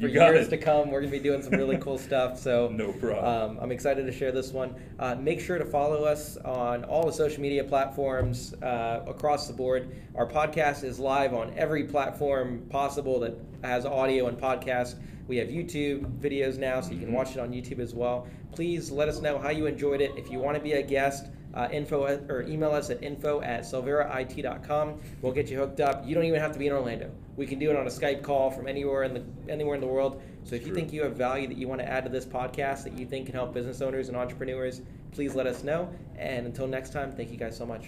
For 0.00 0.08
You 0.08 0.20
years 0.20 0.46
it. 0.46 0.50
to 0.50 0.56
come, 0.58 0.90
we're 0.90 1.00
going 1.00 1.10
to 1.12 1.18
be 1.18 1.22
doing 1.22 1.42
some 1.42 1.52
really 1.54 1.76
cool 1.80 1.98
stuff. 1.98 2.38
So 2.38 2.68
No 2.68 2.92
problem. 2.92 3.24
Um, 3.24 3.58
I'm 3.60 3.72
excited 3.72 4.04
to 4.06 4.12
share 4.12 4.32
this 4.32 4.52
one. 4.52 4.74
Uh, 4.98 5.14
make 5.14 5.40
sure 5.40 5.58
to 5.58 5.64
follow 5.64 6.04
us 6.04 6.36
on 6.38 6.84
all 6.84 7.06
the 7.06 7.12
social 7.12 7.40
media 7.40 7.64
platforms 7.64 8.54
uh, 8.62 9.02
across 9.06 9.46
the 9.46 9.52
board. 9.54 9.94
Our 10.14 10.26
podcast 10.28 10.84
is 10.84 10.98
live 10.98 11.34
on 11.34 11.52
every 11.56 11.84
platform 11.84 12.66
possible 12.70 13.20
that 13.20 13.34
has 13.62 13.86
audio 13.86 14.26
and 14.28 14.38
podcast. 14.38 14.96
We 15.28 15.38
have 15.38 15.48
YouTube 15.48 16.20
videos 16.20 16.56
now, 16.58 16.80
so 16.80 16.90
you 16.90 16.96
Mm-hmm. 16.98 17.04
can 17.06 17.14
watch 17.14 17.30
it 17.32 17.38
on 17.40 17.50
YouTube 17.52 17.80
as 17.80 17.94
well. 17.94 18.28
Please 18.52 18.90
let 18.90 19.08
us 19.08 19.20
know 19.20 19.38
how 19.38 19.50
you 19.50 19.66
enjoyed 19.66 20.00
it. 20.00 20.12
If 20.16 20.30
you 20.30 20.38
want 20.38 20.56
to 20.56 20.62
be 20.62 20.72
a 20.74 20.82
guest, 20.82 21.26
uh, 21.56 21.68
info 21.72 22.06
at, 22.06 22.30
or 22.30 22.42
email 22.42 22.70
us 22.70 22.90
at 22.90 23.02
info 23.02 23.40
at 23.40 23.62
silverait.com. 23.62 25.00
We'll 25.22 25.32
get 25.32 25.50
you 25.50 25.58
hooked 25.58 25.80
up. 25.80 26.06
You 26.06 26.14
don't 26.14 26.24
even 26.24 26.40
have 26.40 26.52
to 26.52 26.58
be 26.58 26.66
in 26.66 26.72
Orlando. 26.72 27.10
We 27.36 27.46
can 27.46 27.58
do 27.58 27.70
it 27.70 27.76
on 27.76 27.86
a 27.86 27.90
Skype 27.90 28.22
call 28.22 28.50
from 28.50 28.68
anywhere 28.68 29.04
in 29.04 29.14
the 29.14 29.24
anywhere 29.48 29.74
in 29.74 29.80
the 29.80 29.86
world. 29.86 30.22
So 30.44 30.54
if 30.54 30.66
you 30.66 30.74
think 30.74 30.92
you 30.92 31.02
have 31.02 31.16
value 31.16 31.48
that 31.48 31.56
you 31.56 31.66
want 31.66 31.80
to 31.80 31.88
add 31.88 32.04
to 32.04 32.10
this 32.10 32.24
podcast 32.24 32.84
that 32.84 32.98
you 32.98 33.06
think 33.06 33.26
can 33.26 33.34
help 33.34 33.52
business 33.52 33.80
owners 33.80 34.08
and 34.08 34.16
entrepreneurs, 34.16 34.82
please 35.12 35.34
let 35.34 35.46
us 35.46 35.64
know. 35.64 35.90
And 36.18 36.46
until 36.46 36.66
next 36.66 36.92
time, 36.92 37.10
thank 37.12 37.30
you 37.30 37.36
guys 37.36 37.56
so 37.56 37.66
much. 37.66 37.86